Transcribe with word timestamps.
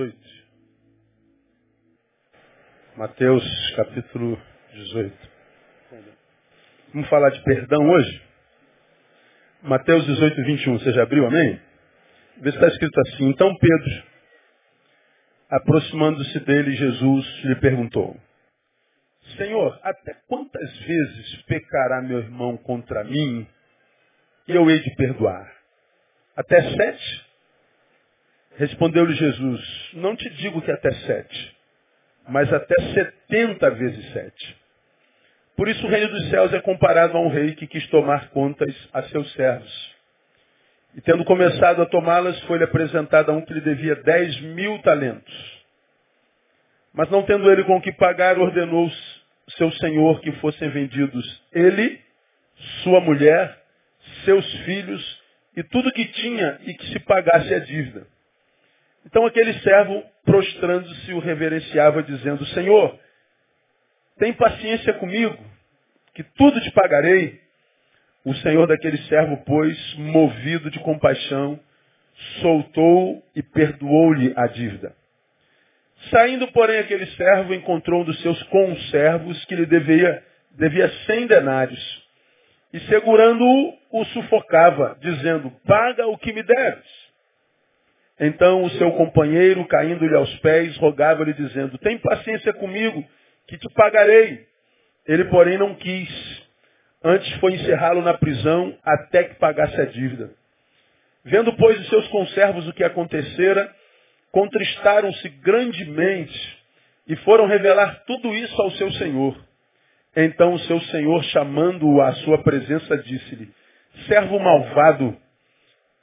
18. 0.00 0.16
Mateus, 2.96 3.74
capítulo 3.76 4.40
18. 4.72 5.30
Vamos 6.94 7.08
falar 7.10 7.30
de 7.30 7.42
perdão 7.44 7.86
hoje? 7.90 8.22
Mateus 9.62 10.06
18, 10.06 10.36
21. 10.42 10.78
Você 10.78 10.92
já 10.92 11.02
abriu, 11.02 11.26
amém? 11.26 11.60
Vê 12.38 12.50
se 12.50 12.56
está 12.56 12.68
escrito 12.68 12.98
assim. 13.00 13.28
Então 13.28 13.54
Pedro, 13.56 14.02
aproximando-se 15.50 16.40
dele, 16.40 16.72
Jesus 16.72 17.44
lhe 17.44 17.56
perguntou: 17.56 18.16
Senhor, 19.36 19.78
até 19.82 20.14
quantas 20.26 20.78
vezes 20.78 21.42
pecará 21.42 22.00
meu 22.00 22.20
irmão 22.20 22.56
contra 22.56 23.04
mim 23.04 23.46
e 24.48 24.56
eu 24.56 24.70
hei 24.70 24.80
de 24.80 24.94
perdoar? 24.96 25.52
Até 26.34 26.62
sete? 26.74 27.29
Respondeu-lhe 28.60 29.14
Jesus, 29.14 29.90
não 29.94 30.14
te 30.14 30.28
digo 30.28 30.60
que 30.60 30.70
até 30.70 30.92
sete, 30.92 31.56
mas 32.28 32.52
até 32.52 32.74
setenta 32.92 33.70
vezes 33.70 34.12
sete. 34.12 34.56
Por 35.56 35.66
isso 35.66 35.86
o 35.86 35.88
reino 35.88 36.08
dos 36.08 36.28
céus 36.28 36.52
é 36.52 36.60
comparado 36.60 37.16
a 37.16 37.20
um 37.22 37.30
rei 37.30 37.54
que 37.54 37.66
quis 37.66 37.86
tomar 37.86 38.28
contas 38.28 38.76
a 38.92 39.02
seus 39.04 39.32
servos. 39.32 39.96
E 40.94 41.00
tendo 41.00 41.24
começado 41.24 41.80
a 41.80 41.86
tomá-las, 41.86 42.38
foi-lhe 42.42 42.64
apresentado 42.64 43.30
a 43.30 43.32
um 43.32 43.40
que 43.40 43.54
lhe 43.54 43.62
devia 43.62 43.96
dez 43.96 44.38
mil 44.42 44.78
talentos. 44.82 45.64
Mas 46.92 47.08
não 47.08 47.22
tendo 47.22 47.50
ele 47.50 47.64
com 47.64 47.78
o 47.78 47.80
que 47.80 47.92
pagar, 47.92 48.38
ordenou 48.38 48.92
seu 49.56 49.72
senhor 49.72 50.20
que 50.20 50.32
fossem 50.32 50.68
vendidos 50.68 51.42
ele, 51.50 51.98
sua 52.82 53.00
mulher, 53.00 53.58
seus 54.26 54.44
filhos 54.66 55.22
e 55.56 55.62
tudo 55.62 55.90
que 55.92 56.04
tinha 56.04 56.60
e 56.66 56.74
que 56.74 56.88
se 56.88 57.00
pagasse 57.00 57.54
a 57.54 57.58
dívida. 57.60 58.06
Então 59.06 59.26
aquele 59.26 59.54
servo, 59.60 60.02
prostrando-se, 60.24 61.12
o 61.12 61.18
reverenciava, 61.18 62.02
dizendo, 62.02 62.44
Senhor, 62.46 62.98
tem 64.18 64.32
paciência 64.32 64.92
comigo, 64.94 65.36
que 66.14 66.22
tudo 66.22 66.60
te 66.60 66.70
pagarei. 66.72 67.40
O 68.24 68.34
senhor 68.34 68.66
daquele 68.66 68.98
servo, 69.04 69.42
pois, 69.46 69.94
movido 69.94 70.70
de 70.70 70.78
compaixão, 70.80 71.58
soltou 72.42 73.24
e 73.34 73.42
perdoou-lhe 73.42 74.34
a 74.36 74.46
dívida. 74.46 74.94
Saindo, 76.10 76.50
porém, 76.52 76.78
aquele 76.78 77.06
servo 77.06 77.54
encontrou 77.54 78.02
um 78.02 78.04
dos 78.04 78.20
seus 78.20 78.42
conservos 78.44 79.42
que 79.46 79.54
lhe 79.54 79.66
devia, 79.66 80.22
devia 80.52 80.88
cem 81.06 81.26
denários 81.26 82.00
e 82.72 82.80
segurando-o, 82.80 84.00
o 84.00 84.04
sufocava, 84.06 84.96
dizendo, 85.00 85.50
paga 85.66 86.06
o 86.06 86.16
que 86.16 86.32
me 86.32 86.42
deves. 86.42 86.99
Então 88.20 88.62
o 88.62 88.70
seu 88.72 88.92
companheiro, 88.92 89.66
caindo-lhe 89.66 90.14
aos 90.14 90.32
pés, 90.40 90.76
rogava-lhe, 90.76 91.32
dizendo, 91.32 91.78
tem 91.78 91.96
paciência 91.98 92.52
comigo, 92.52 93.02
que 93.48 93.56
te 93.56 93.66
pagarei. 93.74 94.46
Ele, 95.06 95.24
porém, 95.24 95.56
não 95.56 95.74
quis. 95.74 96.42
Antes 97.02 97.32
foi 97.40 97.54
encerrá-lo 97.54 98.02
na 98.02 98.12
prisão 98.12 98.76
até 98.84 99.24
que 99.24 99.36
pagasse 99.36 99.80
a 99.80 99.86
dívida. 99.86 100.30
Vendo, 101.24 101.52
pois, 101.54 101.80
os 101.80 101.88
seus 101.88 102.06
conservos 102.08 102.68
o 102.68 102.72
que 102.74 102.84
acontecera, 102.84 103.74
contristaram-se 104.30 105.28
grandemente 105.42 106.58
e 107.06 107.16
foram 107.16 107.46
revelar 107.46 108.04
tudo 108.06 108.34
isso 108.34 108.60
ao 108.60 108.70
seu 108.72 108.92
senhor. 108.92 109.36
Então 110.14 110.52
o 110.52 110.58
seu 110.60 110.78
senhor, 110.82 111.24
chamando-o 111.24 112.02
à 112.02 112.12
sua 112.16 112.38
presença, 112.42 112.98
disse-lhe, 112.98 113.50
servo 114.06 114.38
malvado, 114.38 115.16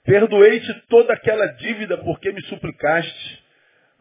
perdoei-te 0.08 0.74
toda 0.88 1.14
aquela 1.14 1.46
dívida 1.48 1.98
porque 1.98 2.32
me 2.32 2.42
suplicaste. 2.44 3.44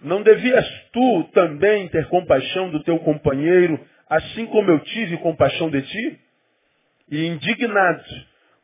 Não 0.01 0.23
devias 0.23 0.65
tu 0.93 1.25
também 1.35 1.89
ter 1.89 2.07
compaixão 2.07 2.71
do 2.71 2.81
teu 2.85 2.97
companheiro, 3.01 3.79
assim 4.09 4.47
como 4.47 4.71
eu 4.71 4.79
tive 4.81 5.17
compaixão 5.17 5.69
de 5.69 5.83
ti? 5.83 6.21
E 7.11 7.27
indignado, 7.27 8.05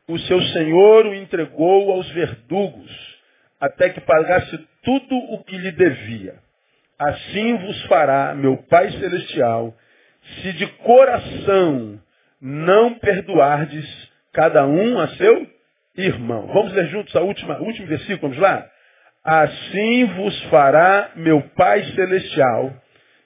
o 0.07 0.17
seu 0.19 0.41
senhor 0.41 1.05
o 1.05 1.13
entregou 1.13 1.91
aos 1.91 2.09
verdugos, 2.11 3.19
até 3.59 3.89
que 3.89 3.99
pagasse 3.99 4.57
tudo 4.81 5.15
o 5.33 5.43
que 5.43 5.57
lhe 5.57 5.71
devia. 5.73 6.35
Assim 6.97 7.57
vos 7.57 7.83
fará 7.87 8.33
meu 8.33 8.55
Pai 8.69 8.89
Celestial, 8.91 9.75
se 10.41 10.53
de 10.53 10.67
coração 10.77 11.99
não 12.39 12.93
perdoardes 12.99 14.11
cada 14.31 14.65
um 14.65 14.97
a 14.97 15.09
seu 15.09 15.52
irmão. 15.95 16.47
Vamos 16.47 16.73
ler 16.73 16.87
juntos 16.87 17.15
a 17.15 17.21
última, 17.21 17.59
o 17.59 17.65
último 17.65 17.87
versículo, 17.87 18.19
vamos 18.21 18.37
lá? 18.37 18.69
Assim 19.23 20.05
vos 20.05 20.43
fará 20.45 21.11
meu 21.15 21.41
Pai 21.55 21.83
Celestial, 21.95 22.73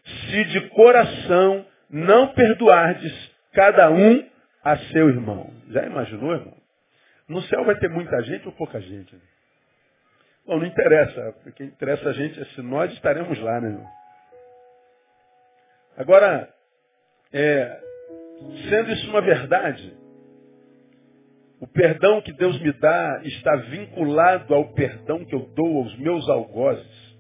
se 0.04 0.44
de 0.46 0.70
coração 0.70 1.66
não 1.90 2.28
perdoardes 2.34 3.32
cada 3.54 3.90
um 3.90 4.24
a 4.64 4.78
seu 4.78 5.10
irmão. 5.10 5.52
Já 5.70 5.84
imaginou, 5.86 6.34
irmão? 6.34 6.58
No 7.28 7.42
céu 7.44 7.66
vai 7.66 7.76
ter 7.76 7.90
muita 7.90 8.22
gente 8.24 8.46
ou 8.46 8.54
pouca 8.54 8.80
gente? 8.80 9.16
Bom, 10.46 10.60
não 10.60 10.66
interessa. 10.66 11.36
O 11.46 11.52
que 11.52 11.64
interessa 11.64 12.10
a 12.10 12.14
gente 12.14 12.40
é 12.40 12.46
se 12.46 12.62
nós 12.62 12.92
estaremos 12.94 13.38
lá, 13.40 13.60
né, 13.60 13.70
irmão? 13.70 13.88
Agora, 15.98 16.48
é, 17.34 17.82
sendo 18.70 18.92
isso 18.92 19.10
uma 19.10 19.22
verdade, 19.22 19.94
o 21.60 21.68
perdão 21.68 22.22
que 22.22 22.32
Deus 22.34 22.60
me 22.62 22.72
dá 22.74 23.22
está 23.24 23.56
vinculado 23.56 24.54
ao 24.54 24.74
perdão 24.74 25.26
que 25.26 25.34
eu 25.34 25.50
dou 25.56 25.84
aos 25.84 25.98
meus 25.98 26.28
algozes. 26.30 27.18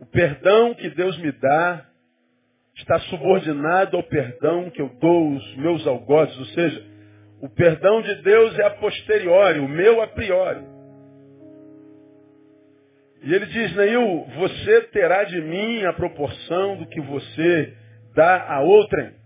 O 0.00 0.06
perdão 0.06 0.74
que 0.74 0.90
Deus 0.90 1.16
me 1.18 1.30
dá 1.30 1.86
está 2.76 2.98
subordinado 3.00 3.96
ao 3.96 4.02
perdão 4.02 4.70
que 4.70 4.80
eu 4.80 4.88
dou 5.00 5.34
aos 5.34 5.56
meus 5.56 5.86
algozes. 5.86 6.36
Ou 6.38 6.46
seja, 6.46 6.86
o 7.40 7.48
perdão 7.48 8.02
de 8.02 8.14
Deus 8.22 8.58
é 8.58 8.64
a 8.64 8.70
posteriori, 8.70 9.60
o 9.60 9.68
meu 9.68 10.02
a 10.02 10.08
priori. 10.08 10.64
E 13.22 13.34
ele 13.34 13.46
diz, 13.46 13.76
Neil, 13.76 14.26
você 14.36 14.82
terá 14.92 15.24
de 15.24 15.40
mim 15.40 15.84
a 15.84 15.92
proporção 15.92 16.76
do 16.78 16.86
que 16.86 17.00
você 17.00 17.74
dá 18.14 18.54
a 18.54 18.60
outrem. 18.60 19.17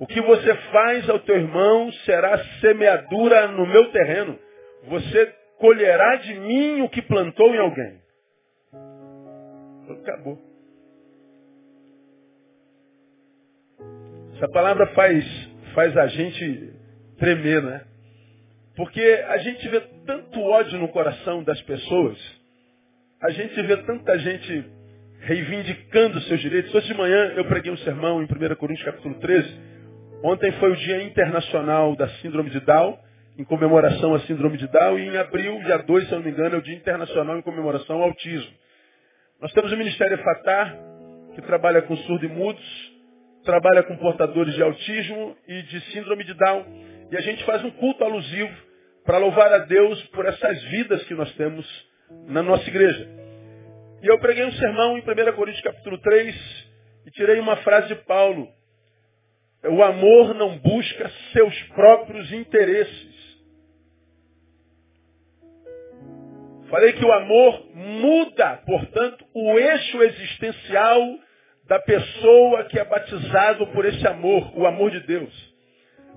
O 0.00 0.06
que 0.06 0.20
você 0.20 0.54
faz 0.70 1.08
ao 1.10 1.18
teu 1.20 1.36
irmão 1.36 1.90
será 2.04 2.38
semeadura 2.60 3.48
no 3.48 3.66
meu 3.66 3.90
terreno. 3.90 4.38
Você 4.84 5.34
colherá 5.58 6.16
de 6.16 6.34
mim 6.34 6.82
o 6.82 6.88
que 6.88 7.02
plantou 7.02 7.52
em 7.54 7.58
alguém. 7.58 8.00
Acabou. 9.90 10.38
Essa 14.36 14.48
palavra 14.50 14.86
faz, 14.88 15.24
faz 15.74 15.96
a 15.96 16.06
gente 16.06 16.72
tremer, 17.18 17.60
né? 17.60 17.84
Porque 18.76 19.02
a 19.28 19.38
gente 19.38 19.68
vê 19.68 19.80
tanto 20.06 20.40
ódio 20.40 20.78
no 20.78 20.88
coração 20.88 21.42
das 21.42 21.60
pessoas, 21.62 22.16
a 23.20 23.30
gente 23.30 23.60
vê 23.62 23.76
tanta 23.78 24.16
gente 24.20 24.64
reivindicando 25.22 26.20
seus 26.20 26.40
direitos. 26.40 26.72
Hoje 26.72 26.86
de 26.86 26.94
manhã 26.94 27.32
eu 27.34 27.44
preguei 27.46 27.72
um 27.72 27.76
sermão 27.78 28.22
em 28.22 28.26
1 28.26 28.54
Coríntios 28.54 28.84
capítulo 28.84 29.16
13. 29.16 29.77
Ontem 30.22 30.50
foi 30.52 30.72
o 30.72 30.76
Dia 30.76 31.02
Internacional 31.04 31.94
da 31.94 32.08
Síndrome 32.20 32.50
de 32.50 32.58
Down, 32.60 32.98
em 33.38 33.44
comemoração 33.44 34.14
à 34.16 34.20
Síndrome 34.20 34.56
de 34.56 34.66
Down, 34.66 34.98
e 34.98 35.06
em 35.06 35.16
abril, 35.16 35.60
dia 35.60 35.78
2, 35.78 36.06
se 36.08 36.12
eu 36.12 36.18
não 36.18 36.24
me 36.24 36.32
engano, 36.32 36.56
é 36.56 36.58
o 36.58 36.62
Dia 36.62 36.74
Internacional 36.74 37.38
em 37.38 37.42
comemoração 37.42 37.96
ao 37.96 38.02
autismo. 38.02 38.52
Nós 39.40 39.52
temos 39.52 39.70
o 39.72 39.76
Ministério 39.76 40.18
Fatar, 40.18 40.76
que 41.36 41.42
trabalha 41.42 41.82
com 41.82 41.96
surdos 41.96 42.28
e 42.28 42.32
mudos, 42.32 42.92
trabalha 43.44 43.84
com 43.84 43.96
portadores 43.96 44.54
de 44.54 44.62
autismo 44.62 45.36
e 45.46 45.62
de 45.62 45.80
síndrome 45.92 46.24
de 46.24 46.34
Down. 46.34 46.66
E 47.12 47.16
a 47.16 47.20
gente 47.20 47.44
faz 47.44 47.64
um 47.64 47.70
culto 47.70 48.02
alusivo 48.02 48.52
para 49.04 49.18
louvar 49.18 49.52
a 49.52 49.58
Deus 49.58 50.02
por 50.08 50.26
essas 50.26 50.60
vidas 50.64 51.04
que 51.04 51.14
nós 51.14 51.32
temos 51.34 51.64
na 52.26 52.42
nossa 52.42 52.68
igreja. 52.68 53.08
E 54.02 54.06
eu 54.08 54.18
preguei 54.18 54.44
um 54.44 54.52
sermão 54.52 54.98
em 54.98 55.00
1 55.00 55.32
Coríntios 55.36 55.62
capítulo 55.62 55.96
3 55.98 56.66
e 57.06 57.10
tirei 57.12 57.38
uma 57.38 57.54
frase 57.58 57.86
de 57.86 57.94
Paulo. 57.94 58.57
O 59.64 59.82
amor 59.82 60.34
não 60.34 60.58
busca 60.58 61.10
seus 61.32 61.62
próprios 61.74 62.32
interesses. 62.32 63.18
Falei 66.70 66.92
que 66.92 67.04
o 67.04 67.12
amor 67.12 67.66
muda, 67.74 68.62
portanto, 68.66 69.24
o 69.34 69.58
eixo 69.58 70.02
existencial 70.02 71.00
da 71.66 71.80
pessoa 71.80 72.64
que 72.64 72.78
é 72.78 72.84
batizado 72.84 73.66
por 73.68 73.84
esse 73.84 74.06
amor, 74.06 74.52
o 74.56 74.66
amor 74.66 74.90
de 74.90 75.00
Deus. 75.00 75.58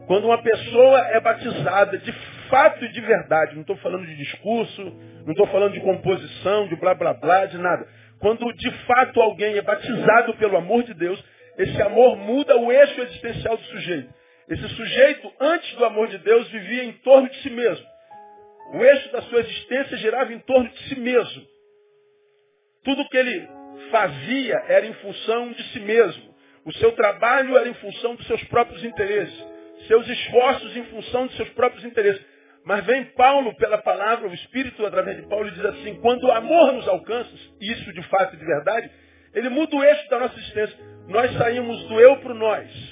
Quando 0.08 0.26
uma 0.26 0.42
pessoa 0.42 1.00
é 1.08 1.20
batizada 1.20 1.98
de 1.98 2.12
fato 2.50 2.84
e 2.84 2.90
de 2.90 3.02
verdade, 3.02 3.54
não 3.54 3.62
estou 3.62 3.78
falando 3.78 4.06
de 4.06 4.16
discurso, 4.18 4.84
não 5.26 5.32
estou 5.32 5.48
falando 5.48 5.74
de 5.74 5.82
composição, 5.82 6.68
de 6.68 6.76
blá 6.76 6.94
blá 6.94 7.14
blá, 7.14 7.46
de 7.46 7.58
nada. 7.58 7.88
Quando 8.20 8.46
de 8.54 8.72
fato 8.86 9.22
alguém 9.22 9.58
é 9.58 9.62
batizado 9.62 10.34
pelo 10.36 10.58
amor 10.58 10.84
de 10.84 10.94
Deus, 10.94 11.22
esse 11.58 11.82
amor 11.82 12.18
muda 12.18 12.58
o 12.58 12.72
eixo 12.72 13.02
existencial 13.02 13.58
do 13.58 13.64
sujeito. 13.64 14.14
Esse 14.50 14.68
sujeito, 14.70 15.32
antes 15.40 15.76
do 15.76 15.86
amor 15.86 16.08
de 16.08 16.18
Deus, 16.18 16.48
vivia 16.50 16.84
em 16.84 16.94
torno 16.94 17.30
de 17.30 17.42
si 17.42 17.50
mesmo. 17.50 17.86
O 18.74 18.84
eixo 18.84 19.12
da 19.12 19.22
sua 19.24 19.40
existência 19.40 19.98
girava 19.98 20.34
em 20.34 20.40
torno 20.40 20.70
de 20.70 20.84
si 20.90 21.00
mesmo. 21.00 21.46
Tudo 22.84 23.08
que 23.10 23.18
ele 23.18 23.48
fazia 23.92 24.56
era 24.68 24.86
em 24.86 24.94
função 24.94 25.52
de 25.52 25.64
si 25.72 25.80
mesmo. 25.80 26.34
O 26.66 26.74
seu 26.74 26.92
trabalho 26.94 27.58
era 27.58 27.68
em 27.68 27.74
função 27.76 28.16
dos 28.16 28.26
seus 28.28 28.44
próprios 28.46 28.84
interesses. 28.84 29.46
Seus 29.88 30.08
esforços 30.08 30.76
em 30.76 30.84
função 30.86 31.28
dos 31.28 31.36
seus 31.36 31.50
próprios 31.50 31.84
interesses. 31.84 32.24
Mas 32.64 32.86
vem 32.86 33.06
Paulo 33.16 33.56
pela 33.56 33.80
palavra, 33.80 34.28
o 34.28 34.34
Espírito 34.34 34.86
através 34.86 35.18
de 35.18 35.28
Paulo 35.28 35.50
diz 35.50 35.66
assim, 35.66 35.96
quando 35.96 36.26
o 36.26 36.32
amor 36.32 36.74
nos 36.74 36.88
alcança, 36.88 37.32
isso 37.60 37.92
de 37.92 38.04
fato 38.04 38.36
e 38.36 38.38
de 38.38 38.46
verdade, 38.46 38.92
ele 39.34 39.50
muda 39.50 39.76
o 39.76 39.84
eixo 39.84 40.10
da 40.10 40.20
nossa 40.20 40.38
existência. 40.38 40.78
Nós 41.08 41.34
saímos 41.38 41.84
do 41.86 42.00
eu 42.00 42.18
para 42.18 42.32
o 42.32 42.36
nós. 42.36 42.92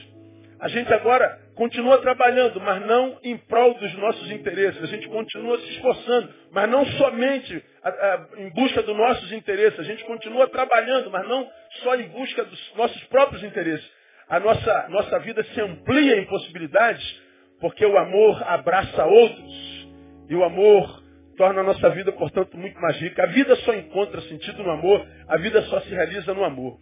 A 0.59 0.67
gente 0.67 0.93
agora 0.93 1.39
continua 1.55 1.99
trabalhando, 1.99 2.59
mas 2.59 2.85
não 2.85 3.17
em 3.23 3.37
prol 3.37 3.73
dos 3.75 3.93
nossos 3.95 4.29
interesses. 4.31 4.81
A 4.83 4.87
gente 4.87 5.07
continua 5.07 5.57
se 5.59 5.69
esforçando, 5.71 6.33
mas 6.51 6.69
não 6.69 6.85
somente 6.85 7.63
a, 7.81 7.89
a, 7.89 8.27
em 8.37 8.49
busca 8.49 8.83
dos 8.83 8.95
nossos 8.95 9.31
interesses. 9.31 9.79
A 9.79 9.83
gente 9.83 10.03
continua 10.03 10.47
trabalhando, 10.49 11.09
mas 11.09 11.27
não 11.27 11.49
só 11.83 11.95
em 11.95 12.09
busca 12.09 12.43
dos 12.43 12.73
nossos 12.75 13.01
próprios 13.05 13.43
interesses. 13.43 13.89
A 14.27 14.39
nossa, 14.39 14.87
nossa 14.89 15.19
vida 15.19 15.43
se 15.43 15.61
amplia 15.61 16.17
em 16.17 16.25
possibilidades, 16.25 17.21
porque 17.61 17.85
o 17.85 17.97
amor 17.97 18.43
abraça 18.43 19.05
outros. 19.05 19.87
E 20.29 20.35
o 20.35 20.43
amor 20.43 21.03
torna 21.37 21.61
a 21.61 21.63
nossa 21.63 21.89
vida, 21.91 22.11
portanto, 22.11 22.57
muito 22.57 22.79
mais 22.81 22.97
rica. 22.97 23.23
A 23.23 23.27
vida 23.27 23.55
só 23.57 23.73
encontra 23.73 24.19
sentido 24.21 24.61
no 24.61 24.71
amor, 24.71 25.07
a 25.27 25.37
vida 25.37 25.61
só 25.63 25.79
se 25.81 25.89
realiza 25.89 26.33
no 26.33 26.43
amor. 26.43 26.77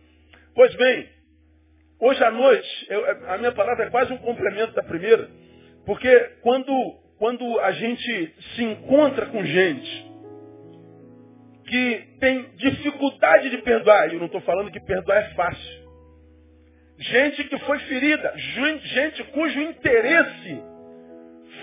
Pois 0.56 0.74
bem, 0.76 1.17
Hoje 2.00 2.24
à 2.24 2.30
noite, 2.30 2.88
eu, 2.90 3.32
a 3.32 3.38
minha 3.40 3.52
palavra 3.52 3.86
é 3.86 3.90
quase 3.90 4.14
um 4.14 4.18
complemento 4.18 4.74
da 4.74 4.84
primeira, 4.84 5.28
porque 5.84 6.10
quando, 6.42 6.72
quando 7.18 7.60
a 7.60 7.72
gente 7.72 8.36
se 8.56 8.64
encontra 8.64 9.26
com 9.26 9.44
gente 9.44 10.08
que 11.66 12.08
tem 12.20 12.52
dificuldade 12.56 13.50
de 13.50 13.58
perdoar, 13.60 14.10
e 14.10 14.14
eu 14.14 14.20
não 14.20 14.28
estou 14.28 14.42
falando 14.42 14.72
que 14.72 14.80
perdoar 14.80 15.18
é 15.18 15.34
fácil, 15.34 15.88
gente 17.00 17.44
que 17.46 17.58
foi 17.60 17.80
ferida, 17.80 18.32
gente 18.36 19.24
cujo 19.26 19.60
interesse 19.60 20.62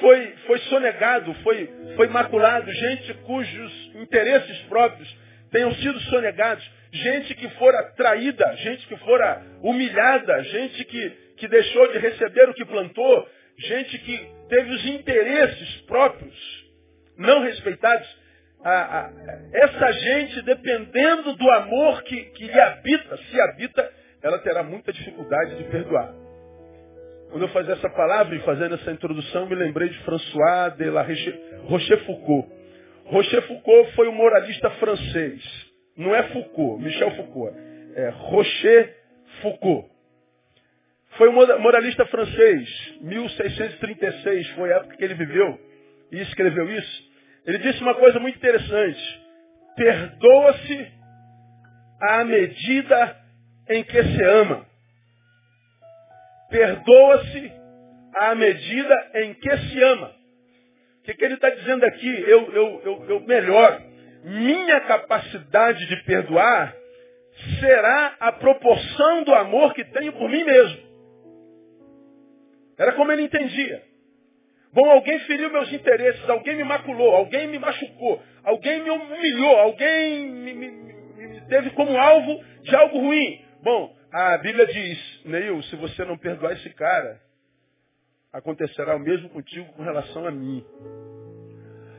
foi, 0.01 0.35
foi 0.47 0.59
sonegado, 0.61 1.33
foi, 1.45 1.71
foi 1.95 2.09
maculado, 2.09 2.71
gente 2.73 3.15
cujos 3.23 3.93
interesses 3.95 4.59
próprios 4.63 5.17
tenham 5.53 5.73
sido 5.77 6.01
sonegados, 6.01 6.69
gente 6.95 7.35
que 7.35 7.49
fora 7.51 7.83
traída, 7.97 8.57
gente 8.59 8.87
que 8.87 8.97
fora 8.99 9.43
humilhada, 9.63 10.43
gente 10.45 10.85
que, 10.85 11.11
que 11.37 11.49
deixou 11.49 11.93
de 11.93 11.99
receber 11.99 12.49
o 12.49 12.55
que 12.55 12.65
plantou, 12.65 13.29
gente 13.59 13.99
que 13.99 14.31
teve 14.49 14.71
os 14.71 14.87
interesses 14.87 15.81
próprios 15.83 16.65
não 17.19 17.43
respeitados. 17.43 18.09
essa 19.53 19.93
gente, 19.93 20.43
dependendo 20.43 21.35
do 21.35 21.51
amor 21.51 22.03
que, 22.05 22.17
que 22.17 22.47
lhe 22.47 22.61
habita, 22.61 23.17
se 23.17 23.41
habita, 23.41 23.93
ela 24.23 24.39
terá 24.39 24.63
muita 24.63 24.93
dificuldade 24.93 25.57
de 25.57 25.65
perdoar. 25.65 26.15
Quando 27.31 27.43
eu 27.43 27.49
fazia 27.49 27.75
essa 27.75 27.91
palavra 27.91 28.37
e 28.37 28.41
fazendo 28.41 28.77
essa 28.77 28.93
introdução, 28.93 29.47
me 29.47 29.57
lembrei 29.57 29.89
de 29.89 29.99
François 30.05 30.77
de 30.77 30.89
la 30.89 31.05
Rochefoucauld. 31.65 32.49
Rochefoucauld 33.07 33.93
foi 33.95 34.09
um 34.09 34.15
moralista 34.15 34.71
francês. 34.71 35.74
Não 35.97 36.15
é 36.15 36.23
Foucault, 36.25 36.83
Michel 36.83 37.11
Foucault. 37.17 37.57
É 37.95 38.09
Rocher 38.09 38.97
Foucault. 39.41 39.89
Foi 41.17 41.29
um 41.29 41.33
moralista 41.61 42.05
francês, 42.07 42.99
1636 43.01 44.49
foi 44.51 44.73
a 44.73 44.77
época 44.79 44.97
que 44.97 45.05
ele 45.05 45.15
viveu 45.15 45.61
e 46.11 46.21
escreveu 46.23 46.69
isso. 46.73 47.11
Ele 47.47 47.59
disse 47.59 47.81
uma 47.83 47.95
coisa 47.95 48.19
muito 48.19 48.37
interessante. 48.37 49.21
Perdoa-se 49.77 50.93
à 52.01 52.25
medida 52.25 53.17
em 53.69 53.85
que 53.85 54.03
se 54.03 54.23
ama. 54.25 54.67
Perdoa-se 56.51 57.53
à 58.15 58.35
medida 58.35 59.11
em 59.15 59.35
que 59.35 59.57
se 59.57 59.83
ama. 59.83 60.13
O 61.01 61.03
que, 61.05 61.15
que 61.15 61.25
ele 61.25 61.35
está 61.35 61.51
dizendo 61.51 61.85
aqui? 61.85 62.25
Eu, 62.27 62.53
eu, 62.53 62.83
eu, 62.85 63.05
eu 63.09 63.21
melhoro 63.21 63.83
minha 64.25 64.81
capacidade 64.81 65.87
de 65.87 65.97
perdoar 66.05 66.75
será 67.61 68.17
a 68.21 68.33
proporção 68.33 69.23
do 69.25 69.35
amor 69.35 69.75
que 69.75 69.85
tenho 69.85 70.13
por 70.15 70.31
mim 70.31 70.43
mesmo. 70.43 70.79
Era 72.79 72.93
como 72.93 73.13
ele 73.13 73.23
entendia. 73.23 73.83
Bom, 74.73 74.91
alguém 74.91 75.19
feriu 75.21 75.51
meus 75.51 75.73
interesses, 75.73 76.29
alguém 76.29 76.57
me 76.57 76.65
maculou, 76.65 77.15
alguém 77.15 77.47
me 77.47 77.59
machucou, 77.59 78.21
alguém 78.43 78.83
me 78.83 78.91
humilhou, 78.91 79.57
alguém 79.59 80.31
me, 80.31 80.55
me, 80.55 80.71
me 80.71 81.41
teve 81.43 81.71
como 81.71 81.97
alvo 81.97 82.43
de 82.63 82.75
algo 82.75 82.99
ruim. 82.99 83.45
Bom, 83.63 83.95
a 84.11 84.39
Bíblia 84.39 84.67
diz, 84.67 85.21
Neil, 85.27 85.63
se 85.65 85.77
você 85.77 86.05
não 86.05 86.17
perdoar 86.17 86.55
esse 86.55 86.71
cara, 86.71 87.21
acontecerá 88.33 88.97
o 88.97 89.01
mesmo 89.01 89.29
contigo 89.29 89.71
com 89.75 89.83
relação 89.83 90.27
a 90.27 90.31
mim. 90.31 90.65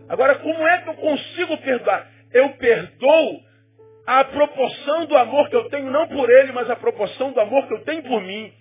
Agora, 0.10 0.36
como 0.39 0.68
é 0.68 0.81
que 0.81 0.89
eu 0.89 0.95
consigo 0.95 1.57
perdoar? 1.60 2.14
Eu 2.33 2.50
perdoo 2.57 3.42
a 4.06 4.24
proporção 4.24 5.06
do 5.06 5.18
amor 5.18 5.50
que 5.50 5.56
eu 5.56 5.69
tenho, 5.69 5.89
não 5.89 6.07
por 6.07 6.30
ele, 6.30 6.51
mas 6.51 6.69
a 6.69 6.75
proporção 6.75 7.31
do 7.31 7.39
amor 7.39 7.68
que 7.68 7.74
eu 7.74 7.83
tenho 7.83 8.04
por 8.04 8.22
mim. 8.22 8.54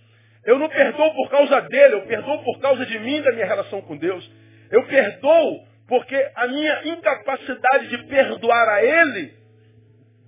Eu 0.44 0.58
não 0.58 0.68
perdoo 0.68 1.14
por 1.14 1.30
causa 1.30 1.60
dele, 1.62 1.94
eu 1.94 2.06
perdoo 2.06 2.42
por 2.42 2.58
causa 2.60 2.84
de 2.86 2.98
mim, 2.98 3.22
da 3.22 3.32
minha 3.32 3.46
relação 3.46 3.80
com 3.82 3.96
Deus. 3.96 4.30
Eu 4.70 4.86
perdoo 4.86 5.66
porque 5.86 6.16
a 6.34 6.46
minha 6.46 6.88
incapacidade 6.88 7.88
de 7.88 7.98
perdoar 8.04 8.68
a 8.68 8.82
ele 8.82 9.34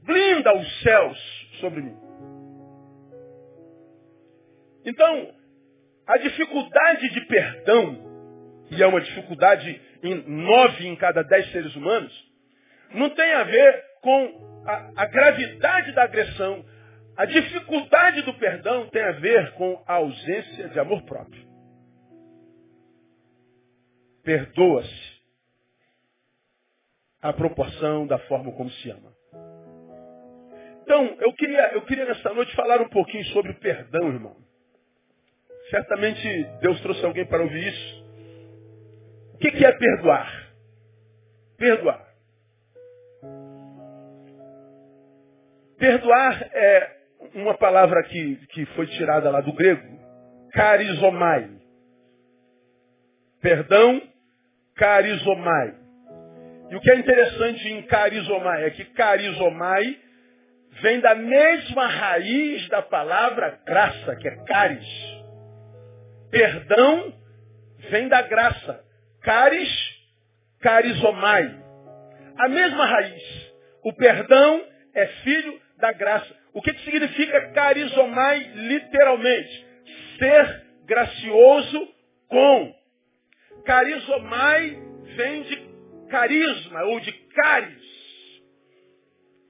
blinda 0.02 0.54
os 0.56 0.82
céus 0.82 1.48
sobre 1.60 1.80
mim. 1.82 1.96
Então, 4.84 5.34
a 6.06 6.16
dificuldade 6.18 7.08
de 7.10 7.20
perdão, 7.22 8.06
e 8.70 8.82
é 8.82 8.86
uma 8.86 9.00
dificuldade 9.00 9.80
em 10.02 10.14
nove 10.28 10.86
em 10.86 10.94
cada 10.94 11.22
dez 11.22 11.50
seres 11.50 11.74
humanos, 11.74 12.25
não 12.94 13.10
tem 13.10 13.32
a 13.32 13.44
ver 13.44 13.84
com 14.00 14.62
a, 14.66 15.02
a 15.02 15.06
gravidade 15.06 15.92
da 15.92 16.04
agressão. 16.04 16.64
A 17.16 17.24
dificuldade 17.24 18.22
do 18.22 18.34
perdão 18.34 18.88
tem 18.88 19.02
a 19.02 19.12
ver 19.12 19.52
com 19.52 19.82
a 19.86 19.94
ausência 19.94 20.68
de 20.68 20.78
amor 20.78 21.02
próprio. 21.02 21.46
Perdoa-se 24.22 25.16
a 27.22 27.32
proporção 27.32 28.06
da 28.06 28.18
forma 28.20 28.52
como 28.52 28.70
se 28.70 28.90
ama. 28.90 29.12
Então, 30.82 31.16
eu 31.20 31.32
queria, 31.32 31.72
eu 31.72 31.82
queria 31.82 32.04
nessa 32.04 32.32
noite 32.32 32.54
falar 32.54 32.80
um 32.80 32.88
pouquinho 32.88 33.24
sobre 33.26 33.50
o 33.50 33.58
perdão, 33.58 34.08
irmão. 34.08 34.36
Certamente 35.70 36.44
Deus 36.60 36.80
trouxe 36.80 37.04
alguém 37.04 37.26
para 37.26 37.42
ouvir 37.42 37.66
isso. 37.66 38.06
O 39.34 39.38
que 39.38 39.64
é 39.64 39.72
perdoar? 39.72 40.52
Perdoar. 41.58 42.05
Perdoar 45.78 46.42
é 46.52 46.96
uma 47.34 47.54
palavra 47.54 48.02
que, 48.04 48.36
que 48.48 48.66
foi 48.66 48.86
tirada 48.86 49.30
lá 49.30 49.40
do 49.40 49.52
grego, 49.52 49.86
carizomai. 50.52 51.50
Perdão, 53.42 54.02
carizomai. 54.74 55.74
E 56.70 56.76
o 56.76 56.80
que 56.80 56.90
é 56.90 56.96
interessante 56.96 57.68
em 57.68 57.82
carizomai 57.82 58.64
é 58.64 58.70
que 58.70 58.84
carizomai 58.86 59.98
vem 60.80 61.00
da 61.00 61.14
mesma 61.14 61.86
raiz 61.86 62.68
da 62.68 62.82
palavra 62.82 63.60
graça, 63.64 64.16
que 64.16 64.28
é 64.28 64.36
caris. 64.44 65.16
Perdão 66.30 67.14
vem 67.90 68.08
da 68.08 68.22
graça. 68.22 68.84
Caris, 69.22 69.70
carizomai. 70.60 71.54
A 72.38 72.48
mesma 72.48 72.86
raiz. 72.86 73.52
O 73.84 73.92
perdão 73.94 74.64
é 74.94 75.06
filho 75.06 75.65
da 75.78 75.92
graça. 75.92 76.34
O 76.52 76.62
que, 76.62 76.72
que 76.72 76.84
significa 76.84 77.52
carizomai 77.52 78.38
literalmente? 78.54 79.66
Ser 80.18 80.64
gracioso 80.84 81.88
com. 82.28 82.74
Carizomai 83.64 84.78
vem 85.16 85.42
de 85.42 85.66
carisma 86.08 86.82
ou 86.84 87.00
de 87.00 87.12
caris. 87.12 87.96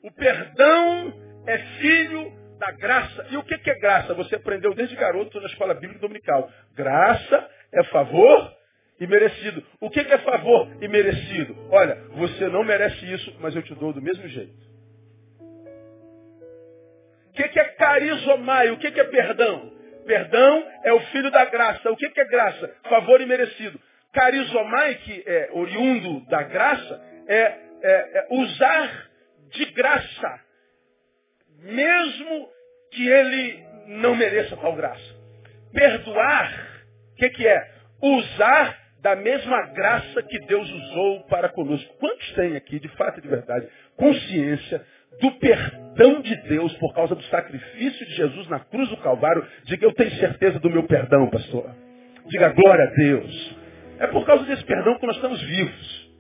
O 0.03 0.11
perdão 0.13 1.15
é 1.47 1.59
filho 1.59 2.33
da 2.59 2.73
graça. 2.73 3.27
E 3.31 3.37
o 3.37 3.43
que, 3.43 3.55
é 3.55 3.79
graça? 3.79 4.15
Você 4.15 4.37
aprendeu 4.37 4.75
desde 4.75 4.97
garoto 4.97 5.41
na 5.41 5.47
escola 5.47 5.75
bíblica 5.75 6.01
dominical. 6.01 6.51
Graça 6.75 7.51
é 7.73 7.85
favor 7.85 8.53
e 8.99 9.07
merecido. 9.07 9.63
O 9.81 9.91
que 9.91 10.01
é 10.01 10.19
favor 10.19 10.69
e 10.81 10.89
merecido? 10.89 11.57
Olha, 11.71 11.97
você 12.13 12.49
não 12.49 12.65
merece 12.65 13.05
isso, 13.13 13.37
mas 13.41 13.55
eu 13.55 13.63
te 13.63 13.75
dou 13.75 13.93
do 13.93 14.01
mesmo 14.01 14.27
jeito 14.29 14.76
que, 17.37 17.49
que 17.49 17.61
é 17.61 17.65
carizomai? 17.65 18.71
O 18.71 18.79
que, 18.79 18.91
que 18.91 19.01
é 19.01 19.05
perdão? 19.05 19.73
Perdão 20.07 20.67
é 20.85 20.93
o 20.93 21.01
filho 21.07 21.31
da 21.31 21.45
graça. 21.45 21.91
O 21.91 21.97
que 21.97 22.07
é 22.07 22.25
graça? 22.25 22.75
Favor 22.89 23.21
imerecido. 23.21 23.81
Carizomai, 24.13 24.95
que 24.97 25.23
é 25.27 25.51
oriundo 25.53 26.21
da 26.27 26.43
graça, 26.43 27.03
é, 27.29 27.37
é, 27.37 27.59
é 27.83 28.27
usar 28.31 29.11
de 29.51 29.67
graça, 29.67 30.41
mesmo 31.61 32.49
que 32.93 33.07
ele 33.07 33.63
não 33.89 34.15
mereça 34.15 34.57
tal 34.57 34.75
graça. 34.75 35.15
Perdoar, 35.73 36.85
o 37.13 37.17
que, 37.17 37.29
que 37.31 37.47
é? 37.47 37.71
Usar 38.01 38.79
da 39.01 39.15
mesma 39.15 39.67
graça 39.67 40.23
que 40.23 40.39
Deus 40.47 40.69
usou 40.69 41.25
para 41.25 41.51
conosco. 41.51 41.95
Quantos 41.99 42.33
têm 42.33 42.57
aqui, 42.57 42.81
de 42.81 42.89
fato 42.97 43.19
e 43.19 43.23
de 43.23 43.29
verdade, 43.29 43.69
consciência 43.97 44.85
do 45.21 45.33
perdão 45.39 46.21
de 46.21 46.37
Deus 46.49 46.73
por 46.75 46.95
causa 46.95 47.15
do 47.15 47.23
sacrifício 47.25 48.07
de 48.07 48.15
Jesus 48.15 48.49
na 48.49 48.61
cruz 48.61 48.89
do 48.89 48.97
Calvário? 48.99 49.47
Diga, 49.65 49.87
eu 49.87 49.93
tenho 49.93 50.11
certeza 50.13 50.59
do 50.59 50.71
meu 50.71 50.85
perdão, 50.85 51.29
pastor. 51.31 51.75
Diga, 52.27 52.51
glória 52.51 52.85
a 52.85 52.95
Deus. 52.95 53.57
É 53.99 54.07
por 54.09 54.27
causa 54.27 54.45
desse 54.45 54.65
perdão 54.65 54.99
que 54.99 55.07
nós 55.07 55.17
estamos 55.17 55.41
vivos. 55.43 56.11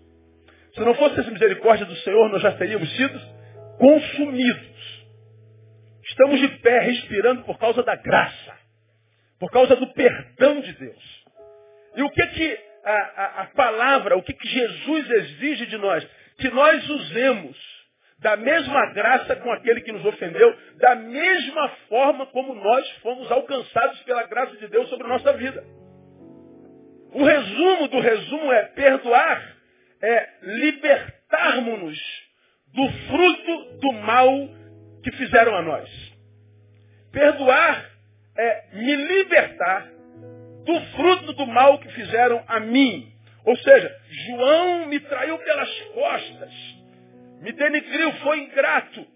Se 0.74 0.80
não 0.80 0.94
fosse 0.94 1.20
essa 1.20 1.30
misericórdia 1.30 1.86
do 1.86 1.96
Senhor, 1.96 2.28
nós 2.30 2.42
já 2.42 2.52
teríamos 2.52 2.90
sido 2.96 3.20
consumidos. 3.78 5.06
Estamos 6.04 6.40
de 6.40 6.48
pé, 6.58 6.80
respirando 6.80 7.42
por 7.42 7.58
causa 7.58 7.82
da 7.82 7.96
graça. 7.96 8.54
Por 9.38 9.50
causa 9.50 9.76
do 9.76 9.86
perdão 9.92 10.60
de 10.60 10.72
Deus. 10.74 11.24
E 11.96 12.02
o 12.02 12.10
que 12.10 12.26
que 12.28 12.58
a, 12.84 12.92
a, 12.92 13.42
a 13.42 13.46
palavra, 13.46 14.16
o 14.16 14.22
que 14.22 14.32
que 14.32 14.48
Jesus 14.48 15.10
exige 15.10 15.66
de 15.66 15.76
nós? 15.78 16.06
Que 16.38 16.48
nós 16.50 16.88
usemos 16.88 17.75
da 18.18 18.36
mesma 18.36 18.92
graça 18.92 19.36
com 19.36 19.52
aquele 19.52 19.82
que 19.82 19.92
nos 19.92 20.04
ofendeu, 20.04 20.56
da 20.78 20.94
mesma 20.94 21.68
forma 21.88 22.26
como 22.26 22.54
nós 22.54 22.88
fomos 23.02 23.30
alcançados 23.30 24.00
pela 24.02 24.24
graça 24.24 24.56
de 24.56 24.68
Deus 24.68 24.88
sobre 24.88 25.06
a 25.06 25.10
nossa 25.10 25.32
vida. 25.34 25.62
O 27.12 27.24
resumo 27.24 27.88
do 27.88 28.00
resumo 28.00 28.52
é 28.52 28.62
perdoar, 28.64 29.56
é 30.02 30.28
libertarmos-nos 30.42 31.98
do 32.74 32.92
fruto 33.08 33.78
do 33.80 33.92
mal 33.92 34.28
que 35.02 35.10
fizeram 35.12 35.54
a 35.54 35.62
nós. 35.62 35.88
Perdoar 37.12 37.90
é 38.36 38.64
me 38.74 38.96
libertar 38.96 39.88
do 40.64 40.80
fruto 40.96 41.32
do 41.32 41.46
mal 41.46 41.78
que 41.78 41.88
fizeram 41.92 42.42
a 42.46 42.60
mim. 42.60 43.12
Ou 43.44 43.56
seja, 43.56 43.96
João 44.26 44.86
me 44.86 44.98
traiu 45.00 45.38
pelas 45.38 45.80
costas, 45.94 46.52
me 47.40 47.52
denigriu, 47.52 48.12
foi 48.14 48.40
ingrato. 48.40 49.06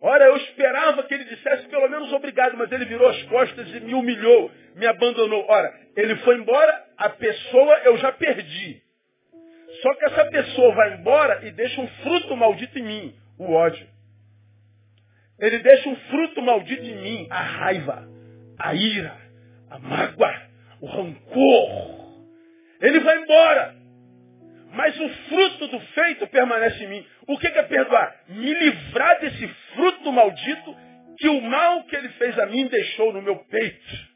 Ora, 0.00 0.26
eu 0.26 0.36
esperava 0.36 1.02
que 1.02 1.14
ele 1.14 1.24
dissesse 1.24 1.66
pelo 1.68 1.88
menos 1.88 2.12
obrigado, 2.12 2.56
mas 2.56 2.70
ele 2.70 2.84
virou 2.84 3.08
as 3.08 3.22
costas 3.24 3.68
e 3.74 3.80
me 3.80 3.94
humilhou, 3.94 4.50
me 4.76 4.86
abandonou. 4.86 5.44
Ora, 5.48 5.72
ele 5.96 6.14
foi 6.16 6.36
embora, 6.36 6.84
a 6.96 7.08
pessoa 7.10 7.78
eu 7.84 7.98
já 7.98 8.12
perdi. 8.12 8.80
Só 9.82 9.94
que 9.94 10.04
essa 10.06 10.24
pessoa 10.26 10.74
vai 10.74 10.94
embora 10.94 11.46
e 11.46 11.50
deixa 11.50 11.80
um 11.80 11.88
fruto 12.02 12.36
maldito 12.36 12.78
em 12.78 12.82
mim, 12.82 13.16
o 13.38 13.52
ódio. 13.52 13.86
Ele 15.38 15.58
deixa 15.58 15.88
um 15.88 15.96
fruto 15.96 16.42
maldito 16.42 16.82
em 16.82 16.96
mim, 16.96 17.26
a 17.30 17.42
raiva, 17.42 18.08
a 18.58 18.74
ira, 18.74 19.16
a 19.70 19.78
mágoa 19.78 20.48
o 20.80 20.86
rancor. 20.86 21.98
Ele 22.80 23.00
vai 23.00 23.18
embora. 23.18 23.74
Mas 24.72 24.98
o 25.00 25.08
fruto 25.08 25.68
do 25.68 25.80
feito 25.80 26.26
permanece 26.28 26.84
em 26.84 26.88
mim. 26.88 27.06
O 27.28 27.38
que 27.38 27.46
é 27.46 27.62
perdoar? 27.62 28.24
Me 28.28 28.54
livrar 28.54 29.20
desse 29.20 29.46
fruto 29.74 30.10
maldito 30.10 30.74
que 31.18 31.28
o 31.28 31.42
mal 31.42 31.84
que 31.84 31.94
ele 31.94 32.08
fez 32.10 32.38
a 32.38 32.46
mim 32.46 32.66
deixou 32.68 33.12
no 33.12 33.20
meu 33.20 33.36
peito. 33.36 34.08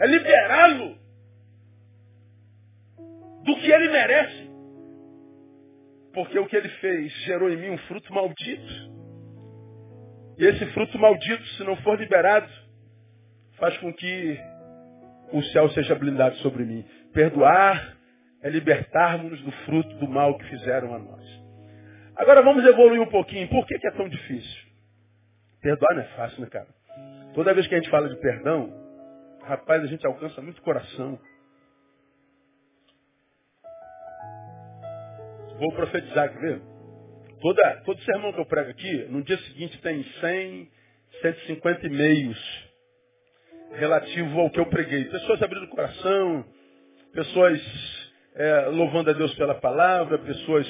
É 0.00 0.06
liberá-lo 0.08 0.98
do 3.44 3.56
que 3.56 3.70
ele 3.70 3.88
merece. 3.88 4.50
Porque 6.12 6.38
o 6.38 6.46
que 6.46 6.56
ele 6.56 6.68
fez 6.68 7.12
gerou 7.24 7.50
em 7.50 7.56
mim 7.56 7.70
um 7.70 7.78
fruto 7.78 8.12
maldito. 8.12 8.96
E 10.38 10.44
esse 10.44 10.66
fruto 10.72 10.98
maldito, 10.98 11.46
se 11.50 11.62
não 11.62 11.76
for 11.76 12.00
liberado, 12.00 12.50
faz 13.58 13.76
com 13.78 13.92
que 13.92 14.38
o 15.32 15.42
céu 15.44 15.68
seja 15.70 15.94
blindado 15.94 16.36
sobre 16.38 16.64
mim. 16.64 16.84
Perdoar 17.12 17.95
é 18.42 18.50
libertarmos-nos 18.50 19.42
do 19.42 19.52
fruto 19.64 19.94
do 19.96 20.08
mal 20.08 20.36
que 20.38 20.44
fizeram 20.46 20.94
a 20.94 20.98
nós. 20.98 21.46
Agora 22.16 22.42
vamos 22.42 22.64
evoluir 22.64 23.00
um 23.00 23.10
pouquinho. 23.10 23.48
Por 23.48 23.66
que, 23.66 23.78
que 23.78 23.86
é 23.86 23.90
tão 23.90 24.08
difícil? 24.08 24.66
Perdoar 25.60 25.94
não 25.94 26.02
é 26.02 26.06
fácil, 26.16 26.40
né, 26.40 26.48
cara? 26.48 26.68
Toda 27.34 27.52
vez 27.52 27.66
que 27.66 27.74
a 27.74 27.78
gente 27.78 27.90
fala 27.90 28.08
de 28.08 28.16
perdão, 28.20 28.72
rapaz, 29.42 29.82
a 29.82 29.86
gente 29.86 30.06
alcança 30.06 30.40
muito 30.40 30.62
coração. 30.62 31.18
Vou 35.58 35.72
profetizar, 35.74 36.32
quer 36.32 36.40
ver? 36.40 36.62
Toda, 37.40 37.82
todo 37.84 38.00
sermão 38.02 38.32
que 38.32 38.40
eu 38.40 38.46
prego 38.46 38.70
aqui, 38.70 39.06
no 39.10 39.22
dia 39.22 39.36
seguinte 39.38 39.80
tem 39.82 40.02
100, 40.02 40.70
150 41.20 41.86
e-mails 41.86 42.66
relativo 43.72 44.40
ao 44.40 44.50
que 44.50 44.60
eu 44.60 44.66
preguei. 44.66 45.04
Pessoas 45.04 45.42
abrindo 45.42 45.64
o 45.64 45.70
coração, 45.70 46.44
pessoas 47.12 48.05
é, 48.36 48.66
louvando 48.66 49.10
a 49.10 49.12
Deus 49.12 49.34
pela 49.34 49.54
palavra, 49.54 50.18
pessoas 50.18 50.66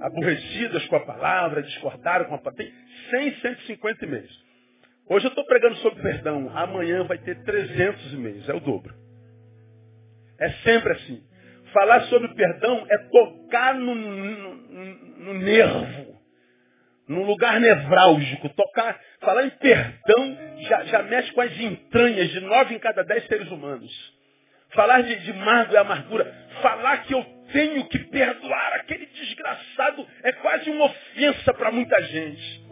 aborrecidas 0.00 0.84
com 0.86 0.96
a 0.96 1.06
palavra, 1.06 1.62
discordaram 1.62 2.24
com 2.24 2.34
a 2.34 2.38
palavra. 2.38 2.64
Tem 2.64 2.72
100, 3.10 3.40
150 3.40 4.04
e-mails. 4.04 4.44
Hoje 5.08 5.26
eu 5.26 5.30
estou 5.30 5.44
pregando 5.44 5.76
sobre 5.76 6.02
perdão. 6.02 6.50
Amanhã 6.56 7.04
vai 7.04 7.18
ter 7.18 7.42
300 7.42 8.14
e-mails. 8.14 8.48
É 8.48 8.54
o 8.54 8.60
dobro. 8.60 8.94
É 10.40 10.50
sempre 10.64 10.92
assim. 10.92 11.22
Falar 11.72 12.02
sobre 12.02 12.28
perdão 12.34 12.86
é 12.90 12.98
tocar 13.10 13.74
no, 13.74 13.94
no, 13.94 14.54
no 14.54 15.34
nervo 15.34 16.12
num 17.08 17.24
lugar 17.24 17.60
nevrálgico. 17.60 18.48
Tocar, 18.50 18.98
falar 19.20 19.44
em 19.44 19.50
perdão 19.50 20.38
já, 20.68 20.84
já 20.84 21.02
mexe 21.02 21.32
com 21.32 21.40
as 21.40 21.58
entranhas 21.58 22.30
de 22.30 22.40
nove 22.40 22.74
em 22.74 22.78
cada 22.78 23.02
dez 23.04 23.26
seres 23.26 23.50
humanos. 23.50 23.90
Falar 24.74 25.02
de, 25.02 25.16
de 25.16 25.32
mágoa 25.34 25.74
e 25.74 25.76
amargura. 25.76 26.34
Falar 26.60 26.98
que 27.04 27.14
eu 27.14 27.24
tenho 27.52 27.86
que 27.88 27.98
perdoar 27.98 28.74
aquele 28.74 29.06
desgraçado 29.06 30.06
é 30.22 30.32
quase 30.32 30.70
uma 30.70 30.86
ofensa 30.86 31.54
para 31.54 31.70
muita 31.70 32.00
gente. 32.02 32.62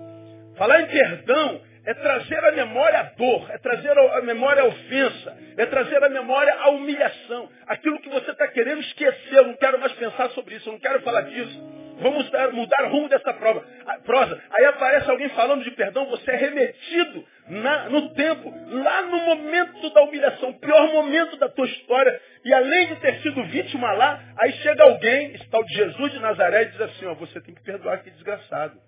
Falar 0.56 0.80
em 0.82 0.86
perdão 0.86 1.60
é 1.84 1.94
trazer 1.94 2.44
à 2.44 2.52
memória 2.52 3.00
a 3.00 3.02
dor, 3.02 3.50
é 3.50 3.58
trazer 3.58 3.96
à 3.98 4.20
memória 4.22 4.62
a 4.62 4.66
ofensa, 4.66 5.36
é 5.56 5.66
trazer 5.66 6.02
à 6.02 6.08
memória 6.08 6.54
a 6.54 6.70
humilhação. 6.70 7.48
Aquilo 7.66 8.00
que 8.00 8.08
você 8.08 8.30
está 8.30 8.46
querendo 8.48 8.80
esquecer, 8.80 9.34
eu 9.34 9.46
não 9.46 9.54
quero 9.54 9.78
mais 9.78 9.92
pensar 9.92 10.28
sobre 10.30 10.56
isso, 10.56 10.68
eu 10.68 10.74
não 10.74 10.80
quero 10.80 11.00
falar 11.02 11.22
disso. 11.22 11.79
Vamos 12.00 12.30
mudar, 12.52 12.84
o 12.84 12.90
rumo 12.90 13.08
dessa 13.08 13.32
prova, 13.34 13.64
prosa. 14.04 14.42
Aí 14.50 14.64
aparece 14.64 15.10
alguém 15.10 15.28
falando 15.30 15.62
de 15.62 15.70
perdão, 15.72 16.06
você 16.06 16.30
é 16.30 16.36
remetido 16.36 17.24
na, 17.48 17.90
no 17.90 18.14
tempo, 18.14 18.52
lá 18.70 19.02
no 19.02 19.18
momento 19.18 19.90
da 19.90 20.02
humilhação, 20.02 20.52
pior 20.54 20.92
momento 20.92 21.36
da 21.36 21.48
tua 21.48 21.66
história. 21.66 22.20
E 22.44 22.54
além 22.54 22.88
de 22.88 22.96
ter 22.96 23.20
sido 23.20 23.44
vítima 23.44 23.92
lá, 23.92 24.18
aí 24.38 24.52
chega 24.54 24.82
alguém, 24.82 25.34
esse 25.34 25.48
tal 25.50 25.62
de 25.62 25.74
Jesus 25.74 26.12
de 26.12 26.20
Nazaré, 26.20 26.62
e 26.62 26.66
diz 26.70 26.80
assim, 26.80 27.06
ó, 27.06 27.14
você 27.14 27.40
tem 27.42 27.54
que 27.54 27.62
perdoar 27.62 28.02
que 28.02 28.10
desgraçado. 28.10 28.78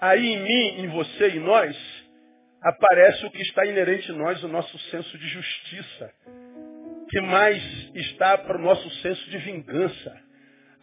Aí 0.00 0.34
em 0.34 0.42
mim, 0.42 0.82
em 0.82 0.88
você 0.88 1.30
e 1.30 1.38
nós, 1.38 1.76
aparece 2.62 3.24
o 3.26 3.30
que 3.30 3.42
está 3.42 3.64
inerente 3.64 4.10
em 4.10 4.16
nós, 4.16 4.42
o 4.42 4.48
nosso 4.48 4.76
senso 4.90 5.16
de 5.18 5.28
justiça, 5.28 6.10
que 7.10 7.20
mais 7.20 7.62
está 7.94 8.36
para 8.38 8.58
o 8.58 8.60
nosso 8.60 8.90
senso 9.02 9.30
de 9.30 9.38
vingança. 9.38 10.23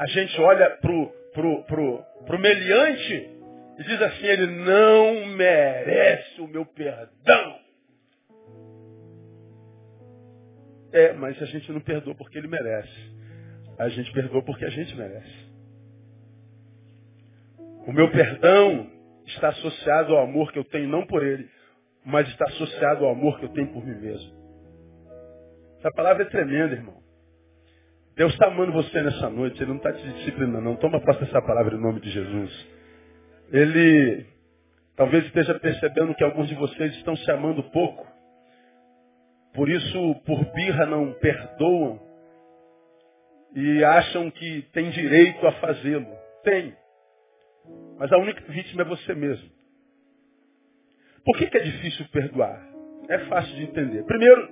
A 0.02 0.08
gente 0.08 0.42
olha 0.42 0.68
para 0.78 0.92
o 0.92 1.08
pro, 1.32 1.64
pro, 1.66 2.04
pro 2.26 2.40
meliante 2.40 3.30
e 3.78 3.84
diz 3.84 4.02
assim, 4.02 4.26
ele 4.26 4.48
não 4.48 5.28
merece 5.28 6.42
o 6.42 6.48
meu 6.48 6.66
perdão. 6.66 7.60
É, 10.92 11.14
mas 11.14 11.40
a 11.40 11.46
gente 11.46 11.72
não 11.72 11.80
perdoa 11.82 12.16
porque 12.16 12.36
ele 12.36 12.48
merece. 12.48 13.12
A 13.78 13.90
gente 13.90 14.12
perdoa 14.12 14.42
porque 14.42 14.66
a 14.66 14.72
gente 14.72 14.98
merece. 14.98 15.52
O 17.86 17.94
meu 17.94 18.10
perdão 18.10 18.90
está 19.28 19.50
associado 19.50 20.16
ao 20.16 20.24
amor 20.24 20.52
que 20.52 20.58
eu 20.58 20.64
tenho 20.64 20.90
não 20.90 21.06
por 21.06 21.24
ele, 21.24 21.48
mas 22.04 22.28
está 22.28 22.46
associado 22.46 23.06
ao 23.06 23.12
amor 23.12 23.38
que 23.38 23.46
eu 23.46 23.50
tenho 23.50 23.72
por 23.72 23.86
mim 23.86 24.02
mesmo. 24.02 24.34
Essa 25.78 25.92
palavra 25.92 26.24
é 26.24 26.26
tremenda, 26.26 26.74
irmão. 26.74 27.01
Deus 28.16 28.34
está 28.34 28.48
amando 28.48 28.74
você 28.74 29.02
nessa 29.02 29.30
noite, 29.30 29.62
Ele 29.62 29.72
não 29.72 29.78
está 29.78 29.94
te 29.94 30.04
disciplinando, 30.14 30.62
não. 30.62 30.76
Toma 30.76 31.00
posse 31.02 31.22
dessa 31.22 31.42
palavra 31.42 31.76
em 31.76 31.82
nome 31.82 32.00
de 32.02 32.10
Jesus. 32.10 32.68
Ele 33.52 34.26
talvez 34.96 35.26
esteja 35.26 35.58
percebendo 35.60 36.14
que 36.16 36.24
alguns 36.24 36.48
de 36.48 36.56
vocês 36.56 36.94
estão 36.96 37.16
se 37.16 37.32
amando 37.32 37.64
pouco. 37.72 38.06
Por 39.54 39.70
isso, 39.70 40.16
por 40.26 40.46
birra, 40.54 40.86
não 40.86 41.14
perdoam 41.14 42.00
e 43.54 43.84
acham 43.84 44.32
que 44.32 44.62
tem 44.74 44.90
direito 44.90 45.46
a 45.46 45.52
fazê-lo. 45.54 46.08
Tem. 46.44 46.76
Mas 47.98 48.12
a 48.12 48.18
única 48.18 48.42
vítima 48.52 48.82
é 48.82 48.86
você 48.86 49.14
mesmo. 49.14 49.50
Por 51.26 51.38
que, 51.38 51.48
que 51.48 51.58
é 51.58 51.62
difícil 51.62 52.06
perdoar? 52.12 52.68
É 53.10 53.20
fácil 53.26 53.56
de 53.56 53.64
entender. 53.64 54.04
Primeiro, 54.04 54.50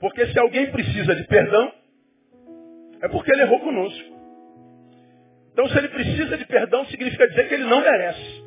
porque 0.00 0.26
se 0.26 0.38
alguém 0.38 0.70
precisa 0.70 1.14
de 1.14 1.26
perdão, 1.26 1.72
é 3.02 3.08
porque 3.08 3.32
ele 3.32 3.42
errou 3.42 3.60
conosco. 3.60 4.18
Então, 5.52 5.68
se 5.68 5.78
ele 5.78 5.88
precisa 5.88 6.36
de 6.36 6.46
perdão, 6.46 6.84
significa 6.86 7.28
dizer 7.28 7.48
que 7.48 7.54
ele 7.54 7.64
não 7.64 7.80
merece. 7.80 8.44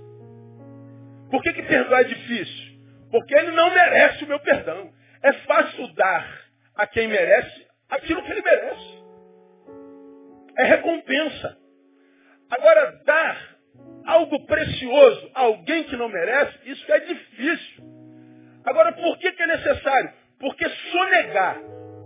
Por 1.30 1.42
que, 1.42 1.54
que 1.54 1.64
perdoar 1.64 2.02
é 2.02 2.06
difícil? 2.06 2.72
Porque 3.10 3.36
ele 3.36 3.52
não 3.52 3.74
merece 3.74 4.24
o 4.24 4.28
meu 4.28 4.40
perdão. 4.40 4.92
É 5.22 5.34
fácil 5.34 5.94
dar 5.94 6.42
a 6.76 6.88
quem 6.88 7.08
merece 7.08 7.68
aquilo 7.90 8.24
que 8.24 8.32
ele 8.32 8.42
merece. 8.42 9.04
É 10.58 10.64
recompensa. 10.64 11.58
Agora, 12.50 13.02
dar 13.06 13.52
algo 14.06 14.46
precioso 14.46 15.32
a 15.36 15.42
alguém 15.42 15.84
que 15.86 15.96
não 15.96 16.10
merece, 16.10 16.58
isso 16.66 16.92
é 16.92 17.00
difícil. 17.00 17.84
Agora, 18.66 18.94
por 18.94 19.18
que, 19.18 19.32
que 19.32 19.44
é 19.44 19.48
necessário? 19.48 20.14
Porque 20.40 20.68
sonegar 20.70 21.58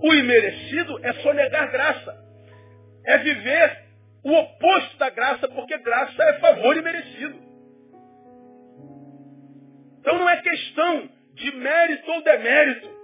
o 0.04 0.14
imerecido 0.14 1.00
é 1.04 1.14
sonegar 1.14 1.72
graça. 1.72 2.25
É 3.08 3.18
viver 3.20 3.86
o 4.24 4.34
oposto 4.34 4.98
da 4.98 5.10
graça, 5.10 5.48
porque 5.50 5.78
graça 5.78 6.24
é 6.24 6.40
favor 6.40 6.76
imerecido. 6.76 7.40
Então 10.00 10.18
não 10.18 10.30
é 10.30 10.42
questão 10.42 11.10
de 11.34 11.56
mérito 11.56 12.12
ou 12.12 12.24
demérito. 12.24 12.96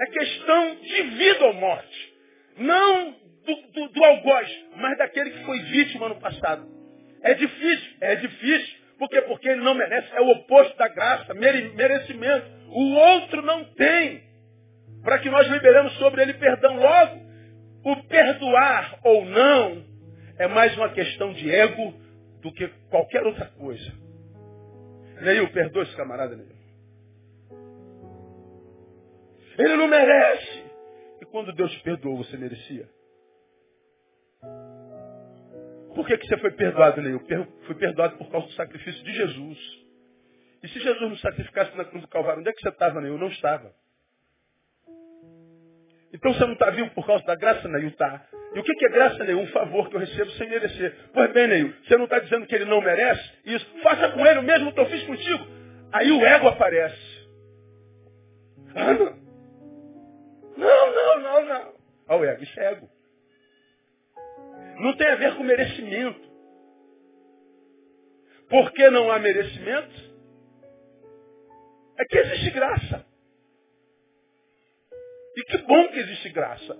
É 0.00 0.06
questão 0.06 0.76
de 0.76 1.02
vida 1.02 1.44
ou 1.46 1.54
morte. 1.54 2.14
Não 2.58 3.12
do, 3.46 3.56
do, 3.72 3.88
do 3.88 4.04
algoz, 4.04 4.64
mas 4.76 4.98
daquele 4.98 5.30
que 5.30 5.44
foi 5.44 5.58
vítima 5.60 6.08
no 6.08 6.20
passado. 6.20 6.66
É 7.22 7.34
difícil, 7.34 7.96
é 8.00 8.16
difícil. 8.16 8.84
Por 8.98 9.08
quê? 9.08 9.22
Porque 9.22 9.48
ele 9.48 9.62
não 9.62 9.74
merece. 9.74 10.08
É 10.14 10.20
o 10.20 10.30
oposto 10.30 10.76
da 10.76 10.88
graça, 10.88 11.34
merecimento. 11.34 12.46
O 12.68 12.94
outro 12.94 13.42
não 13.42 13.64
tem. 13.74 14.22
Para 15.02 15.18
que 15.18 15.30
nós 15.30 15.46
liberemos 15.48 15.92
sobre 15.94 16.22
ele 16.22 16.34
perdão 16.34 16.76
logo. 16.76 17.23
O 17.84 18.02
perdoar 18.04 18.98
ou 19.04 19.24
não 19.26 19.84
é 20.38 20.48
mais 20.48 20.76
uma 20.76 20.88
questão 20.90 21.32
de 21.34 21.50
ego 21.50 21.94
do 22.40 22.52
que 22.52 22.66
qualquer 22.88 23.24
outra 23.24 23.46
coisa. 23.58 23.92
Neil, 25.20 25.52
perdoa 25.52 25.82
esse 25.82 25.96
camarada, 25.96 26.34
Neil. 26.34 26.54
Ele 29.58 29.76
não 29.76 29.86
merece. 29.86 30.64
E 31.20 31.26
quando 31.26 31.52
Deus 31.52 31.70
te 31.72 31.82
perdoou, 31.82 32.16
você 32.16 32.36
merecia? 32.36 32.88
Por 35.94 36.06
que, 36.06 36.18
que 36.18 36.26
você 36.26 36.38
foi 36.38 36.50
perdoado, 36.52 37.00
Neil? 37.00 37.20
Fui 37.66 37.74
perdoado 37.76 38.16
por 38.16 38.30
causa 38.30 38.46
do 38.46 38.52
sacrifício 38.54 39.04
de 39.04 39.12
Jesus. 39.12 39.58
E 40.62 40.68
se 40.68 40.80
Jesus 40.80 41.10
não 41.10 41.16
sacrificasse 41.18 41.76
na 41.76 41.84
cruz 41.84 42.02
do 42.02 42.08
Calvário, 42.08 42.40
onde 42.40 42.48
é 42.48 42.52
que 42.52 42.60
você 42.60 42.70
estava, 42.70 43.00
Neil? 43.00 43.14
Eu 43.14 43.18
não 43.18 43.28
estava. 43.28 43.72
Então 46.14 46.32
você 46.32 46.46
não 46.46 46.52
está 46.52 46.70
vivo 46.70 46.90
por 46.90 47.04
causa 47.04 47.24
da 47.24 47.34
graça, 47.34 47.66
Neil? 47.68 47.90
Tá. 47.96 48.24
E 48.54 48.58
o 48.60 48.62
que 48.62 48.86
é 48.86 48.88
graça, 48.88 49.24
Neil? 49.24 49.40
Um 49.40 49.48
favor 49.48 49.90
que 49.90 49.96
eu 49.96 50.00
recebo 50.00 50.30
sem 50.32 50.48
merecer. 50.48 50.94
Pois 51.12 51.32
bem, 51.32 51.48
Neil, 51.48 51.74
você 51.82 51.96
não 51.96 52.04
está 52.04 52.20
dizendo 52.20 52.46
que 52.46 52.54
ele 52.54 52.66
não 52.66 52.80
merece? 52.80 53.32
Isso. 53.44 53.66
Faça 53.82 54.10
com 54.12 54.24
ele 54.24 54.38
o 54.38 54.42
mesmo 54.44 54.72
que 54.72 54.78
eu 54.78 54.86
fiz 54.86 55.02
contigo. 55.02 55.44
Aí 55.92 56.12
o 56.12 56.24
ego 56.24 56.48
aparece. 56.48 57.28
Ah, 58.76 58.92
não. 58.92 59.24
Não, 60.56 60.94
não, 60.94 61.20
não, 61.20 61.46
não. 61.46 61.74
Olha 62.08 62.20
o 62.20 62.24
ego, 62.24 62.44
isso 62.44 62.60
é 62.60 62.72
ego. 62.72 62.88
Não 64.78 64.96
tem 64.96 65.08
a 65.08 65.16
ver 65.16 65.34
com 65.36 65.42
merecimento. 65.42 66.32
Por 68.48 68.70
que 68.72 68.88
não 68.90 69.10
há 69.10 69.18
merecimento? 69.18 70.14
É 71.98 72.04
que 72.04 72.18
existe 72.18 72.50
graça. 72.50 73.04
E 75.36 75.42
que 75.44 75.58
bom 75.58 75.88
que 75.88 75.98
existe 75.98 76.28
graça. 76.30 76.76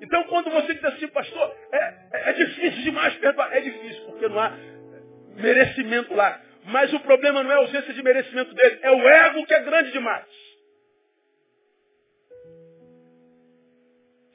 Então, 0.00 0.24
quando 0.24 0.50
você 0.50 0.74
diz 0.74 0.84
assim, 0.84 1.08
pastor, 1.08 1.56
é, 1.72 1.78
é, 2.12 2.30
é 2.30 2.32
difícil 2.32 2.82
demais 2.82 3.14
perdoar. 3.16 3.54
É 3.54 3.60
difícil, 3.60 4.04
porque 4.06 4.28
não 4.28 4.40
há 4.40 4.52
merecimento 5.36 6.14
lá. 6.14 6.40
Mas 6.64 6.92
o 6.92 7.00
problema 7.00 7.42
não 7.42 7.50
é 7.50 7.54
a 7.54 7.58
ausência 7.58 7.92
de 7.92 8.02
merecimento 8.02 8.54
dele, 8.54 8.78
é 8.82 8.90
o 8.90 9.08
ego 9.08 9.46
que 9.46 9.54
é 9.54 9.60
grande 9.60 9.92
demais. 9.92 10.26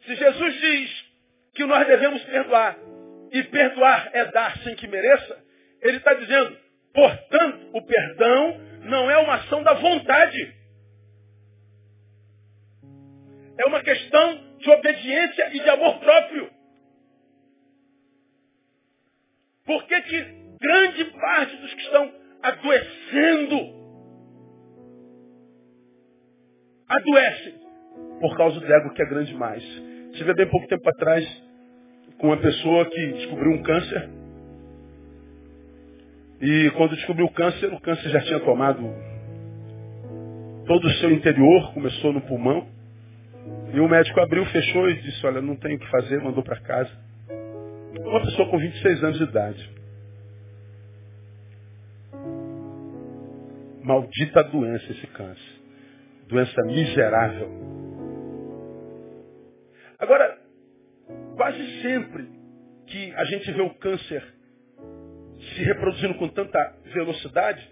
Se 0.06 0.16
Jesus 0.16 0.54
diz 0.60 1.06
que 1.54 1.66
nós 1.66 1.86
devemos 1.88 2.24
perdoar, 2.26 2.78
e 3.32 3.44
perdoar 3.44 4.10
é 4.14 4.26
dar 4.26 4.58
sem 4.60 4.76
que 4.76 4.88
mereça, 4.88 5.38
ele 5.82 5.98
está 5.98 6.14
dizendo, 6.14 6.58
portanto, 6.94 7.70
o 7.74 7.82
perdão 7.86 8.62
não 8.84 9.12
é 9.12 9.18
uma 9.18 9.36
ação 9.36 9.64
da 9.64 9.74
vontade. 9.74 10.56
É 13.60 13.66
uma 13.66 13.82
questão 13.82 14.58
de 14.60 14.70
obediência 14.70 15.56
e 15.56 15.60
de 15.60 15.70
amor 15.70 16.00
próprio. 16.00 16.50
Por 19.66 19.84
que, 19.86 20.02
que 20.02 20.22
grande 20.62 21.06
parte 21.06 21.58
dos 21.58 21.74
que 21.74 21.82
estão 21.82 22.12
adoecendo 22.42 23.78
adoecem? 26.88 27.54
Por 28.22 28.38
causa 28.38 28.60
do 28.60 28.74
ego 28.74 28.94
que 28.94 29.02
é 29.02 29.06
grande 29.06 29.32
demais. 29.32 29.64
Tive 30.14 30.34
bem 30.34 30.50
pouco 30.50 30.68
tempo 30.68 30.88
atrás 30.90 31.44
com 32.20 32.28
uma 32.28 32.38
pessoa 32.38 32.86
que 32.86 33.08
descobriu 33.14 33.52
um 33.52 33.64
câncer. 33.64 34.10
E 36.42 36.72
quando 36.78 36.96
descobriu 36.96 37.26
o 37.26 37.34
câncer, 37.34 37.74
o 37.74 37.82
câncer 37.82 38.10
já 38.10 38.22
tinha 38.22 38.40
tomado 38.40 38.84
todo 40.66 40.86
o 40.86 40.92
seu 40.96 41.12
interior, 41.12 41.74
começou 41.74 42.14
no 42.14 42.22
pulmão. 42.22 42.77
E 43.74 43.80
o 43.80 43.88
médico 43.88 44.20
abriu, 44.22 44.46
fechou 44.46 44.90
e 44.90 45.02
disse, 45.02 45.26
olha, 45.26 45.42
não 45.42 45.56
tem 45.56 45.76
o 45.76 45.80
que 45.80 45.90
fazer, 45.90 46.22
mandou 46.22 46.44
para 46.44 46.60
casa. 46.62 46.92
Uma 48.00 48.22
pessoa 48.22 48.50
com 48.50 48.58
26 48.58 49.04
anos 49.04 49.18
de 49.18 49.24
idade. 49.24 49.72
Maldita 53.84 54.44
doença 54.44 54.92
esse 54.92 55.08
câncer. 55.08 55.62
Doença 56.28 56.62
miserável. 56.66 57.50
Agora, 60.00 60.38
quase 61.36 61.82
sempre 61.82 62.30
que 62.88 63.14
a 63.16 63.26
gente 63.26 63.52
vê 63.52 63.62
o 63.62 63.74
câncer 63.76 64.24
se 65.38 65.64
reproduzindo 65.64 66.16
com 66.16 66.28
tanta 66.30 66.60
velocidade, 66.94 67.68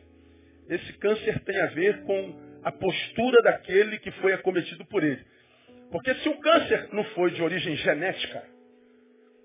esse 0.70 0.94
câncer 0.94 1.40
tem 1.42 1.62
a 1.62 1.68
ver 1.68 2.04
com 2.04 2.36
a 2.64 2.72
postura 2.72 3.42
daquele 3.44 4.00
que 4.00 4.12
foi 4.12 4.34
acometido 4.34 4.86
por 4.86 5.04
ele. 5.04 5.24
Porque 5.96 6.14
se 6.16 6.28
o 6.28 6.38
câncer 6.42 6.90
não 6.92 7.06
foi 7.06 7.32
de 7.32 7.42
origem 7.42 7.74
genética, 7.78 8.44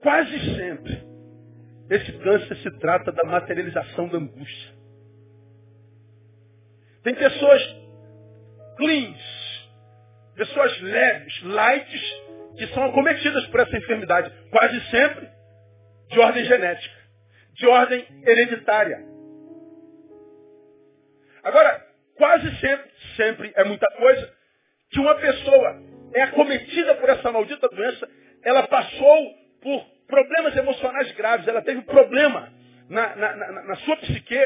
quase 0.02 0.56
sempre 0.56 1.00
esse 1.88 2.12
câncer 2.18 2.56
se 2.56 2.78
trata 2.80 3.12
da 3.12 3.22
materialização 3.22 4.08
da 4.08 4.18
angústia. 4.18 4.74
Tem 7.04 7.14
pessoas 7.14 7.62
cleans, 8.76 9.70
pessoas 10.34 10.80
leves, 10.80 11.40
lights, 11.44 12.02
que 12.58 12.66
são 12.74 12.82
acometidas 12.82 13.46
por 13.46 13.60
essa 13.60 13.76
enfermidade, 13.76 14.34
quase 14.50 14.80
sempre 14.90 15.30
de 16.08 16.18
ordem 16.18 16.44
genética, 16.46 16.96
de 17.52 17.66
ordem 17.68 18.04
hereditária. 18.26 18.98
Agora, 21.44 21.86
quase 22.16 22.56
sempre, 22.56 22.90
sempre 23.14 23.52
é 23.54 23.62
muita 23.62 23.86
coisa, 23.92 24.34
que 24.90 24.98
uma 24.98 25.14
pessoa 25.14 25.89
é 26.14 26.22
acometida 26.22 26.94
por 26.96 27.08
essa 27.08 27.30
maldita 27.30 27.68
doença, 27.68 28.08
ela 28.44 28.66
passou 28.66 29.34
por 29.62 29.84
problemas 30.06 30.56
emocionais 30.56 31.12
graves, 31.12 31.46
ela 31.46 31.62
teve 31.62 31.82
problema 31.82 32.52
na, 32.88 33.14
na, 33.16 33.36
na, 33.36 33.62
na 33.62 33.76
sua 33.76 33.96
psique 33.96 34.38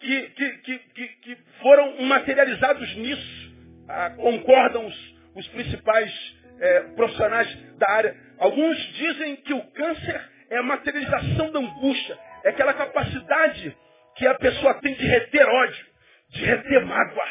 que, 0.00 0.22
que, 0.30 0.78
que, 0.78 1.08
que, 1.08 1.36
foram 1.60 2.02
materializados 2.02 2.96
nisso. 2.96 3.52
Ah, 3.88 4.10
concordam 4.10 4.86
os, 4.86 5.14
os 5.36 5.48
principais 5.48 6.12
é, 6.60 6.80
profissionais 6.96 7.76
da 7.78 7.90
área. 7.90 8.16
Alguns 8.38 8.76
dizem 8.94 9.36
que 9.36 9.52
o 9.52 9.62
câncer 9.72 10.20
é 10.50 10.58
a 10.58 10.62
materialização 10.62 11.50
da 11.52 11.60
angústia, 11.60 12.18
é 12.44 12.50
aquela 12.50 12.74
capacidade 12.74 13.76
que 14.16 14.26
a 14.26 14.34
pessoa 14.34 14.74
tem 14.74 14.94
de 14.94 15.06
reter 15.06 15.48
ódio, 15.48 15.86
de 16.30 16.44
reter 16.44 16.84
mágoa, 16.84 17.28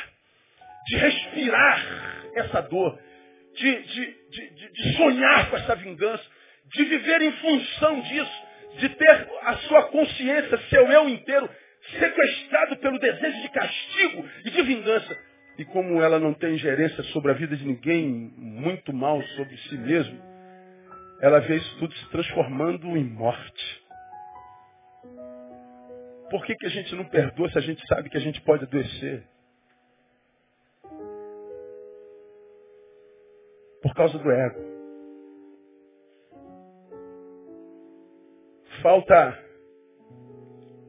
de 0.88 0.97
respirar 0.97 2.32
essa 2.36 2.62
dor, 2.62 2.97
de, 3.62 3.84
de, 3.84 4.15
de, 4.32 4.71
de, 4.74 4.97
sonhar 4.97 5.50
com 5.50 5.58
essa 5.58 5.76
vingança, 5.76 6.24
de 6.74 6.84
viver 6.84 7.21
em 7.21 7.32
função 7.34 8.02
disso, 8.02 8.43
de 8.80 8.89
ter 8.89 9.30
a 9.43 9.58
sua 9.67 9.84
consciência, 9.89 10.58
seu 10.69 10.91
eu 10.91 11.08
inteiro, 11.08 11.50
sequestrado 12.00 12.78
pelo 12.78 13.00
desejo 13.00 13.41
de 13.41 13.50
castigo 13.50 14.30
e 14.45 14.50
de 14.50 14.62
vingança. 14.63 15.17
E 15.60 15.65
como 15.65 16.02
ela 16.02 16.19
não 16.19 16.34
tem 16.34 16.58
gerência 16.58 17.04
sobre 17.06 17.32
a 17.32 17.36
vida 17.36 17.56
de 17.56 17.65
ninguém, 17.65 18.34
muito 18.38 18.91
mal 18.91 19.21
sobre 19.36 19.56
si 19.58 19.78
mesmo, 19.78 20.19
ela 21.21 21.39
vê 21.39 21.58
isso 21.58 21.78
tudo 21.78 21.93
se 21.93 22.10
transformando 22.10 22.97
em 22.97 23.04
morte. 23.04 23.82
Por 26.32 26.45
que, 26.45 26.56
que 26.56 26.65
a 26.65 26.69
gente 26.69 26.95
não 26.95 27.06
perdoa 27.06 27.52
se 27.52 27.58
a 27.58 27.62
gente 27.62 27.86
sabe 27.88 28.10
que 28.10 28.17
a 28.17 28.21
gente 28.21 28.41
pode 28.41 28.63
adoecer? 28.63 29.24
Por 33.82 33.94
causa 33.96 34.17
do 34.17 34.32
ego. 34.32 34.72
Falta 38.82 39.38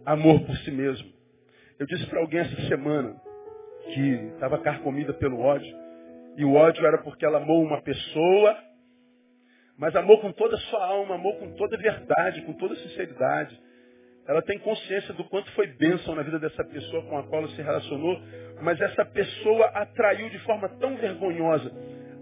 amor 0.07 0.41
por 0.45 0.57
si 0.59 0.71
mesmo. 0.71 1.11
Eu 1.79 1.87
disse 1.87 2.07
para 2.07 2.21
alguém 2.21 2.41
essa 2.41 2.69
semana 2.69 3.21
que 3.93 4.31
estava 4.35 4.59
carcomida 4.59 5.13
pelo 5.15 5.41
ódio. 5.41 5.75
E 6.37 6.45
o 6.45 6.55
ódio 6.55 6.87
era 6.87 6.99
porque 6.99 7.25
ela 7.25 7.39
amou 7.39 7.63
uma 7.63 7.83
pessoa, 7.83 8.57
mas 9.77 9.95
amou 9.97 10.19
com 10.21 10.33
toda 10.33 10.57
a 10.57 10.61
sua 10.61 10.85
alma, 10.85 11.17
amou 11.17 11.37
com 11.37 11.53
toda 11.55 11.77
a 11.77 11.81
verdade, 11.81 12.43
com 12.43 12.53
toda 12.55 12.75
a 12.75 12.77
sinceridade. 12.79 13.61
Ela 14.27 14.41
tem 14.43 14.59
consciência 14.61 15.13
do 15.15 15.25
quanto 15.25 15.51
foi 15.53 15.67
bênção 15.67 16.15
na 16.15 16.23
vida 16.23 16.39
dessa 16.39 16.65
pessoa 16.65 17.03
com 17.03 17.19
a 17.19 17.25
qual 17.25 17.43
ela 17.43 17.51
se 17.51 17.61
relacionou, 17.61 18.21
mas 18.63 18.81
essa 18.81 19.05
pessoa 19.05 19.67
atraiu 19.75 20.31
de 20.31 20.39
forma 20.41 20.69
tão 20.79 20.97
vergonhosa, 20.97 21.73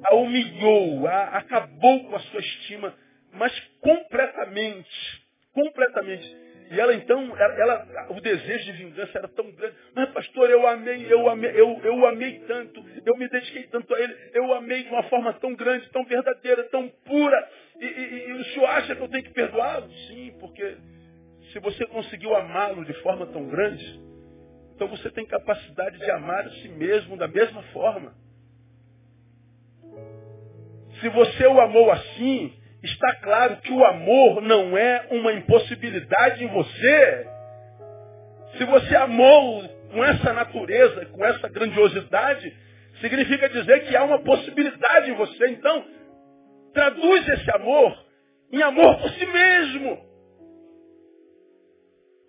a 0.05 0.15
humilhou, 0.15 1.07
a, 1.07 1.39
acabou 1.39 2.05
com 2.05 2.17
a 2.17 2.21
sua 2.21 2.41
estima, 2.41 2.95
mas 3.33 3.59
completamente, 3.81 5.23
completamente. 5.53 6.37
E 6.71 6.79
ela 6.79 6.95
então, 6.95 7.37
ela, 7.37 7.55
ela, 7.55 8.07
o 8.11 8.21
desejo 8.21 8.65
de 8.67 8.73
vingança 8.85 9.19
era 9.19 9.29
tão 9.29 9.51
grande. 9.51 9.75
Mas 9.93 10.09
pastor, 10.11 10.49
eu 10.49 10.67
amei, 10.69 11.13
eu 11.13 11.29
amei, 11.29 11.51
eu, 11.51 11.81
eu 11.83 12.07
amei 12.07 12.39
tanto, 12.47 12.85
eu 13.05 13.17
me 13.17 13.29
dediquei 13.29 13.65
tanto 13.65 13.93
a 13.93 14.01
ele, 14.01 14.17
eu 14.35 14.55
amei 14.55 14.85
de 14.85 14.89
uma 14.89 15.03
forma 15.05 15.33
tão 15.35 15.53
grande, 15.57 15.91
tão 15.91 16.05
verdadeira, 16.05 16.63
tão 16.65 16.89
pura. 17.05 17.49
E, 17.81 17.85
e, 17.85 18.29
e 18.29 18.33
o 18.35 18.45
senhor 18.45 18.67
acha 18.67 18.95
que 18.95 19.03
eu 19.03 19.09
tenho 19.09 19.25
que 19.25 19.33
perdoá-lo? 19.33 19.91
Sim, 20.07 20.37
porque 20.39 20.77
se 21.53 21.59
você 21.59 21.85
conseguiu 21.87 22.37
amá-lo 22.37 22.85
de 22.85 22.95
forma 23.03 23.27
tão 23.27 23.49
grande, 23.49 24.01
então 24.77 24.87
você 24.87 25.11
tem 25.11 25.27
capacidade 25.27 25.99
de 25.99 26.11
amar 26.13 26.47
a 26.47 26.51
si 26.51 26.69
mesmo 26.69 27.17
da 27.17 27.27
mesma 27.27 27.63
forma. 27.65 28.15
Se 31.01 31.09
você 31.09 31.47
o 31.47 31.61
amou 31.61 31.91
assim, 31.91 32.53
está 32.83 33.15
claro 33.17 33.57
que 33.57 33.73
o 33.73 33.85
amor 33.85 34.43
não 34.43 34.77
é 34.77 35.07
uma 35.11 35.33
impossibilidade 35.33 36.45
em 36.45 36.49
você. 36.49 37.27
Se 38.59 38.65
você 38.65 38.97
amou 38.97 39.63
com 39.91 40.05
essa 40.05 40.33
natureza, 40.33 41.07
com 41.07 41.25
essa 41.25 41.49
grandiosidade, 41.49 42.55
significa 43.01 43.49
dizer 43.49 43.87
que 43.87 43.97
há 43.97 44.05
uma 44.05 44.19
possibilidade 44.21 45.11
em 45.11 45.15
você. 45.15 45.49
Então, 45.49 45.85
traduz 46.75 47.29
esse 47.29 47.51
amor 47.51 47.97
em 48.53 48.63
amor 48.63 48.99
por 48.99 49.11
si 49.11 49.27
mesmo. 49.27 50.11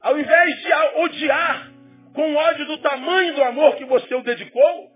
Ao 0.01 0.17
invés 0.17 0.61
de 0.61 0.73
odiar 1.01 1.71
com 2.13 2.35
ódio 2.35 2.65
do 2.65 2.77
tamanho 2.79 3.35
do 3.35 3.43
amor 3.43 3.75
que 3.75 3.85
você 3.85 4.15
o 4.15 4.23
dedicou, 4.23 4.89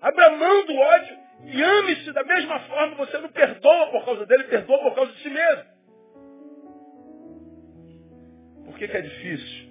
abra 0.00 0.30
mão 0.30 0.66
do 0.66 0.76
ódio 0.76 1.19
e 1.44 1.62
ame-se 1.62 2.12
da 2.12 2.24
mesma 2.24 2.60
forma. 2.60 2.96
Você 2.96 3.18
não 3.18 3.28
perdoa 3.30 3.90
por 3.90 4.04
causa 4.04 4.26
dele, 4.26 4.44
perdoa 4.44 4.78
por 4.78 4.94
causa 4.94 5.12
de 5.12 5.22
si 5.22 5.30
mesmo. 5.30 5.64
Por 8.64 8.78
que, 8.78 8.88
que 8.88 8.96
é 8.96 9.00
difícil? 9.00 9.70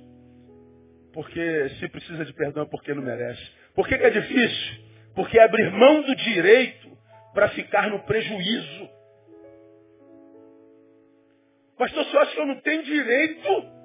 Porque 1.14 1.70
se 1.80 1.88
precisa 1.90 2.26
de 2.26 2.34
perdão 2.34 2.64
é 2.64 2.68
porque 2.68 2.94
não 2.94 3.02
merece. 3.02 3.42
Por 3.74 3.88
que, 3.88 3.98
que 3.98 4.04
é 4.04 4.10
difícil? 4.10 4.84
Porque 5.16 5.40
é 5.40 5.44
abrir 5.44 5.72
mão 5.72 6.02
do 6.02 6.16
direito 6.16 6.98
para 7.34 7.50
ficar 7.50 7.90
no 7.90 8.00
prejuízo. 8.04 8.90
Pastor, 11.78 12.04
você 12.06 12.18
acha 12.18 12.32
que 12.34 12.42
eu 12.42 12.46
não 12.46 12.60
tenho 12.62 12.84
direito 12.84 13.80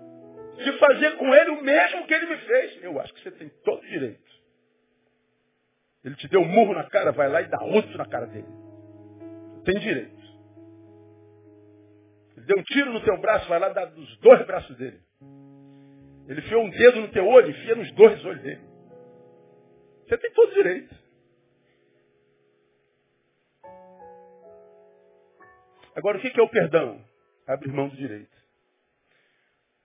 de 0.56 0.72
fazer 0.78 1.16
com 1.16 1.34
ele 1.34 1.50
o 1.50 1.62
mesmo 1.62 2.06
que 2.06 2.14
ele 2.14 2.26
me 2.26 2.36
fez. 2.38 2.82
Eu 2.82 3.00
acho 3.00 3.14
que 3.14 3.22
você 3.22 3.30
tem 3.30 3.48
todo 3.64 3.80
o 3.80 3.86
direito. 3.86 4.43
Ele 6.04 6.14
te 6.16 6.28
deu 6.28 6.40
um 6.40 6.48
murro 6.48 6.74
na 6.74 6.84
cara, 6.84 7.12
vai 7.12 7.28
lá 7.28 7.40
e 7.40 7.48
dá 7.48 7.62
outro 7.62 7.96
na 7.96 8.06
cara 8.06 8.26
dele. 8.26 8.46
Tem 9.64 9.78
direito. 9.80 10.22
Ele 12.36 12.46
deu 12.46 12.58
um 12.58 12.62
tiro 12.64 12.92
no 12.92 13.02
teu 13.02 13.18
braço, 13.18 13.48
vai 13.48 13.58
lá 13.58 13.70
e 13.70 13.74
dá 13.74 13.86
nos 13.86 14.18
dois 14.18 14.46
braços 14.46 14.76
dele. 14.76 15.00
Ele 16.28 16.40
enfiou 16.40 16.62
um 16.62 16.70
dedo 16.70 17.00
no 17.00 17.08
teu 17.08 17.26
olho, 17.26 17.50
enfia 17.50 17.74
nos 17.74 17.90
dois 17.92 18.24
olhos 18.24 18.42
dele. 18.42 18.60
Você 20.06 20.18
tem 20.18 20.32
todo 20.32 20.52
direito. 20.52 20.94
Agora, 25.96 26.18
o 26.18 26.20
que 26.20 26.38
é 26.38 26.42
o 26.42 26.48
perdão? 26.48 27.00
Abrir 27.46 27.72
mão 27.72 27.88
do 27.88 27.96
direito. 27.96 28.34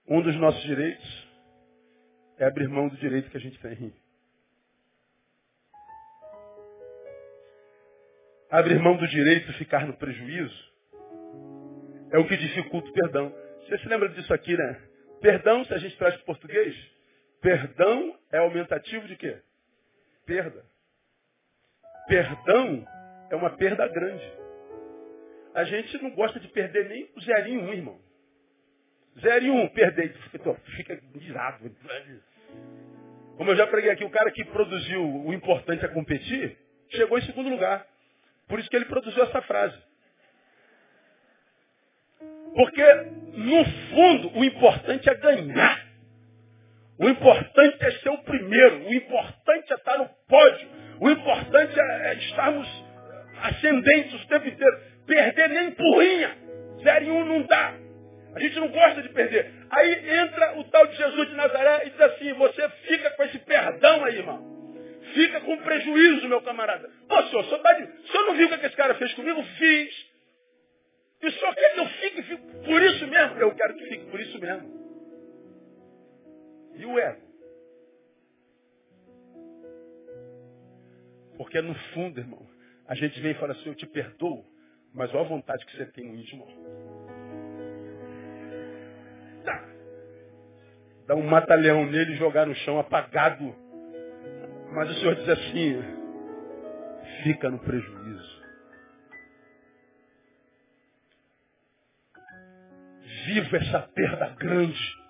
Um 0.06 0.20
dos 0.20 0.36
nossos 0.36 0.62
direitos 0.62 1.28
é 2.36 2.44
abrir 2.44 2.68
mão 2.68 2.88
do 2.88 2.96
direito 2.96 3.30
que 3.30 3.36
a 3.36 3.40
gente 3.40 3.58
tem. 3.60 3.94
Abrir 8.50 8.78
mão 8.80 8.96
do 8.96 9.06
direito 9.06 9.46
de 9.46 9.58
ficar 9.58 9.86
no 9.86 9.96
prejuízo 9.96 10.70
é 12.10 12.18
o 12.18 12.26
que 12.26 12.36
dificulta 12.36 12.88
o 12.88 12.92
perdão. 12.92 13.32
Você 13.60 13.78
se 13.78 13.88
lembra 13.88 14.08
disso 14.08 14.34
aqui, 14.34 14.56
né? 14.56 14.80
Perdão, 15.20 15.64
se 15.64 15.72
a 15.72 15.78
gente 15.78 15.96
traz 15.96 16.16
para 16.16 16.24
português, 16.24 16.74
perdão 17.40 18.18
é 18.32 18.38
aumentativo 18.38 19.06
de 19.06 19.16
quê? 19.16 19.40
Perda. 20.26 20.64
Perdão 22.08 22.84
é 23.30 23.36
uma 23.36 23.50
perda 23.50 23.86
grande. 23.86 24.32
A 25.54 25.64
gente 25.64 26.02
não 26.02 26.10
gosta 26.10 26.40
de 26.40 26.48
perder 26.48 26.88
nem 26.88 27.08
o 27.16 27.20
zerinho 27.20 27.62
um, 27.62 27.72
irmão. 27.72 28.00
Zero 29.20 29.44
e 29.44 29.50
um, 29.50 29.68
perder. 29.68 30.12
Fica, 30.30 30.54
fica 30.76 31.00
irado. 31.20 31.70
Como 33.36 33.50
eu 33.50 33.56
já 33.56 33.66
preguei 33.66 33.90
aqui, 33.90 34.04
o 34.04 34.10
cara 34.10 34.30
que 34.30 34.44
produziu 34.46 35.02
o 35.02 35.32
importante 35.32 35.84
a 35.84 35.88
competir, 35.88 36.56
chegou 36.90 37.18
em 37.18 37.22
segundo 37.22 37.48
lugar. 37.48 37.86
Por 38.50 38.58
isso 38.58 38.68
que 38.68 38.76
ele 38.76 38.86
produziu 38.86 39.22
essa 39.22 39.40
frase. 39.42 39.78
Porque, 42.52 42.84
no 43.32 43.64
fundo, 43.64 44.38
o 44.38 44.44
importante 44.44 45.08
é 45.08 45.14
ganhar. 45.14 45.86
O 46.98 47.08
importante 47.08 47.76
é 47.80 47.92
ser 47.92 48.08
o 48.10 48.18
primeiro. 48.18 48.88
O 48.88 48.92
importante 48.92 49.72
é 49.72 49.76
estar 49.76 49.98
no 49.98 50.10
pódio. 50.28 50.68
O 51.00 51.08
importante 51.08 51.78
é, 51.78 52.08
é 52.08 52.14
estarmos 52.14 52.68
ascendentes 53.40 54.20
o 54.20 54.26
tempo 54.26 54.48
inteiro. 54.48 54.80
Perder 55.06 55.48
nem 55.48 55.68
empurrinha. 55.68 56.36
Zero 56.82 57.04
e 57.04 57.10
um 57.10 57.24
não 57.24 57.42
dá. 57.42 57.74
A 58.34 58.40
gente 58.40 58.58
não 58.58 58.68
gosta 58.68 59.00
de 59.00 59.10
perder. 59.10 59.48
Aí 59.70 60.18
entra 60.18 60.58
o 60.58 60.64
tal 60.64 60.88
de 60.88 60.96
Jesus 60.96 61.28
de 61.28 61.36
Nazaré 61.36 61.86
e 61.86 61.90
diz 61.90 62.00
assim, 62.00 62.32
você 62.32 62.68
fica 62.88 63.10
com 63.12 63.22
esse 63.22 63.38
perdão 63.38 64.04
aí, 64.04 64.16
irmão. 64.16 64.59
Fica 65.14 65.40
com 65.40 65.56
prejuízo, 65.58 66.28
meu 66.28 66.40
camarada. 66.42 66.90
Ô, 67.08 67.22
senhor, 67.24 67.44
senhor, 67.44 67.58
tá 67.60 67.78
o 67.78 68.08
senhor 68.08 68.26
não 68.26 68.34
viu 68.36 68.46
o 68.46 68.58
que 68.58 68.66
esse 68.66 68.76
cara 68.76 68.94
fez 68.94 69.12
comigo? 69.14 69.42
Fiz. 69.42 70.10
E 71.22 71.26
o 71.26 71.32
senhor 71.32 71.54
quer 71.54 71.74
que 71.74 71.80
eu 71.80 71.86
fique, 71.86 72.22
fique 72.22 72.42
por 72.64 72.82
isso 72.82 73.06
mesmo? 73.06 73.38
Eu 73.38 73.54
quero 73.54 73.74
que 73.74 73.86
fique 73.86 74.04
por 74.06 74.20
isso 74.20 74.38
mesmo. 74.38 74.80
E 76.76 76.86
o 76.86 76.98
ego? 76.98 77.30
Porque 81.36 81.60
no 81.60 81.74
fundo, 81.92 82.20
irmão, 82.20 82.46
a 82.86 82.94
gente 82.94 83.18
vem 83.20 83.32
e 83.32 83.34
fala 83.34 83.52
assim, 83.52 83.68
eu 83.68 83.74
te 83.74 83.86
perdoo, 83.86 84.44
mas 84.94 85.10
olha 85.10 85.20
a 85.20 85.28
vontade 85.28 85.64
que 85.66 85.76
você 85.76 85.86
tem 85.86 86.06
no 86.06 86.14
íntimo 86.14 86.46
dar 91.10 91.16
um 91.16 91.26
mata-leão 91.26 91.84
nele 91.86 92.12
e 92.12 92.16
jogar 92.16 92.46
no 92.46 92.54
chão 92.54 92.78
apagado. 92.78 93.52
Mas 94.72 94.88
o 94.88 94.94
Senhor 94.94 95.14
diz 95.16 95.28
assim, 95.28 95.82
fica 97.22 97.50
no 97.50 97.58
prejuízo. 97.58 98.40
Viva 103.26 103.56
essa 103.56 103.80
perda 103.80 104.28
grande. 104.38 105.00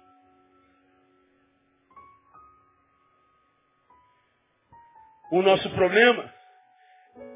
O 5.31 5.43
nosso 5.43 5.71
problema 5.71 6.35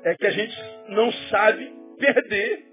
é 0.02 0.14
que 0.16 0.26
a 0.26 0.30
gente 0.30 0.56
não 0.88 1.12
sabe 1.30 1.72
perder. 1.98 2.66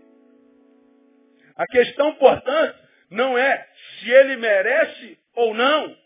A 1.56 1.68
questão, 1.68 2.16
portanto, 2.16 2.80
não 3.10 3.38
é 3.38 3.68
se 4.00 4.10
ele 4.10 4.38
merece 4.38 5.20
ou 5.36 5.54
não. 5.54 6.01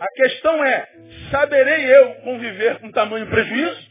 A 0.00 0.08
questão 0.14 0.64
é, 0.64 0.88
saberei 1.30 1.94
eu 1.94 2.14
conviver 2.22 2.78
com 2.78 2.90
tamanho 2.90 3.28
prejuízo? 3.28 3.90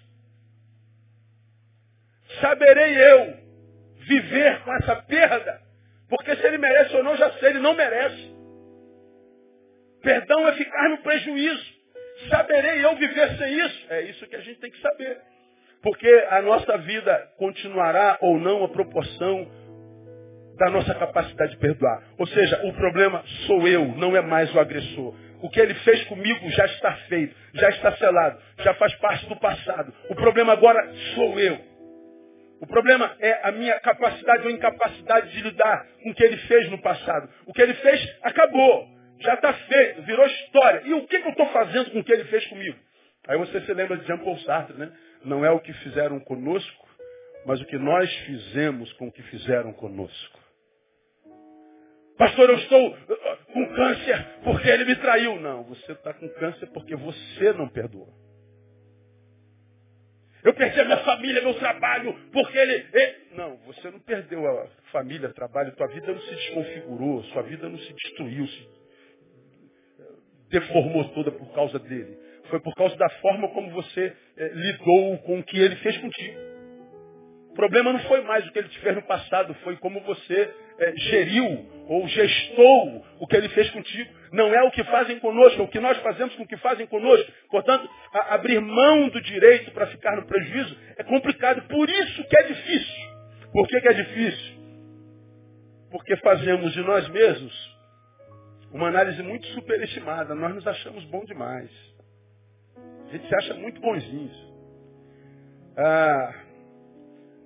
Saberei 2.42 2.98
eu 2.98 3.38
viver 4.08 4.60
com 4.64 4.74
essa 4.74 4.96
perda? 5.04 5.62
Porque 6.10 6.36
se 6.36 6.48
ele 6.48 6.58
merece 6.58 6.96
ou 6.96 7.04
não, 7.04 7.16
já 7.16 7.32
sei, 7.34 7.50
ele 7.50 7.60
não 7.60 7.76
merece. 7.76 8.36
Perdão 10.02 10.48
é 10.48 10.54
ficar 10.54 10.90
no 10.90 10.98
prejuízo. 11.00 11.80
Saberei 12.28 12.84
eu 12.84 12.96
viver 12.96 13.38
sem 13.38 13.60
isso? 13.60 13.86
É 13.92 14.02
isso 14.02 14.26
que 14.28 14.36
a 14.36 14.42
gente 14.42 14.60
tem 14.60 14.72
que 14.72 14.82
saber. 14.82 15.22
Porque 15.84 16.28
a 16.32 16.42
nossa 16.42 16.76
vida 16.80 17.32
continuará 17.38 18.18
ou 18.20 18.40
não 18.40 18.64
a 18.64 18.70
proporção 18.70 19.48
da 20.58 20.72
nossa 20.72 20.94
capacidade 20.96 21.52
de 21.52 21.58
perdoar. 21.58 22.04
Ou 22.18 22.26
seja, 22.26 22.66
o 22.66 22.74
problema 22.74 23.24
sou 23.46 23.68
eu, 23.68 23.86
não 23.96 24.18
é 24.18 24.22
mais 24.22 24.54
o 24.56 24.60
agressor. 24.60 25.14
O 25.42 25.50
que 25.50 25.60
ele 25.60 25.74
fez 25.76 26.04
comigo 26.06 26.50
já 26.50 26.66
está 26.66 26.94
feito, 27.08 27.36
já 27.54 27.70
está 27.70 27.92
selado, 27.98 28.42
já 28.60 28.74
faz 28.74 28.94
parte 28.96 29.26
do 29.28 29.36
passado. 29.38 29.94
O 30.10 30.16
problema 30.16 30.54
agora 30.54 30.94
sou 31.16 31.40
eu. 31.40 31.70
O 32.62 32.68
problema 32.68 33.16
é 33.20 33.48
a 33.48 33.52
minha 33.52 33.80
capacidade 33.80 34.44
ou 34.44 34.52
incapacidade 34.52 35.32
de 35.32 35.42
lidar 35.42 35.86
com 36.04 36.10
o 36.10 36.14
que 36.14 36.24
ele 36.24 36.38
fez 36.38 36.70
no 36.70 36.82
passado. 36.82 37.30
O 37.46 37.54
que 37.54 37.62
ele 37.62 37.74
fez 37.76 38.18
acabou, 38.22 38.86
já 39.22 39.36
está 39.36 39.54
feito, 39.54 40.02
virou 40.02 40.26
história. 40.26 40.82
E 40.84 40.94
o 40.94 41.08
que, 41.08 41.20
que 41.20 41.28
eu 41.28 41.32
estou 41.32 41.48
fazendo 41.48 41.92
com 41.92 42.00
o 42.00 42.04
que 42.04 42.12
ele 42.12 42.26
fez 42.26 42.46
comigo? 42.48 42.78
Aí 43.28 43.38
você 43.38 43.62
se 43.62 43.74
lembra 43.74 43.98
de 43.98 44.06
Jean 44.06 44.18
Paul 44.18 44.38
Sartre, 44.40 44.78
né? 44.78 44.92
Não 45.24 45.46
é 45.46 45.52
o 45.52 45.60
que 45.60 45.72
fizeram 45.72 46.20
conosco, 46.20 46.88
mas 47.46 47.62
o 47.62 47.66
que 47.66 47.78
nós 47.78 48.14
fizemos 48.26 48.92
com 48.94 49.08
o 49.08 49.12
que 49.12 49.22
fizeram 49.24 49.72
conosco. 49.74 50.39
Pastor, 52.20 52.50
eu 52.50 52.58
estou 52.58 52.90
uh, 52.90 53.38
com 53.54 53.66
câncer 53.74 54.28
porque 54.44 54.68
ele 54.68 54.84
me 54.84 54.96
traiu. 54.98 55.40
Não, 55.40 55.64
você 55.64 55.94
está 55.94 56.14
com 56.14 56.28
câncer 56.28 56.68
porque 56.74 56.94
você 56.94 57.54
não 57.54 57.70
perdoou. 57.70 58.14
Eu 60.44 60.54
perdi 60.54 60.82
a 60.82 60.84
minha 60.84 60.98
família, 60.98 61.42
meu 61.42 61.54
trabalho, 61.54 62.14
porque 62.34 62.58
ele. 62.58 62.86
Não, 63.32 63.56
você 63.66 63.90
não 63.90 64.02
perdeu 64.02 64.46
a 64.46 64.68
família, 64.92 65.30
trabalho, 65.30 65.74
tua 65.78 65.88
vida 65.88 66.12
não 66.12 66.20
se 66.20 66.36
desconfigurou, 66.36 67.24
sua 67.24 67.42
vida 67.44 67.70
não 67.70 67.80
se 67.80 67.94
destruiu, 67.94 68.46
se 68.48 68.70
deformou 70.50 71.08
toda 71.14 71.32
por 71.32 71.54
causa 71.54 71.80
dele. 71.80 72.18
Foi 72.50 72.60
por 72.60 72.76
causa 72.76 72.98
da 72.98 73.10
forma 73.22 73.48
como 73.54 73.72
você 73.72 74.14
eh, 74.36 74.52
lidou 74.54 75.20
com 75.20 75.40
o 75.40 75.44
que 75.44 75.58
ele 75.58 75.78
fez 75.78 75.98
contigo. 76.00 76.38
O 77.60 77.68
problema 77.68 77.92
não 77.92 78.00
foi 78.04 78.22
mais 78.22 78.48
o 78.48 78.54
que 78.54 78.60
ele 78.60 78.70
te 78.70 78.80
fez 78.80 78.96
no 78.96 79.02
passado, 79.02 79.54
foi 79.66 79.76
como 79.76 80.00
você 80.00 80.50
é, 80.80 80.94
geriu 80.96 81.70
ou 81.90 82.08
gestou 82.08 83.06
o 83.20 83.28
que 83.28 83.36
ele 83.36 83.50
fez 83.50 83.70
contigo. 83.72 84.10
Não 84.32 84.54
é 84.54 84.64
o 84.64 84.72
que 84.72 84.82
fazem 84.86 85.20
conosco, 85.20 85.60
é 85.60 85.66
o 85.66 85.68
que 85.68 85.82
nós 85.82 85.98
fazemos 85.98 86.34
com 86.36 86.44
o 86.44 86.48
que 86.48 86.56
fazem 86.56 86.88
conosco. 86.88 87.30
Portanto, 87.50 87.86
a, 88.14 88.36
abrir 88.36 88.62
mão 88.62 89.10
do 89.10 89.22
direito 89.22 89.72
para 89.72 89.88
ficar 89.88 90.16
no 90.16 90.26
prejuízo 90.26 90.78
é 90.96 91.04
complicado. 91.04 91.62
Por 91.64 91.90
isso 91.90 92.24
que 92.30 92.40
é 92.40 92.44
difícil. 92.44 93.10
Por 93.52 93.68
que, 93.68 93.82
que 93.82 93.90
é 93.90 93.94
difícil? 93.94 94.56
Porque 95.92 96.16
fazemos 96.16 96.72
de 96.72 96.82
nós 96.82 97.10
mesmos 97.10 97.78
uma 98.72 98.88
análise 98.88 99.22
muito 99.22 99.46
superestimada. 99.48 100.34
Nós 100.34 100.56
nos 100.56 100.66
achamos 100.66 101.04
bom 101.08 101.26
demais. 101.26 101.70
A 102.78 103.12
gente 103.12 103.28
se 103.28 103.36
acha 103.36 103.54
muito 103.56 103.82
bonzinhos. 103.82 104.48
Ah, 105.76 106.49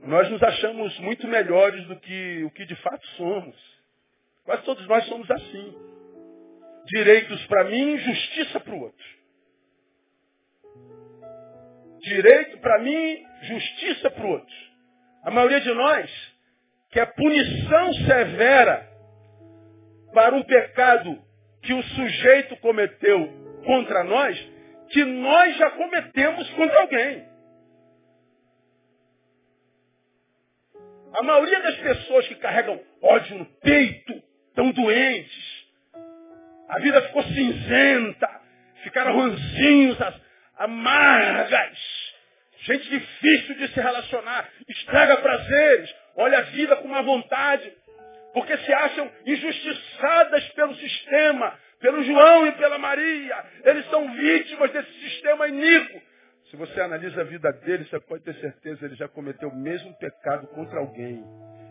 nós 0.03 0.29
nos 0.29 0.43
achamos 0.43 0.99
muito 0.99 1.27
melhores 1.27 1.85
do 1.87 1.95
que 1.95 2.43
o 2.43 2.51
que 2.51 2.65
de 2.65 2.75
fato 2.75 3.05
somos. 3.17 3.55
Quase 4.43 4.63
todos 4.63 4.85
nós 4.87 5.05
somos 5.05 5.29
assim. 5.31 5.73
Direitos 6.87 7.45
para 7.45 7.63
mim, 7.65 7.97
justiça 7.97 8.59
para 8.59 8.73
o 8.73 8.81
outro. 8.81 9.05
Direito 12.01 12.57
para 12.57 12.79
mim, 12.79 13.23
justiça 13.43 14.11
para 14.11 14.25
o 14.25 14.29
outro. 14.29 14.55
A 15.23 15.31
maioria 15.31 15.61
de 15.61 15.73
nós 15.73 16.33
quer 16.91 17.13
punição 17.13 17.93
severa 17.93 18.89
para 20.13 20.35
um 20.35 20.43
pecado 20.43 21.17
que 21.61 21.73
o 21.73 21.81
sujeito 21.81 22.57
cometeu 22.57 23.61
contra 23.65 24.03
nós, 24.03 24.37
que 24.89 25.05
nós 25.05 25.57
já 25.57 25.71
cometemos 25.71 26.49
contra 26.51 26.81
alguém. 26.81 27.32
A 31.13 31.21
maioria 31.21 31.61
das 31.61 31.75
pessoas 31.75 32.27
que 32.27 32.35
carregam 32.35 32.81
ódio 33.01 33.37
no 33.37 33.45
peito 33.45 34.23
estão 34.49 34.71
doentes. 34.71 35.63
A 36.69 36.79
vida 36.79 37.01
ficou 37.03 37.23
cinzenta. 37.23 38.41
Ficaram 38.83 39.17
ranzinhos, 39.17 39.97
amargas. 40.57 41.77
Gente 42.63 42.89
difícil 42.89 43.55
de 43.55 43.67
se 43.69 43.79
relacionar. 43.79 44.49
Estraga 44.67 45.17
prazeres. 45.17 45.93
Olha 46.15 46.39
a 46.39 46.41
vida 46.41 46.75
com 46.77 46.87
uma 46.87 47.03
vontade. 47.03 47.71
Porque 48.33 48.57
se 48.57 48.73
acham 48.73 49.11
injustiçadas 49.25 50.43
pelo 50.49 50.75
sistema, 50.75 51.53
pelo 51.79 52.03
João 52.03 52.47
e 52.47 52.51
pela 52.53 52.79
Maria. 52.79 53.45
Eles 53.63 53.87
são 53.89 54.11
vítimas 54.13 54.71
desse 54.71 54.91
sistema 55.01 55.47
iníquo. 55.47 56.01
Se 56.53 56.57
você 56.57 56.79
analisa 56.81 57.21
a 57.21 57.23
vida 57.23 57.51
dele, 57.51 57.83
você 57.83 57.99
pode 58.01 58.23
ter 58.23 58.35
certeza 58.35 58.85
ele 58.85 58.93
já 58.93 59.07
cometeu 59.07 59.49
o 59.49 59.55
mesmo 59.55 59.91
pecado 59.95 60.45
contra 60.49 60.77
alguém. 60.77 61.25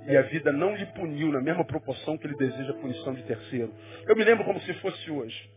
E 0.08 0.16
a 0.16 0.22
vida 0.22 0.50
não 0.50 0.74
lhe 0.74 0.86
puniu 0.86 1.30
na 1.30 1.40
mesma 1.40 1.64
proporção 1.64 2.18
que 2.18 2.26
ele 2.26 2.34
deseja 2.34 2.72
a 2.72 2.80
punição 2.80 3.14
de 3.14 3.22
terceiro. 3.22 3.72
Eu 4.08 4.16
me 4.16 4.24
lembro 4.24 4.44
como 4.44 4.60
se 4.62 4.74
fosse 4.80 5.08
hoje. 5.08 5.48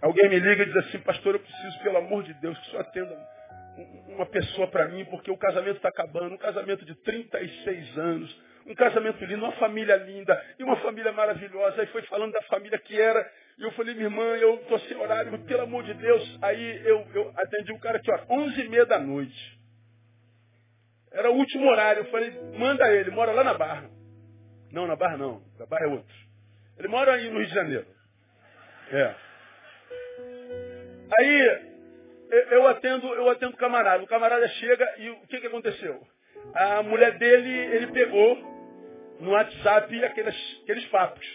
Alguém 0.00 0.30
me 0.30 0.38
liga 0.38 0.62
e 0.62 0.64
diz 0.64 0.76
assim, 0.78 0.98
pastor, 1.00 1.34
eu 1.34 1.40
preciso, 1.40 1.82
pelo 1.82 1.98
amor 1.98 2.22
de 2.22 2.32
Deus, 2.40 2.56
que 2.56 2.68
o 2.68 2.70
senhor 2.70 2.80
atenda 2.80 3.18
uma 4.08 4.24
pessoa 4.24 4.66
para 4.66 4.88
mim, 4.88 5.04
porque 5.04 5.30
o 5.30 5.36
casamento 5.36 5.76
está 5.76 5.90
acabando, 5.90 6.34
um 6.34 6.38
casamento 6.38 6.86
de 6.86 6.94
36 7.02 7.98
anos, 7.98 8.42
um 8.66 8.74
casamento 8.74 9.24
lindo, 9.24 9.44
uma 9.44 9.52
família 9.52 9.96
linda, 9.96 10.40
e 10.58 10.64
uma 10.64 10.76
família 10.76 11.12
maravilhosa. 11.12 11.80
Aí 11.80 11.86
foi 11.88 12.02
falando 12.02 12.32
da 12.32 12.42
família 12.42 12.78
que 12.78 13.00
era, 13.00 13.30
e 13.58 13.62
eu 13.62 13.72
falei, 13.72 13.94
minha 13.94 14.06
irmã, 14.06 14.22
eu 14.36 14.54
estou 14.56 14.78
sem 14.80 14.96
horário, 14.96 15.38
pelo 15.44 15.62
amor 15.62 15.82
de 15.84 15.94
Deus. 15.94 16.38
Aí 16.42 16.86
eu, 16.86 17.06
eu 17.14 17.32
atendi 17.36 17.72
um 17.72 17.78
cara 17.78 17.98
aqui, 17.98 18.10
ó, 18.10 18.20
onze 18.30 18.60
e 18.60 18.68
meia 18.68 18.86
da 18.86 18.98
noite. 18.98 19.60
Era 21.12 21.30
o 21.30 21.34
último 21.34 21.68
horário. 21.68 22.00
Eu 22.00 22.10
falei, 22.10 22.32
manda 22.58 22.90
ele, 22.90 23.10
mora 23.10 23.32
lá 23.32 23.44
na 23.44 23.54
Barra. 23.54 23.90
Não, 24.70 24.86
na 24.86 24.96
Barra 24.96 25.16
não. 25.16 25.42
Na 25.58 25.66
Barra 25.66 25.84
é 25.84 25.88
outro. 25.88 26.14
Ele 26.78 26.88
mora 26.88 27.12
aí 27.12 27.28
no 27.28 27.38
Rio 27.38 27.48
de 27.48 27.54
Janeiro. 27.54 27.86
É. 28.90 29.14
Aí 31.18 31.72
eu 32.50 32.66
atendo, 32.66 33.06
eu 33.14 33.28
atendo 33.28 33.52
o 33.52 33.58
camarada. 33.58 34.02
O 34.02 34.06
camarada 34.06 34.48
chega 34.48 34.94
e 34.98 35.10
o 35.10 35.26
que, 35.26 35.40
que 35.40 35.46
aconteceu? 35.46 36.00
A 36.54 36.82
mulher 36.82 37.18
dele, 37.18 37.50
ele 37.76 37.86
pegou 37.88 38.36
no 39.20 39.30
WhatsApp 39.30 40.04
aqueles, 40.04 40.60
aqueles 40.62 40.84
papos. 40.86 41.26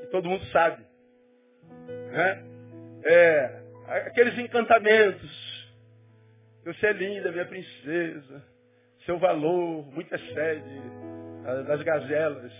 Que 0.00 0.06
todo 0.06 0.28
mundo 0.28 0.44
sabe. 0.46 0.84
Né? 2.12 2.44
É, 3.04 3.60
aqueles 4.06 4.38
encantamentos. 4.38 5.44
Você 6.64 6.86
é 6.86 6.92
linda, 6.92 7.32
minha 7.32 7.44
princesa. 7.44 8.42
Seu 9.04 9.18
valor, 9.18 9.86
muita 9.92 10.16
sede 10.16 10.80
das 11.66 11.82
gazelas 11.82 12.52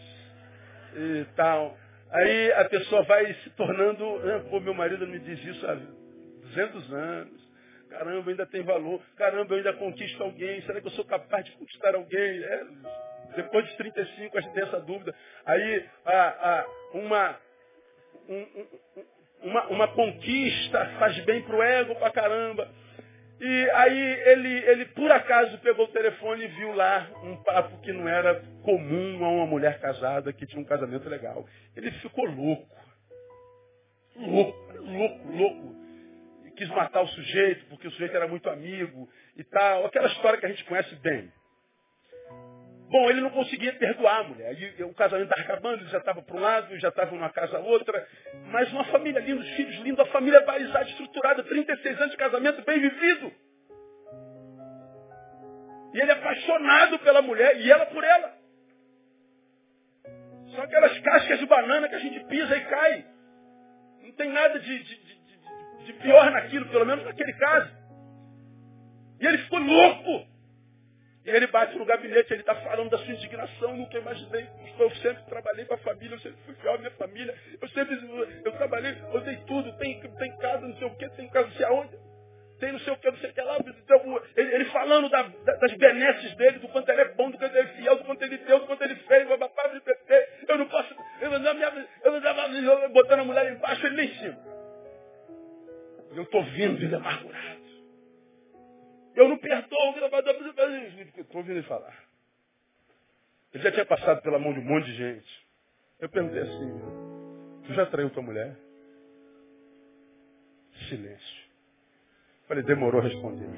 e 0.95 1.25
tal. 1.37 1.77
Aí 2.11 2.53
a 2.53 2.65
pessoa 2.67 3.03
vai 3.05 3.33
se 3.35 3.51
tornando, 3.51 4.05
ah, 4.05 4.45
pô, 4.51 4.61
meu 4.61 4.75
marido 4.75 5.07
me 5.07 5.19
diz 5.19 5.43
isso 5.45 5.67
há 5.67 5.75
200 5.75 6.93
anos. 6.93 7.54
Caramba, 7.95 8.31
ainda 8.31 8.47
tem 8.47 8.63
valor. 8.63 9.01
Caramba, 9.17 9.55
eu 9.55 9.59
ainda 9.59 9.73
conquisto 9.75 10.21
alguém. 10.21 10.61
Será 10.63 10.81
que 10.81 10.87
eu 10.89 10.93
sou 10.93 11.05
capaz 11.05 11.45
de 11.45 11.53
conquistar 11.53 11.95
alguém? 11.95 12.43
É, 12.43 12.65
depois 13.37 13.65
de 13.69 13.77
35, 13.77 14.37
a 14.37 14.41
gente 14.41 14.53
tem 14.53 14.65
essa 14.65 14.81
dúvida. 14.81 15.15
Aí, 15.47 15.85
a, 16.05 16.51
a, 16.51 16.67
uma, 16.95 17.39
um, 18.29 18.67
uma, 19.43 19.67
uma 19.69 19.89
conquista 19.89 20.85
faz 20.99 21.17
bem 21.25 21.43
para 21.43 21.57
o 21.57 21.63
ego 21.63 21.95
para 21.95 22.11
caramba. 22.11 22.69
E 23.41 23.71
aí 23.75 24.21
ele, 24.27 24.71
ele 24.71 24.85
por 24.87 25.11
acaso 25.11 25.59
pegou 25.59 25.85
o 25.85 25.93
telefone 25.93 26.45
e 26.45 26.49
viu 26.49 26.73
lá 26.73 27.09
um 27.23 27.37
papo 27.43 27.79
que 27.81 27.93
não 27.93 28.09
era 28.09 28.43
comum 28.63 29.25
a 29.25 29.29
uma 29.29 29.47
mulher 29.47 29.81
casada 29.81 30.33
que 30.33 30.47
tinha 30.47 30.61
um 30.61 30.65
casamento 30.65 31.09
legal. 31.09 31.47
Ele 31.77 31.91
ficou 31.93 32.25
louco. 32.25 32.69
Louco, 34.17 34.73
louco, 34.79 35.29
louco. 35.29 35.84
Quis 36.57 36.69
matar 36.69 37.03
o 37.03 37.09
sujeito, 37.09 37.67
porque 37.67 37.89
o 37.89 37.91
sujeito 37.91 38.17
era 38.17 38.29
muito 38.29 38.49
amigo 38.49 39.09
e 39.37 39.45
tal. 39.45 39.87
Aquela 39.87 40.09
história 40.09 40.39
que 40.39 40.47
a 40.47 40.49
gente 40.49 40.65
conhece 40.65 40.95
bem. 40.97 41.33
Bom, 42.89 43.11
ele 43.11 43.21
não 43.21 43.31
conseguia 43.31 43.73
perdoar 43.73 44.21
a 44.21 44.25
mulher. 44.25 44.55
E, 44.57 44.85
o 44.85 44.95
casamento 44.95 45.29
estava 45.29 45.43
acabando, 45.43 45.83
ele 45.83 45.91
já 45.91 45.99
estava 45.99 46.23
para 46.23 46.37
um 46.37 46.41
lado, 46.41 46.79
já 46.79 46.91
estava 46.91 47.11
numa 47.11 47.31
casa 47.31 47.59
outra. 47.59 48.07
Mas 48.53 48.71
uma 48.73 48.85
família 48.85 49.21
linda, 49.21 49.41
os 49.41 49.51
filhos 49.51 49.75
lindos, 49.77 50.01
a 50.01 50.13
família 50.13 50.41
balizada, 50.43 50.89
estruturada, 50.89 51.43
36 51.43 51.99
anos 51.99 52.11
de 52.13 52.17
casamento, 52.17 52.65
bem 52.65 52.79
vivido. 52.79 53.33
E 55.95 56.01
ele 56.01 56.11
é 56.11 56.15
apaixonado 56.15 56.99
pela 57.01 57.23
mulher 57.23 57.61
e 57.61 57.71
ela 57.71 57.87
por 57.87 58.05
ela. 58.05 58.35
São 60.55 60.63
aquelas 60.63 60.99
cascas 61.01 61.39
de 61.41 61.47
banana 61.47 61.89
que 61.89 61.95
a 61.97 62.01
gente 62.01 62.25
pisa 62.27 62.57
e 62.57 62.65
cai. 62.67 63.07
Não 64.03 64.13
tem 64.13 64.29
nada 64.29 64.59
de, 64.61 64.83
de, 64.83 64.97
de, 65.85 65.93
pior 65.95 66.31
naquilo, 66.31 66.67
pelo 66.69 66.87
menos 66.87 67.05
naquele 67.05 67.33
caso. 67.35 67.71
E 69.21 69.27
ele 69.27 69.39
ficou 69.39 69.59
louco. 69.59 70.35
E 71.25 71.31
ele 71.31 71.47
bate 71.47 71.79
no 71.79 71.87
gabinete, 71.87 72.33
ele 72.33 72.41
está 72.41 72.55
falando 72.57 72.91
da 72.91 72.99
sua 72.99 73.15
indignação, 73.15 73.77
nunca 73.77 73.99
imaginei. 73.99 74.47
Eu 74.79 74.91
sempre 74.97 75.23
trabalhei 75.25 75.65
para 75.65 75.77
a 75.77 75.79
família, 75.79 76.15
eu 76.15 76.21
sempre 76.21 76.39
fui 76.45 76.55
fiel 76.57 76.75
à 76.75 76.79
minha 76.79 76.91
família. 76.93 77.35
Eu 77.61 77.69
sempre, 77.69 77.99
eu 78.45 78.53
trabalhei, 78.53 78.95
eu 79.13 79.21
dei 79.23 79.37
tudo, 79.47 79.73
tem, 79.79 80.01
tem 80.01 80.37
casa, 80.37 80.67
não 80.67 80.77
sei 80.77 80.87
o 80.87 80.95
quê, 80.97 81.09
tem 81.17 81.29
casa, 81.31 81.49
não 81.49 81.55
sei 81.55 81.67
aonde. 81.67 81.97
Tem 82.61 82.73
não 82.73 82.79
sei 82.81 82.93
o 82.93 82.97
que, 82.97 83.11
não 83.11 83.19
sei 83.19 83.31
o 83.31 83.35
que 83.35 83.41
lá. 83.41 83.59
Então, 83.59 84.23
ele, 84.37 84.55
ele 84.55 84.65
falando 84.67 85.09
da, 85.09 85.23
das 85.23 85.75
benesses 85.75 86.35
dele, 86.37 86.59
do 86.59 86.69
quanto 86.69 86.89
ele 86.91 87.01
é 87.01 87.15
bom, 87.15 87.31
do 87.31 87.39
quanto 87.39 87.57
ele 87.57 87.69
é 87.69 87.73
fiel, 87.73 87.97
do 87.97 88.05
quanto 88.05 88.23
ele 88.23 88.39
deu, 88.39 88.64
estou 96.35 96.45
vindo 96.53 96.83
ele 96.83 96.95
amargurado. 96.95 97.65
Eu 99.15 99.29
não 99.29 99.39
perdoo 99.39 99.91
o 99.91 99.95
gravador. 99.95 100.35
Estou 101.17 101.37
ouvindo 101.37 101.59
ele 101.59 101.63
falar. 101.63 102.05
Ele 103.53 103.63
já 103.63 103.71
tinha 103.71 103.87
passado 103.87 104.21
pela 104.23 104.39
mão 104.39 104.53
de 104.53 104.59
um 104.59 104.65
monte 104.65 104.87
de 104.87 104.97
gente. 104.97 105.47
Eu 106.01 106.09
perguntei 106.09 106.43
assim, 106.43 106.81
tu 107.67 107.75
já 107.75 107.87
traiu 107.87 108.11
tua 108.11 108.23
mulher? 108.23 108.57
Silêncio. 110.89 111.45
Falei, 112.49 112.65
demorou 112.65 113.01
a 113.01 113.05
responder. 113.05 113.49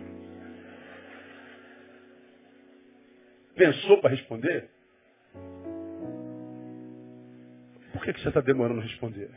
Pensou 3.57 4.01
para 4.03 4.11
responder? 4.11 4.69
Por 7.93 8.05
que, 8.05 8.13
que 8.13 8.21
você 8.21 8.29
está 8.29 8.43
demorando 8.43 8.81
a 8.81 8.85
responder? 8.85 9.31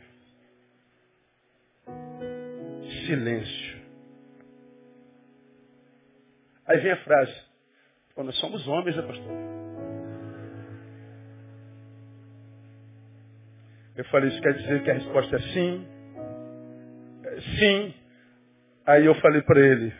Silêncio. 3.10 3.80
Aí 6.64 6.78
vem 6.78 6.92
a 6.92 6.96
frase. 6.98 7.34
Pô, 8.14 8.22
nós 8.22 8.38
somos 8.38 8.66
homens, 8.68 8.96
né, 8.96 9.02
pastor? 9.02 9.32
Eu 13.96 14.04
falei, 14.04 14.30
isso 14.30 14.40
quer 14.40 14.54
dizer 14.54 14.84
que 14.84 14.90
a 14.90 14.94
resposta 14.94 15.36
é 15.36 15.40
sim? 15.40 15.86
É, 17.24 17.40
sim. 17.58 17.94
Aí 18.86 19.04
eu 19.04 19.14
falei 19.16 19.42
para 19.42 19.60
ele, 19.60 19.92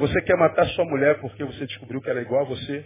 você 0.00 0.20
quer 0.22 0.36
matar 0.36 0.66
sua 0.70 0.84
mulher 0.84 1.20
porque 1.20 1.44
você 1.44 1.66
descobriu 1.66 2.00
que 2.00 2.10
ela 2.10 2.18
é 2.18 2.22
igual 2.22 2.42
a 2.42 2.48
você? 2.48 2.84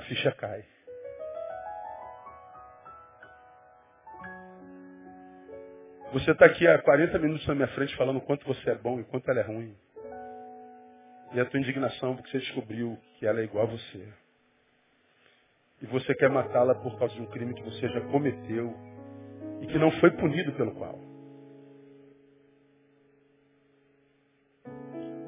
A 0.00 0.02
ficha 0.04 0.32
cai. 0.32 0.64
Você 6.14 6.30
está 6.30 6.46
aqui 6.46 6.66
há 6.66 6.80
40 6.80 7.18
minutos 7.18 7.46
na 7.46 7.54
minha 7.54 7.68
frente 7.68 7.94
falando 7.96 8.16
o 8.16 8.22
quanto 8.22 8.46
você 8.46 8.70
é 8.70 8.74
bom 8.76 8.98
e 8.98 9.04
quanto 9.04 9.30
ela 9.30 9.40
é 9.40 9.42
ruim. 9.42 9.76
E 11.34 11.38
a 11.38 11.44
tua 11.44 11.60
indignação 11.60 12.16
porque 12.16 12.30
você 12.30 12.38
descobriu 12.38 12.98
que 13.18 13.26
ela 13.26 13.40
é 13.40 13.44
igual 13.44 13.66
a 13.66 13.70
você. 13.70 14.08
E 15.82 15.86
você 15.86 16.14
quer 16.14 16.30
matá-la 16.30 16.74
por 16.76 16.98
causa 16.98 17.14
de 17.14 17.20
um 17.20 17.26
crime 17.26 17.52
que 17.52 17.62
você 17.62 17.86
já 17.86 18.00
cometeu 18.10 18.74
e 19.60 19.66
que 19.66 19.78
não 19.78 19.90
foi 20.00 20.12
punido 20.12 20.52
pelo 20.52 20.74
qual. 20.76 20.98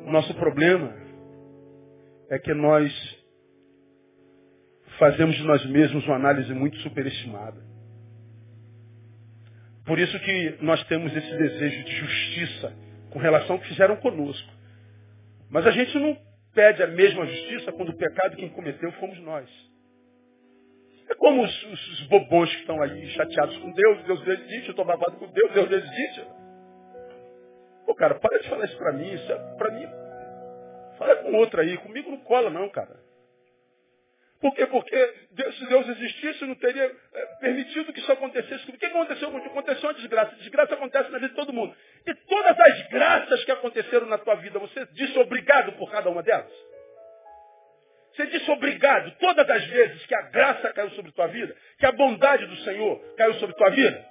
O 0.06 0.10
nosso 0.10 0.34
problema 0.34 0.96
é 2.30 2.38
que 2.38 2.54
nós 2.54 3.21
fazemos 5.02 5.34
de 5.34 5.42
nós 5.42 5.66
mesmos 5.66 6.06
uma 6.06 6.14
análise 6.14 6.54
muito 6.54 6.76
superestimada. 6.76 7.60
Por 9.84 9.98
isso 9.98 10.16
que 10.20 10.58
nós 10.60 10.80
temos 10.84 11.12
esse 11.12 11.36
desejo 11.38 11.82
de 11.82 11.96
justiça 11.96 12.72
com 13.10 13.18
relação 13.18 13.56
ao 13.56 13.60
que 13.60 13.66
fizeram 13.66 13.96
conosco. 13.96 14.48
Mas 15.50 15.66
a 15.66 15.72
gente 15.72 15.98
não 15.98 16.16
pede 16.54 16.84
a 16.84 16.86
mesma 16.86 17.26
justiça 17.26 17.72
quando 17.72 17.88
o 17.88 17.96
pecado 17.96 18.36
quem 18.36 18.48
cometeu 18.50 18.92
fomos 18.92 19.18
nós. 19.22 19.50
É 21.10 21.16
como 21.16 21.42
os, 21.42 21.62
os, 21.64 21.88
os 21.94 22.06
bobões 22.06 22.52
que 22.54 22.60
estão 22.60 22.80
aí 22.80 23.04
chateados 23.08 23.56
com 23.56 23.72
Deus, 23.72 24.04
Deus 24.04 24.24
existe, 24.24 24.68
eu 24.68 24.70
estou 24.70 24.84
babado 24.84 25.16
com 25.16 25.26
Deus, 25.32 25.52
Deus 25.52 25.70
existe. 25.72 26.26
Pô, 27.84 27.94
cara, 27.96 28.14
para 28.20 28.38
de 28.38 28.48
falar 28.48 28.66
isso 28.66 28.78
para 28.78 28.92
mim, 28.92 29.12
isso 29.12 29.32
é 29.32 29.36
para 29.56 29.72
mim. 29.72 29.88
Fala 30.96 31.16
com 31.16 31.34
outro 31.34 31.60
aí, 31.60 31.76
comigo 31.78 32.08
não 32.08 32.18
cola 32.18 32.50
não, 32.50 32.68
cara. 32.68 33.02
Por 34.42 34.52
quê? 34.56 34.66
Porque 34.66 35.14
Deus, 35.30 35.56
se 35.56 35.66
Deus 35.66 35.88
existisse, 35.88 36.44
não 36.44 36.56
teria 36.56 36.82
é, 36.82 37.26
permitido 37.40 37.92
que 37.92 38.00
isso 38.00 38.10
acontecesse. 38.10 38.68
O 38.68 38.76
que 38.76 38.86
aconteceu? 38.86 39.28
Aconteceu 39.28 39.88
uma 39.88 39.94
desgraça. 39.94 40.34
Desgraça 40.34 40.74
acontece 40.74 41.12
na 41.12 41.18
vida 41.18 41.28
de 41.28 41.36
todo 41.36 41.52
mundo. 41.52 41.72
E 42.04 42.12
todas 42.12 42.58
as 42.58 42.88
graças 42.88 43.44
que 43.44 43.52
aconteceram 43.52 44.06
na 44.06 44.18
tua 44.18 44.34
vida, 44.34 44.58
você 44.58 44.84
disse 44.94 45.16
obrigado 45.16 45.72
por 45.74 45.88
cada 45.92 46.10
uma 46.10 46.24
delas? 46.24 46.52
Você 48.12 48.26
disse 48.26 48.50
obrigado 48.50 49.16
todas 49.20 49.48
as 49.48 49.64
vezes 49.64 50.04
que 50.06 50.14
a 50.14 50.22
graça 50.22 50.72
caiu 50.72 50.90
sobre 50.90 51.12
tua 51.12 51.28
vida, 51.28 51.56
que 51.78 51.86
a 51.86 51.92
bondade 51.92 52.44
do 52.44 52.56
Senhor 52.64 53.00
caiu 53.16 53.34
sobre 53.34 53.54
tua 53.54 53.70
vida? 53.70 54.04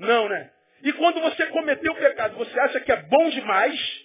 Não, 0.00 0.28
né? 0.28 0.50
E 0.82 0.92
quando 0.94 1.20
você 1.20 1.46
cometeu 1.46 1.92
o 1.92 1.96
pecado, 1.96 2.36
você 2.36 2.58
acha 2.58 2.80
que 2.80 2.90
é 2.90 2.96
bom 2.96 3.30
demais 3.30 4.03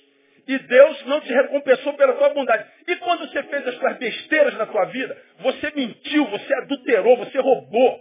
e 0.49 0.57
Deus 0.57 1.05
não 1.05 1.21
te 1.21 1.31
recompensou 1.31 1.93
pela 1.93 2.13
tua 2.13 2.29
bondade. 2.29 2.67
E 2.87 2.95
quando 2.95 3.29
você 3.29 3.43
fez 3.43 3.67
as 3.67 3.75
suas 3.75 3.97
besteiras 3.99 4.55
na 4.55 4.65
tua 4.65 4.85
vida, 4.85 5.15
você 5.41 5.71
mentiu, 5.75 6.25
você 6.25 6.51
adulterou, 6.55 7.17
você 7.17 7.37
roubou, 7.37 7.99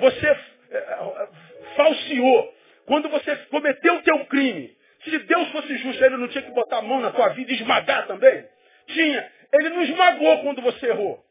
você 0.00 0.26
é, 0.70 1.28
falseou. 1.76 2.54
Quando 2.86 3.10
você 3.10 3.36
cometeu 3.50 3.94
o 3.96 4.02
teu 4.02 4.24
crime, 4.24 4.74
se 5.04 5.18
Deus 5.18 5.48
fosse 5.50 5.76
justo, 5.76 6.02
ele 6.02 6.16
não 6.16 6.28
tinha 6.28 6.44
que 6.44 6.50
botar 6.50 6.78
a 6.78 6.82
mão 6.82 7.00
na 7.00 7.10
tua 7.10 7.28
vida 7.34 7.52
e 7.52 7.56
esmagar 7.56 8.06
também? 8.06 8.46
Tinha. 8.86 9.30
Ele 9.52 9.68
não 9.68 9.82
esmagou 9.82 10.38
quando 10.38 10.62
você 10.62 10.86
errou. 10.86 11.22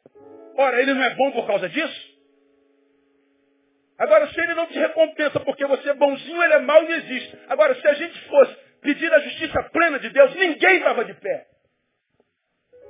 Ora, 0.56 0.80
ele 0.80 0.93
não 0.93 1.04
é 1.04 1.10
bom 1.15 1.32
por 1.32 1.47
causa 1.47 1.67
disso? 1.67 2.13
Agora, 3.97 4.28
se 4.28 4.39
ele 4.39 4.54
não 4.54 4.67
te 4.67 4.78
recompensa 4.78 5.39
porque 5.39 5.65
você 5.65 5.89
é 5.89 5.93
bonzinho, 5.95 6.43
ele 6.43 6.54
é 6.54 6.60
mau 6.60 6.84
e 6.84 6.93
existe. 6.93 7.36
Agora, 7.49 7.73
se 7.73 7.88
a 7.88 7.93
gente 7.95 8.19
fosse 8.28 8.62
pedir 8.84 9.12
a 9.12 9.19
justiça 9.19 9.63
plena 9.63 10.00
de 10.00 10.10
Deus, 10.10 10.36
ninguém 10.36 10.78
estava 10.78 11.04
de 11.06 11.13
pé. 11.15 11.48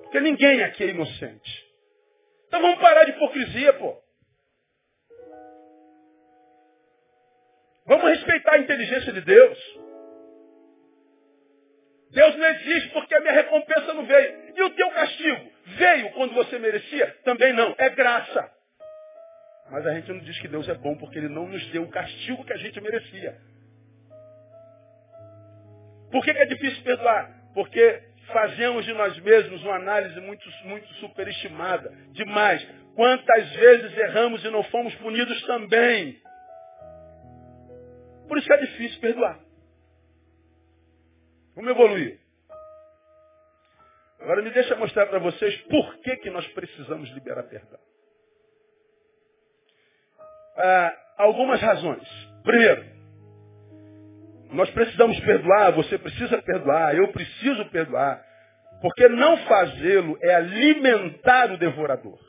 Porque 0.03 0.19
ninguém 0.19 0.63
aqui 0.63 0.83
é 0.83 0.87
inocente. 0.87 1.63
Então 2.47 2.61
vamos 2.61 2.79
parar 2.79 3.05
de 3.05 3.11
hipocrisia, 3.11 3.73
pô. 3.73 4.01
Vamos 7.85 8.09
respeitar 8.09 8.53
a 8.53 8.59
inteligência 8.59 9.11
de 9.11 9.21
Deus. 9.21 9.57
Deus 12.11 12.35
não 12.35 12.45
existe 12.45 12.89
porque 12.89 13.15
a 13.15 13.19
minha 13.21 13.33
recompensa 13.33 13.93
não 13.93 14.05
veio. 14.05 14.53
E 14.55 14.61
o 14.61 14.69
teu 14.69 14.89
castigo? 14.91 15.51
Veio 15.65 16.11
quando 16.11 16.33
você 16.35 16.59
merecia? 16.59 17.07
Também 17.23 17.53
não. 17.53 17.73
É 17.77 17.89
graça. 17.89 18.51
Mas 19.71 19.85
a 19.87 19.93
gente 19.95 20.11
não 20.11 20.19
diz 20.19 20.39
que 20.39 20.47
Deus 20.47 20.69
é 20.69 20.75
bom 20.75 20.95
porque 20.95 21.17
Ele 21.17 21.29
não 21.29 21.47
nos 21.47 21.65
deu 21.71 21.83
o 21.83 21.89
castigo 21.89 22.45
que 22.45 22.53
a 22.53 22.57
gente 22.57 22.79
merecia. 22.79 23.35
Por 26.13 26.23
que, 26.23 26.31
que 26.31 26.41
é 26.43 26.45
difícil 26.45 26.83
perdoar? 26.83 27.27
Porque 27.55 28.03
fazemos 28.27 28.85
de 28.85 28.93
nós 28.93 29.17
mesmos 29.17 29.63
uma 29.63 29.77
análise 29.77 30.21
muito, 30.21 30.47
muito 30.63 30.87
superestimada. 30.95 31.91
Demais. 32.11 32.63
Quantas 32.95 33.49
vezes 33.53 33.97
erramos 33.97 34.45
e 34.45 34.49
não 34.51 34.61
fomos 34.65 34.93
punidos 34.97 35.41
também? 35.47 36.21
Por 38.27 38.37
isso 38.37 38.45
que 38.45 38.53
é 38.53 38.57
difícil 38.57 39.01
perdoar. 39.01 39.39
Vamos 41.55 41.71
evoluir. 41.71 42.19
Agora 44.19 44.43
me 44.43 44.51
deixa 44.51 44.75
mostrar 44.75 45.07
para 45.07 45.17
vocês 45.17 45.57
por 45.63 45.97
que, 45.97 46.15
que 46.17 46.29
nós 46.29 46.47
precisamos 46.49 47.09
liberar 47.09 47.41
perdão. 47.43 47.79
Ah, 50.57 50.95
algumas 51.17 51.59
razões. 51.59 52.07
Primeiro, 52.43 52.92
nós 54.53 54.69
precisamos 54.69 55.19
perdoar, 55.21 55.71
você 55.71 55.97
precisa 55.97 56.41
perdoar, 56.41 56.95
eu 56.95 57.07
preciso 57.09 57.65
perdoar. 57.69 58.23
Porque 58.81 59.07
não 59.09 59.37
fazê-lo 59.45 60.17
é 60.21 60.35
alimentar 60.35 61.51
o 61.51 61.57
devorador. 61.57 62.19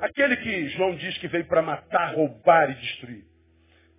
Aquele 0.00 0.36
que 0.36 0.68
João 0.70 0.96
diz 0.96 1.16
que 1.18 1.28
veio 1.28 1.46
para 1.46 1.62
matar, 1.62 2.14
roubar 2.14 2.70
e 2.70 2.74
destruir. 2.74 3.24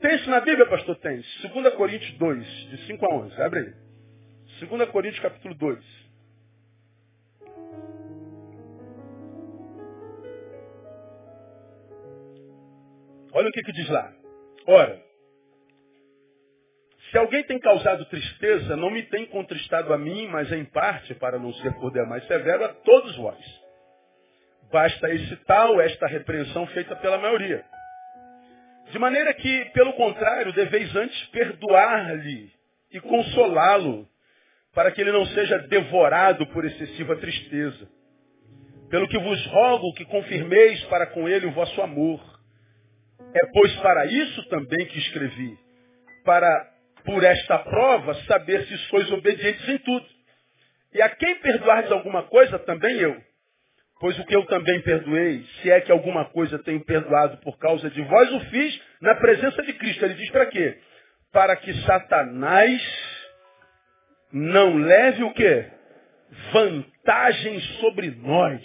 Tem 0.01 0.15
isso 0.15 0.29
na 0.29 0.41
Bíblia, 0.41 0.65
pastor? 0.65 0.97
Tem. 0.97 1.23
2 1.41 1.73
Coríntios 1.75 2.11
2, 2.17 2.45
de 2.45 2.85
5 2.87 3.05
a 3.05 3.15
11. 3.15 3.41
Abre 3.41 3.59
aí. 3.59 4.67
2 4.67 4.89
Coríntios 4.89 5.21
capítulo 5.21 5.55
2. 5.55 6.03
Olha 13.31 13.47
o 13.47 13.51
que, 13.51 13.63
que 13.63 13.71
diz 13.71 13.89
lá. 13.89 14.22
Ora, 14.67 15.01
se 17.11 17.17
alguém 17.17 17.43
tem 17.43 17.59
causado 17.59 18.05
tristeza, 18.05 18.75
não 18.75 18.89
me 18.89 19.03
tem 19.03 19.25
contristado 19.27 19.93
a 19.93 19.97
mim, 19.97 20.27
mas 20.27 20.51
em 20.51 20.65
parte, 20.65 21.13
para 21.15 21.37
não 21.37 21.53
ser 21.53 21.73
por 21.75 21.91
demais 21.91 22.25
severo, 22.25 22.65
a 22.65 22.69
todos 22.69 23.15
vós. 23.17 23.63
Basta 24.71 25.09
esse 25.13 25.35
tal, 25.45 25.79
esta 25.79 26.07
repreensão 26.07 26.65
feita 26.67 26.95
pela 26.95 27.19
maioria. 27.19 27.63
De 28.91 28.97
maneira 28.97 29.33
que, 29.35 29.65
pelo 29.65 29.93
contrário, 29.93 30.51
deveis 30.53 30.95
antes 30.95 31.27
perdoar-lhe 31.27 32.51
e 32.91 32.99
consolá-lo, 32.99 34.07
para 34.73 34.91
que 34.91 35.01
ele 35.01 35.11
não 35.11 35.25
seja 35.27 35.59
devorado 35.67 36.47
por 36.47 36.65
excessiva 36.65 37.15
tristeza. 37.17 37.87
Pelo 38.89 39.07
que 39.07 39.19
vos 39.19 39.45
rogo 39.47 39.93
que 39.93 40.05
confirmeis 40.05 40.83
para 40.85 41.05
com 41.07 41.29
ele 41.29 41.45
o 41.45 41.51
vosso 41.51 41.79
amor. 41.81 42.19
É, 43.35 43.45
pois, 43.51 43.75
para 43.77 44.05
isso 44.05 44.47
também 44.49 44.85
que 44.85 44.99
escrevi, 44.99 45.57
para, 46.23 46.69
por 47.03 47.23
esta 47.23 47.59
prova, 47.59 48.13
saber 48.25 48.65
se 48.65 48.77
sois 48.89 49.11
obedientes 49.11 49.67
em 49.67 49.77
tudo. 49.79 50.05
E 50.93 51.01
a 51.01 51.09
quem 51.09 51.35
perdoardes 51.35 51.91
alguma 51.91 52.23
coisa, 52.23 52.59
também 52.59 52.95
eu. 52.97 53.19
Pois 53.99 54.19
o 54.19 54.25
que 54.25 54.35
eu 54.35 54.45
também 54.45 54.81
perdoei, 54.81 55.43
se 55.61 55.71
é 55.71 55.79
que 55.81 55.91
alguma 55.91 56.25
coisa 56.25 56.59
tenho 56.59 56.83
perdoado 56.83 57.37
por 57.37 57.57
causa 57.57 57.89
de 57.89 58.01
vós, 58.01 58.31
o 58.33 58.39
fiz 58.51 58.81
na 59.01 59.15
presença 59.15 59.63
de 59.63 59.73
Cristo. 59.73 60.03
Ele 60.03 60.15
diz 60.15 60.29
para 60.29 60.45
quê? 60.47 60.77
Para 61.31 61.55
que 61.55 61.73
Satanás 61.85 62.81
não 64.31 64.77
leve 64.77 65.23
o 65.23 65.33
quê? 65.33 65.67
Vantagem 66.51 67.59
sobre 67.79 68.11
nós. 68.11 68.61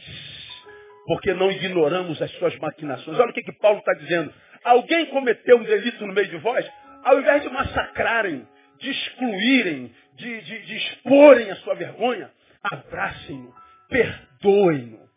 Porque 1.07 1.33
não 1.33 1.51
ignoramos 1.51 2.21
as 2.21 2.31
suas 2.33 2.57
maquinações. 2.59 3.19
Olha 3.19 3.31
o 3.31 3.33
que, 3.33 3.43
que 3.43 3.59
Paulo 3.61 3.79
está 3.79 3.95
dizendo. 3.95 4.35
Alguém 4.65 5.07
cometeu 5.07 5.59
um 5.59 5.65
delito 5.65 6.07
no 6.07 6.13
meio 6.13 6.29
de 6.29 6.37
vós? 6.39 6.69
Ao 7.05 7.19
invés 7.19 7.43
de 7.43 7.49
massacrarem, 7.49 8.47
de 8.79 8.91
excluírem, 8.91 9.95
de, 10.15 10.41
de, 10.41 10.63
de 10.67 10.77
exporem 10.77 11.51
a 11.51 11.57
sua 11.57 11.75
vergonha, 11.75 12.31
abracem-no, 12.63 13.55
perdoem-no. 13.89 15.09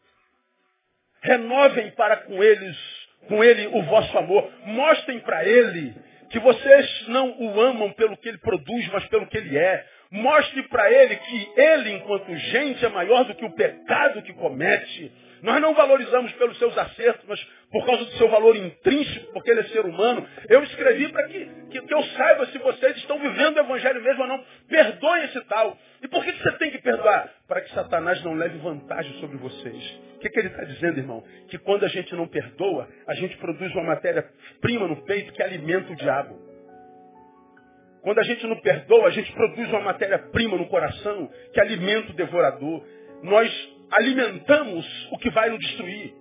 Renovem 1.21 1.91
para 1.91 2.17
com 2.17 2.43
eles, 2.43 2.77
com 3.27 3.43
ele 3.43 3.67
o 3.67 3.83
vosso 3.83 4.17
amor. 4.17 4.51
Mostrem 4.65 5.19
para 5.19 5.45
ele 5.45 5.93
que 6.31 6.39
vocês 6.39 7.07
não 7.09 7.29
o 7.39 7.61
amam 7.61 7.91
pelo 7.93 8.17
que 8.17 8.29
ele 8.29 8.37
produz, 8.39 8.87
mas 8.87 9.05
pelo 9.07 9.27
que 9.27 9.37
ele 9.37 9.57
é. 9.57 9.85
Mostre 10.09 10.63
para 10.63 10.91
ele 10.91 11.15
que 11.15 11.51
ele, 11.55 11.91
enquanto 11.93 12.35
gente, 12.35 12.83
é 12.83 12.89
maior 12.89 13.23
do 13.25 13.35
que 13.35 13.45
o 13.45 13.53
pecado 13.53 14.21
que 14.23 14.33
comete. 14.33 15.11
Nós 15.41 15.59
não 15.59 15.73
valorizamos 15.73 16.31
pelos 16.33 16.57
seus 16.59 16.77
acertos, 16.77 17.25
mas 17.27 17.43
por 17.71 17.85
causa 17.85 18.05
do 18.05 18.11
seu 18.11 18.29
valor 18.29 18.55
intrínseco, 18.55 19.33
porque 19.33 19.49
ele 19.49 19.61
é 19.61 19.63
ser 19.63 19.85
humano. 19.85 20.27
Eu 20.47 20.63
escrevi 20.63 21.09
para 21.09 21.27
que, 21.27 21.45
que, 21.71 21.81
que, 21.81 21.93
eu 21.93 22.03
saiba 22.03 22.45
se 22.47 22.57
vocês 22.59 22.97
estão 22.97 23.17
vivendo 23.17 23.57
o 23.57 23.59
evangelho 23.59 24.03
mesmo 24.03 24.21
ou 24.21 24.27
não. 24.27 24.43
Perdoe 24.67 25.25
esse 25.25 25.41
tal. 25.45 25.77
E 26.03 26.07
por 26.07 26.23
que, 26.23 26.33
que 26.33 26.43
você 26.43 26.51
tem 26.57 26.71
que 26.71 26.79
perdoar? 26.79 27.29
Para 27.47 27.61
que 27.61 27.73
Satanás 27.73 28.23
não 28.23 28.35
leve 28.35 28.57
vantagem 28.59 29.19
sobre 29.19 29.37
vocês. 29.37 29.99
O 30.15 30.19
que, 30.19 30.29
que 30.29 30.39
ele 30.39 30.49
está 30.49 30.63
dizendo, 30.63 30.99
irmão? 30.99 31.23
Que 31.49 31.57
quando 31.57 31.85
a 31.85 31.89
gente 31.89 32.13
não 32.15 32.27
perdoa, 32.27 32.87
a 33.07 33.15
gente 33.15 33.35
produz 33.37 33.73
uma 33.73 33.83
matéria-prima 33.83 34.87
no 34.87 35.03
peito 35.05 35.33
que 35.33 35.41
alimenta 35.41 35.91
o 35.91 35.95
diabo. 35.95 36.51
Quando 38.03 38.19
a 38.19 38.23
gente 38.23 38.45
não 38.47 38.59
perdoa, 38.59 39.07
a 39.07 39.11
gente 39.11 39.31
produz 39.31 39.69
uma 39.69 39.81
matéria-prima 39.81 40.57
no 40.57 40.67
coração 40.67 41.31
que 41.53 41.59
alimenta 41.59 42.11
o 42.11 42.15
devorador. 42.15 42.83
Nós 43.23 43.80
alimentamos 43.91 45.07
o 45.11 45.17
que 45.17 45.29
vai 45.29 45.49
nos 45.49 45.59
destruir. 45.59 46.13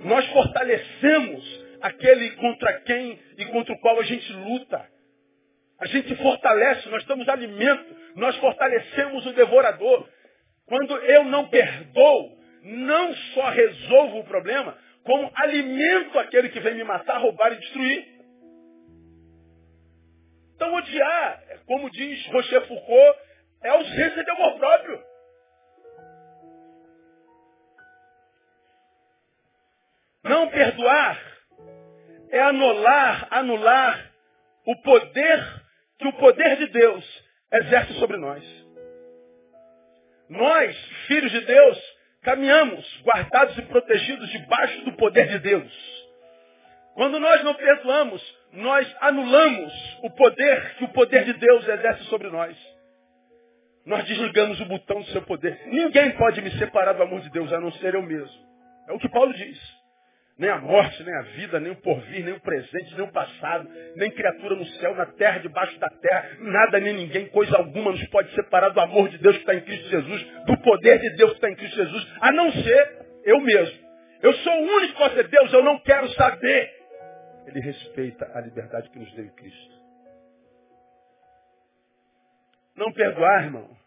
Nós 0.00 0.26
fortalecemos 0.26 1.64
aquele 1.80 2.30
contra 2.32 2.80
quem 2.80 3.18
e 3.38 3.44
contra 3.46 3.74
o 3.74 3.80
qual 3.80 3.98
a 3.98 4.02
gente 4.02 4.32
luta. 4.32 4.86
A 5.80 5.86
gente 5.86 6.14
fortalece, 6.16 6.88
nós 6.88 7.04
damos 7.04 7.28
alimento, 7.28 7.96
nós 8.16 8.36
fortalecemos 8.36 9.26
o 9.26 9.32
devorador. 9.32 10.08
Quando 10.66 10.96
eu 10.96 11.24
não 11.24 11.48
perdoo, 11.48 12.38
não 12.62 13.14
só 13.34 13.50
resolvo 13.50 14.20
o 14.20 14.24
problema, 14.24 14.76
como 15.04 15.30
alimento 15.36 16.18
aquele 16.18 16.48
que 16.48 16.60
vem 16.60 16.74
me 16.74 16.84
matar, 16.84 17.18
roubar 17.18 17.52
e 17.52 17.56
destruir. 17.56 18.14
Então 20.54 20.72
odiar, 20.74 21.42
como 21.66 21.90
diz 21.90 22.26
Rocher 22.28 22.66
Foucault, 22.66 23.18
é 23.62 23.68
ausência 23.68 24.24
de 24.24 24.30
amor 24.30 24.58
próprio. 24.58 25.13
Não 30.24 30.48
perdoar 30.48 31.20
é 32.30 32.40
anular, 32.40 33.28
anular 33.30 34.12
o 34.66 34.76
poder 34.82 35.62
que 35.98 36.08
o 36.08 36.12
poder 36.14 36.56
de 36.56 36.66
Deus 36.68 37.24
exerce 37.52 37.92
sobre 37.94 38.16
nós. 38.16 38.42
Nós, 40.28 40.76
filhos 41.06 41.30
de 41.30 41.40
Deus, 41.42 41.78
caminhamos 42.22 43.02
guardados 43.02 43.56
e 43.58 43.62
protegidos 43.62 44.28
debaixo 44.30 44.84
do 44.86 44.92
poder 44.94 45.28
de 45.28 45.38
Deus. 45.40 46.04
Quando 46.94 47.20
nós 47.20 47.44
não 47.44 47.54
perdoamos, 47.54 48.38
nós 48.52 48.96
anulamos 49.00 49.98
o 50.02 50.10
poder 50.10 50.76
que 50.76 50.84
o 50.84 50.92
poder 50.92 51.24
de 51.24 51.34
Deus 51.34 51.68
exerce 51.68 52.04
sobre 52.04 52.30
nós. 52.30 52.56
Nós 53.84 54.04
desligamos 54.04 54.58
o 54.60 54.64
botão 54.64 55.00
do 55.00 55.06
seu 55.08 55.20
poder. 55.22 55.60
Ninguém 55.66 56.12
pode 56.12 56.40
me 56.40 56.50
separar 56.52 56.94
do 56.94 57.02
amor 57.02 57.20
de 57.20 57.30
Deus, 57.30 57.52
a 57.52 57.60
não 57.60 57.70
ser 57.72 57.94
eu 57.94 58.02
mesmo. 58.02 58.44
É 58.88 58.92
o 58.92 58.98
que 58.98 59.08
Paulo 59.10 59.34
diz. 59.34 59.83
Nem 60.36 60.50
a 60.50 60.58
morte, 60.58 61.02
nem 61.04 61.14
a 61.14 61.22
vida, 61.22 61.60
nem 61.60 61.70
o 61.70 61.76
porvir, 61.76 62.24
nem 62.24 62.34
o 62.34 62.40
presente, 62.40 62.94
nem 62.96 63.06
o 63.06 63.12
passado, 63.12 63.68
nem 63.94 64.10
criatura 64.10 64.56
no 64.56 64.66
céu, 64.66 64.94
na 64.96 65.06
terra, 65.06 65.38
debaixo 65.38 65.78
da 65.78 65.88
terra, 65.88 66.30
nada 66.40 66.80
nem 66.80 66.92
ninguém, 66.92 67.26
coisa 67.28 67.56
alguma 67.56 67.92
nos 67.92 68.04
pode 68.08 68.34
separar 68.34 68.70
do 68.70 68.80
amor 68.80 69.08
de 69.10 69.18
Deus 69.18 69.36
que 69.36 69.42
está 69.42 69.54
em 69.54 69.60
Cristo 69.60 69.88
Jesus, 69.88 70.26
do 70.46 70.56
poder 70.58 70.98
de 70.98 71.10
Deus 71.16 71.30
que 71.30 71.36
está 71.36 71.50
em 71.50 71.54
Cristo 71.54 71.76
Jesus, 71.76 72.12
a 72.20 72.32
não 72.32 72.50
ser 72.50 72.98
eu 73.24 73.40
mesmo. 73.40 73.84
Eu 74.22 74.32
sou 74.32 74.52
o 74.52 74.76
único 74.76 74.98
pode 74.98 75.14
ser 75.14 75.28
Deus, 75.28 75.52
eu 75.52 75.62
não 75.62 75.78
quero 75.78 76.08
saber. 76.14 76.72
Ele 77.46 77.60
respeita 77.60 78.28
a 78.34 78.40
liberdade 78.40 78.90
que 78.90 78.98
nos 78.98 79.12
deu 79.12 79.26
em 79.26 79.34
Cristo. 79.34 79.74
Não 82.74 82.92
perdoar, 82.92 83.44
irmão, 83.44 83.83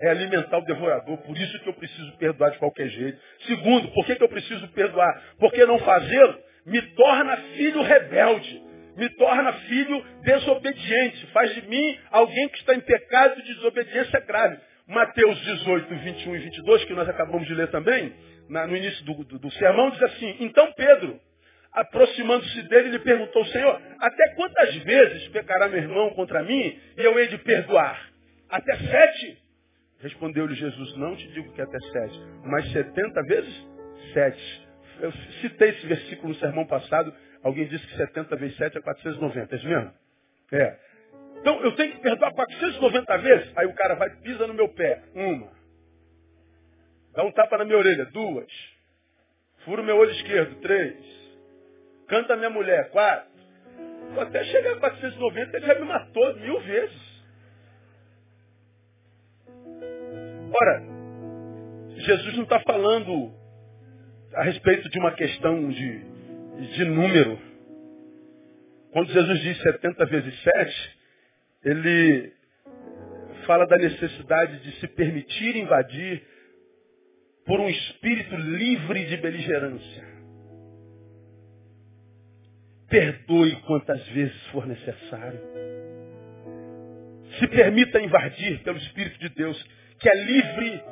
é 0.00 0.10
alimentar 0.10 0.58
o 0.58 0.64
devorador. 0.64 1.18
Por 1.18 1.36
isso 1.36 1.58
que 1.60 1.68
eu 1.68 1.74
preciso 1.74 2.16
perdoar 2.16 2.50
de 2.50 2.58
qualquer 2.58 2.88
jeito. 2.88 3.20
Segundo, 3.46 3.88
por 3.88 4.06
que, 4.06 4.16
que 4.16 4.24
eu 4.24 4.28
preciso 4.28 4.66
perdoar? 4.68 5.22
Porque 5.38 5.64
não 5.66 5.78
fazê-lo 5.78 6.50
me 6.66 6.80
torna 6.94 7.36
filho 7.36 7.82
rebelde. 7.82 8.62
Me 8.96 9.08
torna 9.10 9.52
filho 9.52 10.04
desobediente. 10.22 11.26
Faz 11.28 11.54
de 11.54 11.68
mim 11.68 11.98
alguém 12.10 12.48
que 12.48 12.58
está 12.58 12.74
em 12.74 12.80
pecado 12.80 13.42
de 13.42 13.54
desobediência 13.54 14.20
grave. 14.20 14.58
Mateus 14.86 15.38
18, 15.42 15.94
21 15.94 16.36
e 16.36 16.38
22, 16.38 16.84
que 16.84 16.94
nós 16.94 17.08
acabamos 17.08 17.46
de 17.46 17.54
ler 17.54 17.68
também, 17.70 18.12
na, 18.48 18.66
no 18.66 18.76
início 18.76 19.04
do, 19.04 19.24
do, 19.24 19.38
do 19.38 19.50
sermão, 19.52 19.90
diz 19.90 20.02
assim, 20.02 20.36
Então 20.40 20.72
Pedro, 20.72 21.20
aproximando-se 21.72 22.62
dele, 22.62 22.90
lhe 22.90 22.98
perguntou, 22.98 23.44
Senhor, 23.46 23.80
até 24.00 24.34
quantas 24.34 24.74
vezes 24.78 25.28
pecará 25.28 25.68
meu 25.68 25.78
irmão 25.78 26.10
contra 26.10 26.42
mim 26.42 26.76
e 26.98 27.04
eu 27.04 27.16
hei 27.20 27.28
de 27.28 27.38
perdoar? 27.38 28.10
Até 28.48 28.76
sete? 28.76 29.38
Respondeu-lhe 30.00 30.54
Jesus, 30.54 30.96
não 30.96 31.14
te 31.14 31.28
digo 31.32 31.52
que 31.52 31.60
até 31.60 31.78
sete, 31.78 32.20
mas 32.44 32.72
setenta 32.72 33.22
vezes 33.22 33.68
sete. 34.12 34.70
Eu 35.00 35.12
citei 35.40 35.70
esse 35.70 35.86
versículo 35.86 36.28
no 36.28 36.34
sermão 36.34 36.66
passado, 36.66 37.12
alguém 37.42 37.66
disse 37.66 37.86
que 37.86 37.96
70 37.96 38.36
vezes 38.36 38.56
7 38.56 38.78
é 38.78 38.80
490, 38.82 39.54
é 39.54 39.58
isso 39.58 39.66
mesmo? 39.66 39.92
É. 40.52 40.76
Então 41.40 41.62
eu 41.62 41.74
tenho 41.74 41.92
que 41.92 42.00
perdoar 42.00 42.32
490 42.34 43.18
vezes? 43.18 43.52
Aí 43.56 43.66
o 43.66 43.74
cara 43.74 43.94
vai, 43.94 44.10
pisa 44.16 44.46
no 44.46 44.54
meu 44.54 44.68
pé, 44.68 45.02
uma. 45.14 45.50
Dá 47.14 47.24
um 47.24 47.32
tapa 47.32 47.58
na 47.58 47.64
minha 47.64 47.78
orelha, 47.78 48.04
duas. 48.06 48.52
Fura 49.64 49.82
o 49.82 49.84
meu 49.84 49.96
olho 49.96 50.10
esquerdo, 50.10 50.60
três. 50.60 50.96
Canta 52.08 52.36
minha 52.36 52.50
mulher, 52.50 52.90
quatro. 52.90 53.30
Até 54.18 54.44
chegar 54.44 54.72
a 54.72 54.80
490 54.80 55.56
ele 55.56 55.66
já 55.66 55.74
me 55.76 55.84
matou 55.84 56.36
mil 56.36 56.60
vezes. 56.60 57.09
Ora, 60.52 60.82
Jesus 61.96 62.36
não 62.36 62.44
está 62.44 62.60
falando 62.60 63.32
a 64.34 64.42
respeito 64.42 64.88
de 64.88 64.98
uma 64.98 65.12
questão 65.12 65.68
de, 65.68 65.98
de 66.74 66.84
número. 66.86 67.38
Quando 68.92 69.12
Jesus 69.12 69.40
diz 69.40 69.58
70 69.62 70.06
vezes 70.06 70.42
7, 70.42 70.98
ele 71.64 72.32
fala 73.46 73.66
da 73.66 73.76
necessidade 73.76 74.60
de 74.60 74.72
se 74.80 74.88
permitir 74.88 75.56
invadir 75.56 76.22
por 77.44 77.60
um 77.60 77.68
espírito 77.68 78.36
livre 78.36 79.06
de 79.06 79.16
beligerância. 79.18 80.10
Perdoe 82.88 83.54
quantas 83.62 84.04
vezes 84.08 84.46
for 84.48 84.66
necessário. 84.66 85.40
Se 87.38 87.46
permita 87.46 88.00
invadir 88.00 88.62
pelo 88.64 88.78
Espírito 88.78 89.18
de 89.20 89.28
Deus 89.30 89.64
que 90.00 90.08
é 90.08 90.14
livre 90.14 90.82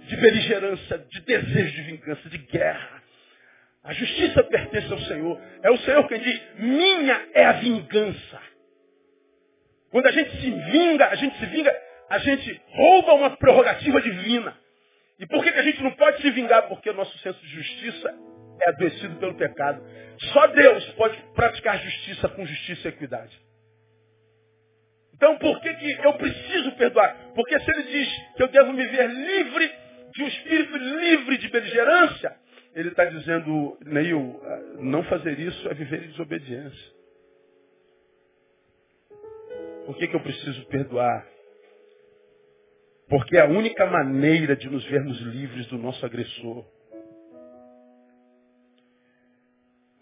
de 0.00 0.16
beligerância, 0.16 0.98
de 0.98 1.20
desejo 1.20 1.74
de 1.74 1.82
vingança, 1.82 2.28
de 2.28 2.38
guerra. 2.38 3.02
A 3.82 3.92
justiça 3.94 4.44
pertence 4.44 4.92
ao 4.92 4.98
Senhor. 5.00 5.40
É 5.62 5.70
o 5.70 5.78
Senhor 5.78 6.06
quem 6.06 6.20
diz, 6.20 6.40
minha 6.58 7.28
é 7.32 7.44
a 7.44 7.52
vingança. 7.52 8.40
Quando 9.90 10.06
a 10.06 10.12
gente 10.12 10.30
se 10.40 10.50
vinga, 10.50 11.08
a 11.08 11.14
gente 11.14 11.38
se 11.38 11.46
vinga, 11.46 11.74
a 12.10 12.18
gente 12.18 12.62
rouba 12.68 13.14
uma 13.14 13.36
prerrogativa 13.36 14.00
divina. 14.00 14.56
E 15.18 15.26
por 15.26 15.42
que, 15.42 15.52
que 15.52 15.58
a 15.58 15.62
gente 15.62 15.82
não 15.82 15.92
pode 15.92 16.20
se 16.20 16.30
vingar? 16.30 16.68
Porque 16.68 16.90
o 16.90 16.94
nosso 16.94 17.16
senso 17.18 17.40
de 17.40 17.48
justiça 17.48 18.14
é 18.62 18.70
adoecido 18.70 19.16
pelo 19.16 19.34
pecado. 19.34 19.82
Só 20.32 20.46
Deus 20.48 20.84
pode 20.92 21.16
praticar 21.34 21.78
justiça 21.78 22.28
com 22.28 22.44
justiça 22.44 22.88
e 22.88 22.90
equidade. 22.90 23.40
Então 25.14 25.36
por 25.38 25.60
que, 25.60 25.74
que 25.74 26.00
eu 26.02 26.14
preciso 26.14 26.72
perdoar? 26.72 27.29
Porque 27.40 27.58
se 27.58 27.70
ele 27.70 27.82
diz 27.84 28.34
que 28.36 28.42
eu 28.42 28.48
devo 28.48 28.70
me 28.74 28.86
ver 28.86 29.08
livre 29.08 29.72
de 30.12 30.22
um 30.22 30.26
espírito 30.26 30.76
livre 30.76 31.38
de 31.38 31.48
beligerância, 31.48 32.36
ele 32.74 32.90
está 32.90 33.06
dizendo, 33.06 33.78
Neil, 33.80 34.38
não 34.80 35.02
fazer 35.04 35.38
isso 35.38 35.66
é 35.70 35.72
viver 35.72 36.04
em 36.04 36.08
desobediência. 36.08 36.92
Por 39.86 39.96
que, 39.96 40.06
que 40.06 40.14
eu 40.14 40.20
preciso 40.20 40.66
perdoar? 40.66 41.26
Porque 43.08 43.38
é 43.38 43.40
a 43.40 43.48
única 43.48 43.86
maneira 43.86 44.54
de 44.54 44.68
nos 44.68 44.84
vermos 44.84 45.18
livres 45.22 45.66
do 45.68 45.78
nosso 45.78 46.04
agressor. 46.04 46.66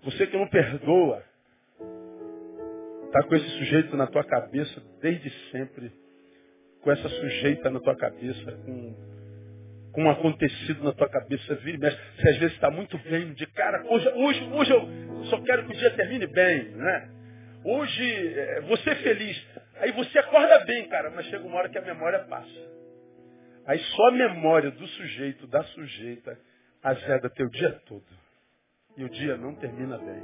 Você 0.02 0.26
que 0.26 0.36
não 0.36 0.48
perdoa, 0.48 1.22
está 3.06 3.22
com 3.22 3.34
esse 3.36 3.48
sujeito 3.58 3.96
na 3.96 4.08
tua 4.08 4.24
cabeça 4.24 4.82
desde 5.00 5.30
sempre, 5.52 5.92
com 6.88 6.92
essa 6.92 7.08
sujeita 7.10 7.68
na 7.68 7.80
tua 7.80 7.94
cabeça, 7.94 8.52
com, 8.64 8.94
com 9.92 10.04
um 10.04 10.10
acontecido 10.10 10.82
na 10.82 10.92
tua 10.94 11.06
cabeça, 11.06 11.54
vira 11.56 11.76
mas 11.78 11.94
se 11.94 12.28
às 12.30 12.38
vezes 12.38 12.54
está 12.54 12.70
muito 12.70 12.96
bem, 12.96 13.34
de 13.34 13.46
cara, 13.48 13.84
hoje, 13.86 14.08
hoje, 14.08 14.50
hoje 14.54 14.72
eu 14.72 15.24
só 15.26 15.38
quero 15.42 15.66
que 15.66 15.74
o 15.74 15.76
dia 15.76 15.90
termine 15.90 16.26
bem, 16.28 16.70
né? 16.70 17.10
Hoje, 17.62 18.38
é, 18.38 18.60
você 18.62 18.94
feliz. 18.94 19.46
Aí 19.76 19.92
você 19.92 20.18
acorda 20.18 20.60
bem, 20.60 20.88
cara, 20.88 21.10
mas 21.10 21.26
chega 21.26 21.44
uma 21.44 21.58
hora 21.58 21.68
que 21.68 21.76
a 21.76 21.82
memória 21.82 22.20
passa. 22.20 22.70
Aí 23.66 23.78
só 23.78 24.08
a 24.08 24.12
memória 24.12 24.70
do 24.70 24.86
sujeito, 24.86 25.46
da 25.46 25.62
sujeita, 25.64 26.38
azeda 26.82 27.28
teu 27.28 27.50
dia 27.50 27.72
todo. 27.84 28.06
E 28.96 29.04
o 29.04 29.10
dia 29.10 29.36
não 29.36 29.54
termina 29.56 29.98
bem. 29.98 30.22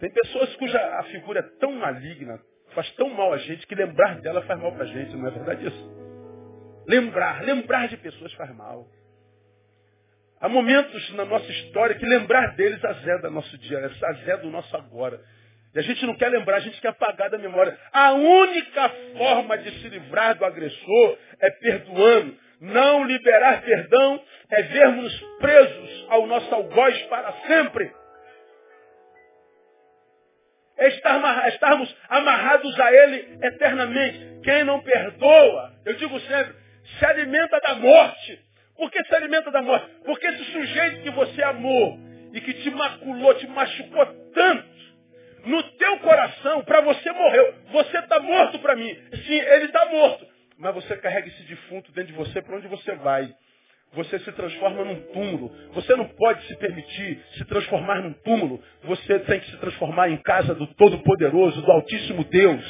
Tem 0.00 0.10
pessoas 0.10 0.56
cuja 0.56 0.80
a 0.98 1.04
figura 1.04 1.38
é 1.38 1.58
tão 1.60 1.74
maligna, 1.74 2.40
faz 2.74 2.90
tão 2.92 3.10
mal 3.10 3.32
a 3.32 3.38
gente, 3.38 3.66
que 3.66 3.74
lembrar 3.74 4.20
dela 4.20 4.42
faz 4.42 4.60
mal 4.60 4.72
pra 4.72 4.84
gente, 4.84 5.16
não 5.16 5.28
é 5.28 5.30
verdade 5.30 5.66
isso? 5.66 6.00
Lembrar, 6.86 7.42
lembrar 7.42 7.88
de 7.88 7.96
pessoas 7.96 8.32
faz 8.34 8.54
mal. 8.54 8.86
Há 10.40 10.48
momentos 10.48 11.10
na 11.14 11.24
nossa 11.24 11.50
história 11.50 11.94
que 11.94 12.06
lembrar 12.06 12.56
deles 12.56 12.82
azeda 12.82 13.28
nosso 13.30 13.56
dia, 13.58 13.90
azeda 14.02 14.46
o 14.46 14.50
nosso 14.50 14.74
agora. 14.76 15.20
E 15.74 15.78
a 15.78 15.82
gente 15.82 16.04
não 16.06 16.16
quer 16.16 16.28
lembrar, 16.28 16.56
a 16.56 16.60
gente 16.60 16.80
quer 16.80 16.88
apagar 16.88 17.30
da 17.30 17.38
memória. 17.38 17.78
A 17.92 18.12
única 18.12 18.88
forma 19.16 19.58
de 19.58 19.70
se 19.80 19.88
livrar 19.88 20.36
do 20.36 20.44
agressor 20.44 21.18
é 21.40 21.50
perdoando. 21.50 22.36
Não 22.60 23.04
liberar 23.04 23.62
perdão 23.62 24.22
é 24.50 24.62
vermos 24.62 25.20
presos 25.38 26.06
ao 26.08 26.26
nosso 26.26 26.54
algoz 26.54 27.02
para 27.02 27.32
sempre. 27.46 27.92
É 30.80 30.88
estarmos 30.88 31.94
amarrados 32.08 32.80
a 32.80 32.92
ele 32.92 33.38
eternamente. 33.42 34.40
Quem 34.42 34.64
não 34.64 34.80
perdoa, 34.80 35.74
eu 35.84 35.94
digo 35.94 36.18
sempre, 36.20 36.54
se 36.98 37.04
alimenta 37.04 37.60
da 37.60 37.74
morte. 37.74 38.40
Por 38.76 38.90
que 38.90 39.04
se 39.04 39.14
alimenta 39.14 39.50
da 39.50 39.60
morte? 39.60 39.86
Porque 40.04 40.26
esse 40.26 40.44
sujeito 40.52 41.02
que 41.02 41.10
você 41.10 41.42
amou 41.42 41.98
e 42.32 42.40
que 42.40 42.54
te 42.54 42.70
maculou, 42.70 43.34
te 43.34 43.46
machucou 43.46 44.06
tanto, 44.32 44.70
no 45.44 45.62
teu 45.62 45.98
coração, 45.98 46.62
para 46.64 46.80
você 46.80 47.12
morreu. 47.12 47.54
Você 47.72 47.98
está 47.98 48.18
morto 48.18 48.58
para 48.58 48.76
mim. 48.76 48.94
Sim, 49.26 49.38
ele 49.38 49.66
está 49.66 49.84
morto. 49.86 50.26
Mas 50.58 50.74
você 50.74 50.96
carrega 50.96 51.28
esse 51.28 51.42
defunto 51.42 51.92
dentro 51.92 52.12
de 52.12 52.18
você, 52.18 52.42
para 52.42 52.56
onde 52.56 52.68
você 52.68 52.94
vai? 52.96 53.30
Você 53.92 54.20
se 54.20 54.30
transforma 54.32 54.84
num 54.84 55.00
túmulo. 55.12 55.50
Você 55.72 55.96
não 55.96 56.06
pode 56.06 56.46
se 56.46 56.56
permitir 56.58 57.20
se 57.36 57.44
transformar 57.44 58.00
num 58.02 58.12
túmulo. 58.12 58.62
Você 58.84 59.18
tem 59.20 59.40
que 59.40 59.50
se 59.50 59.56
transformar 59.56 60.08
em 60.10 60.16
casa 60.18 60.54
do 60.54 60.66
Todo-Poderoso, 60.74 61.60
do 61.60 61.72
Altíssimo 61.72 62.22
Deus. 62.24 62.64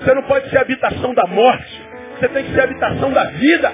Você 0.00 0.14
não 0.14 0.24
pode 0.24 0.50
ser 0.50 0.58
habitação 0.58 1.14
da 1.14 1.26
morte. 1.28 1.82
Você 2.18 2.28
tem 2.28 2.44
que 2.44 2.52
ser 2.52 2.60
habitação 2.60 3.12
da 3.12 3.24
vida. 3.24 3.72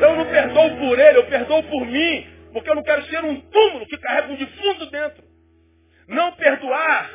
Eu 0.00 0.16
não 0.16 0.26
perdoo 0.26 0.76
por 0.76 0.98
ele, 0.98 1.18
eu 1.18 1.26
perdoo 1.26 1.62
por 1.64 1.84
mim. 1.84 2.26
Porque 2.52 2.70
eu 2.70 2.76
não 2.76 2.84
quero 2.84 3.02
ser 3.06 3.24
um 3.24 3.40
túmulo 3.40 3.86
que 3.86 3.98
carrega 3.98 4.32
um 4.32 4.36
defunto 4.36 4.90
dentro. 4.92 5.24
Não 6.06 6.30
perdoar 6.32 7.10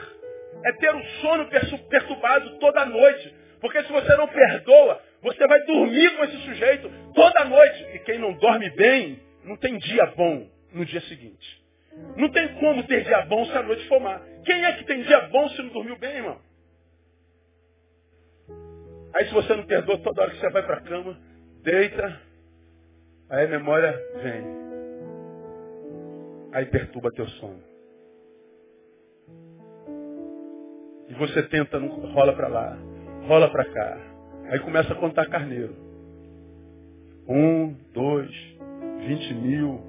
é 0.65 0.71
ter 0.73 0.93
o 0.93 1.03
sono 1.21 1.47
perturbado 1.89 2.59
toda 2.59 2.85
noite. 2.85 3.33
Porque 3.61 3.81
se 3.83 3.91
você 3.91 4.15
não 4.17 4.27
perdoa, 4.27 5.01
você 5.21 5.47
vai 5.47 5.63
dormir 5.65 6.15
com 6.15 6.23
esse 6.25 6.37
sujeito 6.37 6.89
toda 7.13 7.45
noite. 7.45 7.83
E 7.95 7.99
quem 7.99 8.19
não 8.19 8.33
dorme 8.33 8.69
bem, 8.71 9.19
não 9.43 9.57
tem 9.57 9.77
dia 9.77 10.05
bom 10.07 10.47
no 10.73 10.85
dia 10.85 11.01
seguinte. 11.01 11.65
Não 12.15 12.29
tem 12.29 12.53
como 12.55 12.83
ter 12.83 13.03
dia 13.03 13.21
bom 13.23 13.45
se 13.45 13.51
a 13.51 13.63
noite 13.63 13.87
for 13.87 13.99
má. 13.99 14.21
Quem 14.45 14.63
é 14.63 14.73
que 14.73 14.85
tem 14.85 15.01
dia 15.01 15.21
bom 15.29 15.49
se 15.49 15.61
não 15.61 15.69
dormiu 15.69 15.97
bem, 15.97 16.17
irmão? 16.17 16.39
Aí 19.15 19.25
se 19.25 19.33
você 19.33 19.55
não 19.55 19.65
perdoa 19.65 19.97
toda 19.99 20.21
hora 20.21 20.31
que 20.31 20.37
você 20.37 20.49
vai 20.51 20.63
para 20.63 20.77
a 20.77 20.81
cama, 20.81 21.19
deita, 21.63 22.27
Aí 23.29 23.45
a 23.45 23.49
memória 23.49 23.91
vem. 24.23 24.45
Aí 26.53 26.65
perturba 26.65 27.11
teu 27.11 27.27
sono. 27.27 27.61
E 31.09 31.13
você 31.15 31.43
tenta, 31.43 31.77
rola 31.77 32.33
para 32.33 32.47
lá, 32.47 32.77
rola 33.27 33.49
para 33.51 33.65
cá. 33.65 34.16
Aí 34.49 34.59
começa 34.59 34.93
a 34.93 34.95
contar 34.95 35.27
carneiro. 35.27 35.75
Um, 37.27 37.75
dois, 37.93 38.31
vinte 39.05 39.33
mil, 39.33 39.81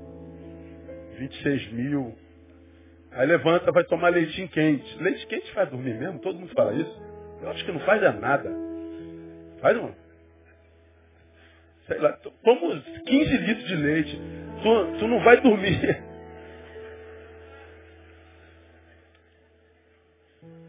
vinte 1.18 1.34
e 1.38 1.42
seis 1.42 1.72
mil. 1.72 2.14
Aí 3.12 3.26
levanta, 3.26 3.72
vai 3.72 3.84
tomar 3.84 4.09
leitinho 4.09 4.48
quente. 4.48 5.02
Leite 5.02 5.26
quente 5.26 5.52
faz 5.52 5.70
dormir 5.70 5.94
mesmo? 5.98 6.18
Todo 6.18 6.38
mundo 6.38 6.52
fala 6.54 6.74
isso. 6.74 7.02
Eu 7.40 7.50
acho 7.50 7.64
que 7.64 7.72
não 7.72 7.80
faz 7.80 8.02
nada. 8.20 8.50
Faz, 9.61 9.76
não? 9.76 9.94
sei 11.88 11.98
lá, 11.98 12.12
toma 12.44 12.80
15 13.06 13.36
litros 13.38 13.66
de 13.66 13.74
leite, 13.76 14.20
tu, 14.62 14.98
tu 14.98 15.09
não 15.09 15.20
vai 15.24 15.40
dormir. 15.40 15.80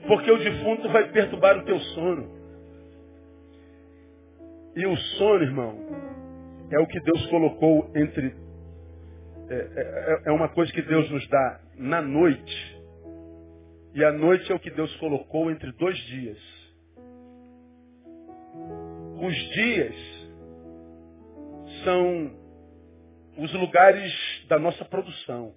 Porque 0.07 0.31
o 0.31 0.37
defunto 0.37 0.89
vai 0.89 1.09
perturbar 1.11 1.57
o 1.57 1.65
teu 1.65 1.77
sono. 1.79 2.38
E 4.75 4.85
o 4.85 4.95
sono, 4.95 5.43
irmão, 5.43 5.75
é 6.71 6.79
o 6.79 6.87
que 6.87 6.99
Deus 6.99 7.25
colocou 7.27 7.91
entre. 7.95 8.35
É, 9.49 9.55
é, 9.55 10.21
é 10.25 10.31
uma 10.31 10.49
coisa 10.49 10.71
que 10.71 10.81
Deus 10.81 11.09
nos 11.09 11.27
dá 11.27 11.59
na 11.75 12.01
noite. 12.01 12.79
E 13.95 14.03
a 14.03 14.11
noite 14.11 14.51
é 14.51 14.55
o 14.55 14.59
que 14.59 14.69
Deus 14.69 14.95
colocou 14.97 15.49
entre 15.49 15.71
dois 15.73 15.97
dias. 15.97 16.37
Os 19.21 19.35
dias 19.53 19.95
são 21.83 22.31
os 23.37 23.53
lugares 23.53 24.13
da 24.47 24.59
nossa 24.59 24.85
produção. 24.85 25.53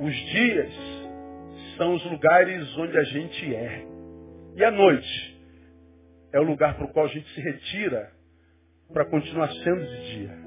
Os 0.00 0.14
dias 0.14 0.72
são 1.76 1.94
os 1.94 2.04
lugares 2.04 2.76
onde 2.76 2.98
a 2.98 3.04
gente 3.04 3.54
é. 3.54 3.86
E 4.56 4.64
a 4.64 4.70
noite 4.70 5.39
é 6.32 6.40
o 6.40 6.44
lugar 6.44 6.76
para 6.76 6.84
o 6.84 6.92
qual 6.92 7.06
a 7.06 7.08
gente 7.08 7.28
se 7.34 7.40
retira 7.40 8.12
para 8.92 9.04
continuar 9.04 9.50
sendo 9.52 9.84
de 9.84 10.14
dia. 10.14 10.38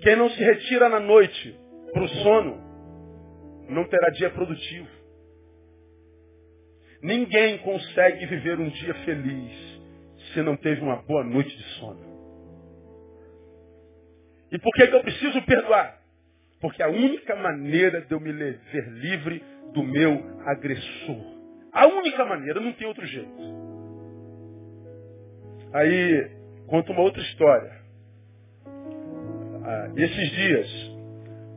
Quem 0.00 0.16
não 0.16 0.30
se 0.30 0.42
retira 0.42 0.88
na 0.88 1.00
noite 1.00 1.58
para 1.92 2.02
o 2.02 2.08
sono, 2.08 3.66
não 3.68 3.84
terá 3.84 4.10
dia 4.10 4.30
produtivo. 4.30 4.88
Ninguém 7.02 7.58
consegue 7.58 8.26
viver 8.26 8.58
um 8.58 8.68
dia 8.68 8.94
feliz 9.04 9.78
se 10.32 10.42
não 10.42 10.56
teve 10.56 10.80
uma 10.80 10.96
boa 11.02 11.24
noite 11.24 11.56
de 11.56 11.62
sono. 11.74 12.08
E 14.50 14.58
por 14.58 14.72
que, 14.74 14.86
que 14.86 14.94
eu 14.94 15.02
preciso 15.02 15.42
perdoar? 15.42 15.98
Porque 16.60 16.82
a 16.82 16.88
única 16.88 17.36
maneira 17.36 18.00
de 18.00 18.12
eu 18.12 18.20
me 18.20 18.32
ver 18.32 18.88
livre 18.92 19.42
do 19.72 19.82
meu 19.82 20.40
agressor. 20.46 21.38
A 21.72 21.86
única 21.86 22.24
maneira, 22.24 22.60
não 22.60 22.72
tem 22.72 22.86
outro 22.86 23.06
jeito. 23.06 23.67
Aí, 25.72 26.30
conta 26.66 26.92
uma 26.92 27.02
outra 27.02 27.20
história. 27.22 27.72
Ah, 29.64 29.90
esses 29.96 30.30
dias, 30.30 30.66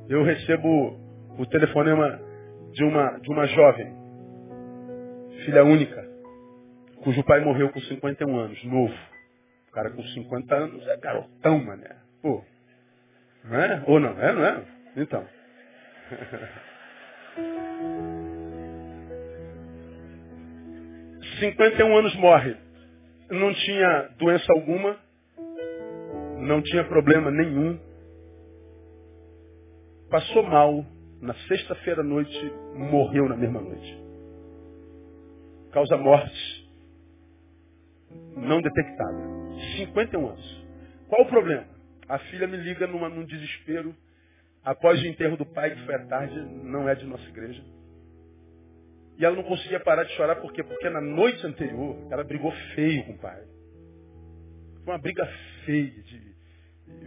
eu 0.10 0.24
recebo 0.24 1.00
o 1.38 1.46
telefonema 1.46 2.20
de 2.74 2.84
uma, 2.84 3.18
de 3.20 3.30
uma 3.30 3.48
jovem, 3.48 3.96
filha 5.46 5.64
única, 5.64 6.06
cujo 7.04 7.24
pai 7.24 7.40
morreu 7.40 7.70
com 7.70 7.80
51 7.80 8.38
anos, 8.38 8.64
novo. 8.66 8.94
O 9.70 9.72
cara 9.72 9.90
com 9.92 10.04
50 10.04 10.56
anos 10.56 10.86
é 10.88 10.98
garotão, 10.98 11.64
mané. 11.64 11.96
Pô, 12.22 12.44
não 13.46 13.60
é? 13.60 13.84
Ou 13.88 14.00
não? 14.00 14.20
É, 14.22 14.34
não 14.34 14.46
é? 14.46 14.64
Então. 14.98 15.26
Cinquenta 21.40 21.82
e 21.82 21.84
um 21.84 21.98
anos 21.98 22.14
morre. 22.18 22.58
Não 23.32 23.54
tinha 23.54 24.10
doença 24.18 24.46
alguma. 24.54 24.98
Não 26.40 26.62
tinha 26.62 26.84
problema 26.84 27.32
nenhum. 27.32 27.80
Passou 30.10 30.44
mal. 30.44 30.86
Na 31.22 31.36
sexta-feira 31.48 32.02
à 32.02 32.04
noite, 32.04 32.54
morreu 32.76 33.30
na 33.30 33.38
mesma 33.38 33.62
noite. 33.62 34.02
Causa 35.72 35.96
morte 35.96 36.62
não 38.36 38.62
detectada. 38.62 39.18
51 39.78 40.28
anos. 40.28 40.66
Qual 41.08 41.22
o 41.22 41.30
problema? 41.30 41.66
A 42.08 42.18
filha 42.20 42.48
me 42.48 42.58
liga 42.58 42.88
numa, 42.88 43.10
num 43.10 43.26
desespero. 43.26 43.96
Após 44.64 45.02
o 45.02 45.06
enterro 45.06 45.38
do 45.38 45.46
pai, 45.46 45.72
que 45.72 45.86
foi 45.86 45.96
à 45.96 46.06
tarde, 46.06 46.40
não 46.64 46.88
é 46.88 46.96
de 46.96 47.06
nossa 47.06 47.28
igreja. 47.30 47.64
E 49.18 49.26
ela 49.26 49.36
não 49.36 49.44
conseguia 49.44 49.80
parar 49.80 50.04
de 50.04 50.14
chorar, 50.14 50.36
por 50.38 50.52
quê? 50.52 50.64
Porque 50.64 50.90
na 50.90 51.02
noite 51.02 51.46
anterior 51.46 51.96
ela 52.12 52.24
brigou 52.24 52.52
feio 52.76 53.04
com 53.06 53.14
o 53.14 53.18
pai. 53.20 53.42
Foi 54.84 54.94
uma 54.94 55.00
briga 55.00 55.26
feia 55.66 55.92
de 56.04 56.32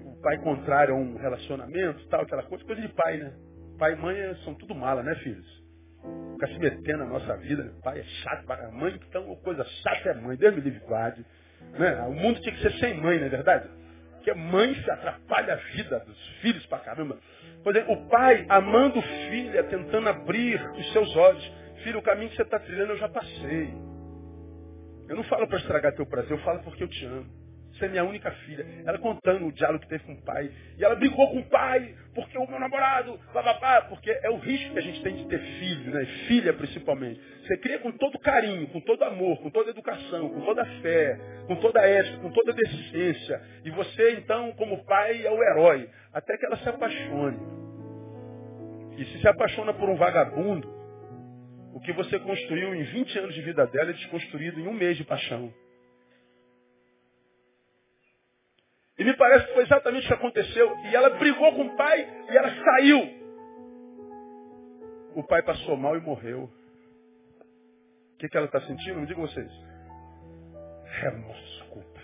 o 0.04 0.20
pai 0.20 0.38
contrário 0.38 0.94
a 0.94 0.96
um 0.96 1.16
relacionamento, 1.16 2.06
tal, 2.08 2.22
aquela 2.22 2.42
coisa, 2.44 2.64
coisa 2.64 2.80
de 2.80 2.88
pai, 2.88 3.18
né? 3.18 3.32
Pai 3.78 3.92
e 3.92 3.96
mãe 3.96 4.16
são 4.44 4.54
tudo 4.54 4.74
mala, 4.74 5.02
né, 5.02 5.14
filhos? 5.16 5.64
Ficar 6.32 6.48
se 6.48 6.58
metendo 6.58 6.98
na 6.98 7.06
nossa 7.06 7.36
vida, 7.38 7.64
né? 7.64 7.72
pai 7.82 8.00
é 8.00 8.02
chato, 8.02 8.50
a 8.50 8.70
mãe, 8.70 8.98
então 9.08 9.34
coisa 9.36 9.64
chata 9.64 10.10
é 10.10 10.14
mãe, 10.14 10.36
Deus 10.36 10.54
me 10.54 10.60
livre 10.60 10.80
guarde. 10.86 11.24
Né? 11.78 12.02
O 12.02 12.12
mundo 12.12 12.40
tinha 12.40 12.54
que 12.54 12.62
ser 12.62 12.72
sem 12.78 13.00
mãe, 13.00 13.18
não 13.18 13.26
é 13.26 13.30
verdade? 13.30 13.68
Porque 14.12 14.32
mãe 14.34 14.74
se 14.74 14.90
atrapalha 14.90 15.54
a 15.54 15.56
vida 15.56 16.00
dos 16.00 16.28
filhos 16.40 16.64
pra 16.66 16.78
caramba. 16.78 17.18
Pois 17.62 17.76
é, 17.76 17.84
o 17.88 18.08
pai 18.08 18.44
amando 18.48 19.00
filha, 19.02 19.64
tentando 19.64 20.08
abrir 20.08 20.60
os 20.72 20.92
seus 20.92 21.14
olhos. 21.16 21.52
Filho, 21.84 21.98
o 21.98 22.02
caminho 22.02 22.30
que 22.30 22.36
você 22.36 22.42
está 22.42 22.58
trilhando 22.58 22.92
eu 22.92 22.98
já 22.98 23.08
passei. 23.08 23.74
Eu 25.06 25.16
não 25.16 25.24
falo 25.24 25.46
para 25.46 25.58
estragar 25.58 25.94
teu 25.94 26.06
prazer, 26.06 26.32
eu 26.32 26.38
falo 26.38 26.60
porque 26.62 26.82
eu 26.82 26.88
te 26.88 27.04
amo. 27.04 27.44
Você 27.72 27.84
é 27.86 27.88
minha 27.88 28.04
única 28.04 28.30
filha. 28.30 28.64
Ela 28.86 28.98
contando 28.98 29.46
o 29.46 29.52
diálogo 29.52 29.80
que 29.80 29.88
teve 29.88 30.04
com 30.04 30.12
o 30.12 30.22
pai. 30.22 30.50
E 30.78 30.84
ela 30.84 30.94
brigou 30.94 31.28
com 31.30 31.40
o 31.40 31.44
pai, 31.44 31.94
porque 32.14 32.38
o 32.38 32.48
meu 32.48 32.58
namorado, 32.58 33.18
bababá, 33.34 33.82
porque 33.82 34.10
é 34.10 34.30
o 34.30 34.36
risco 34.36 34.72
que 34.72 34.78
a 34.78 34.82
gente 34.82 35.02
tem 35.02 35.16
de 35.16 35.26
ter 35.26 35.38
filho, 35.38 35.92
né? 35.92 36.06
Filha 36.28 36.54
principalmente. 36.54 37.20
Você 37.42 37.58
cria 37.58 37.80
com 37.80 37.90
todo 37.92 38.18
carinho, 38.20 38.68
com 38.68 38.80
todo 38.80 39.02
amor, 39.02 39.38
com 39.42 39.50
toda 39.50 39.70
educação, 39.70 40.30
com 40.30 40.40
toda 40.42 40.64
fé, 40.80 41.18
com 41.46 41.56
toda 41.56 41.80
ética, 41.80 42.18
com 42.18 42.30
toda 42.30 42.52
decência. 42.52 43.42
E 43.64 43.70
você, 43.70 44.12
então, 44.12 44.52
como 44.52 44.84
pai, 44.84 45.26
é 45.26 45.30
o 45.30 45.42
herói. 45.42 45.90
Até 46.12 46.38
que 46.38 46.46
ela 46.46 46.56
se 46.56 46.68
apaixone. 46.68 47.38
E 48.96 49.04
se 49.04 49.18
se 49.18 49.28
apaixona 49.28 49.74
por 49.74 49.88
um 49.88 49.96
vagabundo, 49.96 50.73
o 51.74 51.80
que 51.80 51.92
você 51.92 52.20
construiu 52.20 52.72
em 52.72 52.84
20 52.84 53.18
anos 53.18 53.34
de 53.34 53.42
vida 53.42 53.66
dela 53.66 53.90
é 53.90 53.94
desconstruído 53.94 54.60
em 54.60 54.68
um 54.68 54.72
mês 54.72 54.96
de 54.96 55.02
paixão. 55.02 55.52
E 58.96 59.04
me 59.04 59.16
parece 59.16 59.48
que 59.48 59.54
foi 59.54 59.64
exatamente 59.64 60.04
o 60.04 60.06
que 60.06 60.14
aconteceu. 60.14 60.72
E 60.84 60.94
ela 60.94 61.10
brigou 61.10 61.52
com 61.52 61.66
o 61.66 61.76
pai 61.76 62.26
e 62.30 62.36
ela 62.36 62.48
saiu. 62.64 63.24
O 65.16 65.24
pai 65.24 65.42
passou 65.42 65.76
mal 65.76 65.96
e 65.96 66.00
morreu. 66.00 66.44
O 66.44 68.18
que, 68.18 68.28
que 68.28 68.36
ela 68.36 68.46
está 68.46 68.60
sentindo? 68.60 69.00
Me 69.00 69.06
digam 69.06 69.26
vocês. 69.26 69.50
Remorso, 71.00 71.64
culpa. 71.70 72.00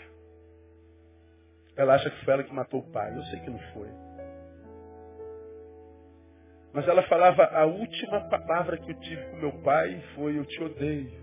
Ela 1.77 1.95
acha 1.95 2.11
que 2.11 2.25
foi 2.25 2.35
ela 2.35 2.43
que 2.43 2.53
matou 2.53 2.81
o 2.81 2.91
pai. 2.91 3.17
Eu 3.17 3.23
sei 3.27 3.39
que 3.39 3.51
não 3.51 3.61
foi. 3.73 3.89
Mas 6.73 6.87
ela 6.87 7.03
falava, 7.05 7.45
a 7.45 7.65
última 7.65 8.21
palavra 8.29 8.77
que 8.77 8.93
eu 8.93 9.01
tive 9.01 9.23
com 9.31 9.37
meu 9.37 9.53
pai 9.63 10.01
foi, 10.15 10.39
eu 10.39 10.45
te 10.45 10.63
odeio. 10.63 11.21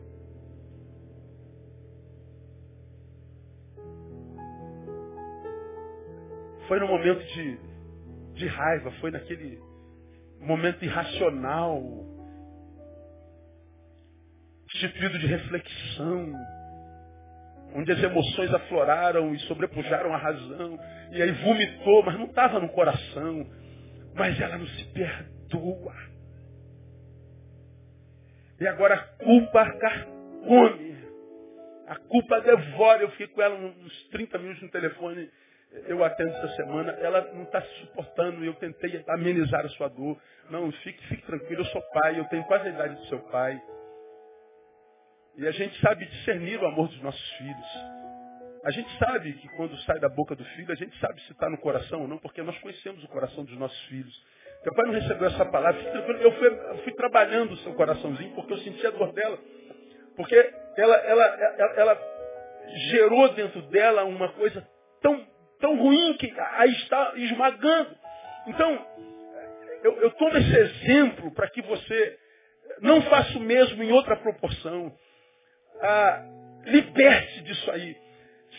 Foi 6.68 6.80
no 6.82 6.88
momento 6.88 7.24
de, 7.24 7.60
de 8.34 8.48
raiva, 8.48 8.92
foi 9.00 9.10
naquele 9.10 9.58
momento 10.42 10.84
irracional, 10.84 11.82
instituído 14.66 15.18
de 15.18 15.28
reflexão, 15.28 16.34
onde 17.74 17.92
as 17.94 18.04
emoções 18.04 18.54
afloraram 18.54 19.34
e 19.34 19.40
sobrepujaram 19.40 20.14
a 20.14 20.18
razão, 20.18 20.78
e 21.12 21.22
aí 21.22 21.32
vomitou, 21.32 22.04
mas 22.04 22.16
não 22.16 22.26
estava 22.26 22.60
no 22.60 22.68
coração, 22.70 23.48
mas 24.14 24.40
ela 24.42 24.58
não 24.58 24.68
se 24.68 24.86
perdoa. 25.48 25.96
E 28.60 28.68
agora 28.68 28.96
a 28.96 29.04
culpa 29.24 29.72
carcome, 29.78 30.98
a 31.88 31.96
culpa 31.96 32.42
devora. 32.42 33.04
Eu 33.04 33.12
fiquei 33.12 33.28
com 33.28 33.42
ela 33.42 33.56
uns 33.56 34.08
30 34.10 34.38
minutos 34.40 34.64
no 34.64 34.70
telefone 34.70 35.30
eu 35.86 36.04
atendo 36.04 36.30
essa 36.30 36.56
semana, 36.56 36.92
ela 36.94 37.22
não 37.34 37.44
está 37.44 37.62
se 37.62 37.80
suportando, 37.82 38.44
eu 38.44 38.54
tentei 38.56 39.04
amenizar 39.08 39.66
a 39.66 39.70
sua 39.70 39.90
dor. 39.90 40.20
Não, 40.50 40.72
fique, 40.72 41.06
fique 41.08 41.24
tranquilo, 41.24 41.62
eu 41.62 41.66
sou 41.66 41.82
pai, 41.94 42.20
eu 42.20 42.26
tenho 42.26 42.44
quase 42.46 42.68
a 42.68 42.72
idade 42.72 42.96
do 42.96 43.06
seu 43.08 43.20
pai. 43.30 43.62
E 45.36 45.46
a 45.46 45.52
gente 45.52 45.80
sabe 45.82 46.06
discernir 46.06 46.60
o 46.60 46.66
amor 46.66 46.88
dos 46.88 47.02
nossos 47.02 47.32
filhos. 47.34 47.68
A 48.64 48.72
gente 48.72 48.98
sabe 48.98 49.34
que 49.34 49.48
quando 49.50 49.78
sai 49.80 50.00
da 50.00 50.10
boca 50.10 50.36
do 50.36 50.44
filho, 50.44 50.72
a 50.72 50.76
gente 50.76 50.98
sabe 51.00 51.22
se 51.22 51.32
está 51.32 51.50
no 51.50 51.58
coração 51.58 52.02
ou 52.02 52.08
não, 52.08 52.18
porque 52.18 52.42
nós 52.42 52.58
conhecemos 52.60 53.04
o 53.04 53.08
coração 53.08 53.44
dos 53.44 53.58
nossos 53.58 53.80
filhos. 53.86 54.26
Teu 54.64 54.74
pai 54.74 54.86
não 54.86 54.94
recebeu 54.94 55.28
essa 55.28 55.46
palavra, 55.46 55.82
eu 55.82 56.32
fui, 56.34 56.48
eu 56.48 56.78
fui 56.80 56.94
trabalhando 56.94 57.52
o 57.54 57.58
seu 57.58 57.74
coraçãozinho, 57.74 58.34
porque 58.36 58.54
eu 58.54 58.58
sentia 58.58 58.90
a 58.90 58.92
dor 58.92 59.14
dela. 59.14 59.38
Porque 60.16 60.36
ela, 60.76 60.96
ela, 60.96 61.26
ela, 61.26 61.74
ela 61.76 62.02
gerou 62.92 63.30
dentro 63.30 63.62
dela 63.64 64.04
uma 64.04 64.30
coisa 64.34 64.68
tão 65.02 65.26
tão 65.60 65.76
ruim 65.78 66.14
que 66.18 66.34
aí 66.40 66.72
está 66.72 67.14
esmagando. 67.16 67.96
Então, 68.48 68.88
eu, 69.84 70.02
eu 70.02 70.12
tomo 70.12 70.38
esse 70.38 70.56
exemplo 70.56 71.34
para 71.34 71.50
que 71.50 71.62
você 71.62 72.18
não 72.82 73.02
faça 73.04 73.38
o 73.38 73.42
mesmo 73.42 73.84
em 73.84 73.92
outra 73.92 74.16
proporção. 74.16 74.94
Ah, 75.82 76.26
liberte 76.66 77.42
disso 77.42 77.72
aí. 77.72 77.96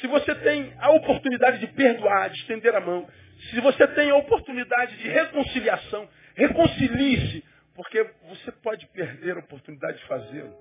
Se 0.00 0.06
você 0.06 0.34
tem 0.36 0.72
a 0.78 0.90
oportunidade 0.92 1.58
de 1.58 1.66
perdoar, 1.68 2.30
de 2.30 2.38
estender 2.40 2.74
a 2.74 2.80
mão, 2.80 3.06
se 3.50 3.60
você 3.60 3.86
tem 3.88 4.10
a 4.10 4.16
oportunidade 4.16 4.96
de 4.96 5.08
reconciliação, 5.08 6.08
reconcilie-se, 6.34 7.44
porque 7.74 8.04
você 8.28 8.52
pode 8.62 8.86
perder 8.88 9.36
a 9.36 9.40
oportunidade 9.40 9.98
de 9.98 10.04
fazê-lo. 10.06 10.54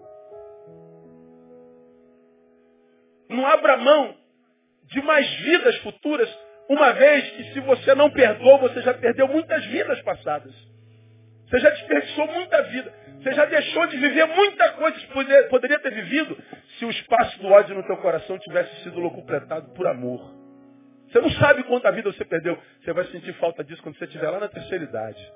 Não 3.29 3.45
abra 3.45 3.77
mão 3.77 4.15
de 4.85 5.01
mais 5.01 5.29
vidas 5.41 5.75
futuras, 5.79 6.29
uma 6.69 6.93
vez 6.93 7.29
que 7.31 7.53
se 7.53 7.59
você 7.61 7.95
não 7.95 8.09
perdoou, 8.09 8.59
você 8.59 8.81
já 8.81 8.93
perdeu 8.93 9.27
muitas 9.27 9.65
vidas 9.65 10.01
passadas. 10.01 10.53
Você 11.45 11.59
já 11.59 11.69
desperdiçou 11.69 12.27
muita 12.27 12.61
vida. 12.63 12.93
Você 13.21 13.33
já 13.33 13.45
deixou 13.45 13.87
de 13.87 13.97
viver 13.97 14.25
muita 14.25 14.69
coisa 14.73 14.97
que 14.99 15.07
poderia 15.49 15.79
ter 15.79 15.93
vivido 15.93 16.37
se 16.77 16.85
o 16.85 16.89
espaço 16.89 17.39
do 17.39 17.47
ódio 17.47 17.75
no 17.75 17.83
teu 17.83 17.97
coração 17.97 18.37
tivesse 18.37 18.83
sido 18.83 18.99
locupletado 18.99 19.73
por 19.73 19.87
amor. 19.87 20.36
Você 21.09 21.21
não 21.21 21.31
sabe 21.31 21.63
quanta 21.63 21.91
vida 21.91 22.11
você 22.11 22.25
perdeu. 22.25 22.57
Você 22.81 22.93
vai 22.93 23.05
sentir 23.05 23.33
falta 23.33 23.63
disso 23.63 23.81
quando 23.81 23.97
você 23.97 24.05
estiver 24.05 24.29
lá 24.29 24.39
na 24.39 24.47
terceira 24.47 24.83
idade. 24.83 25.33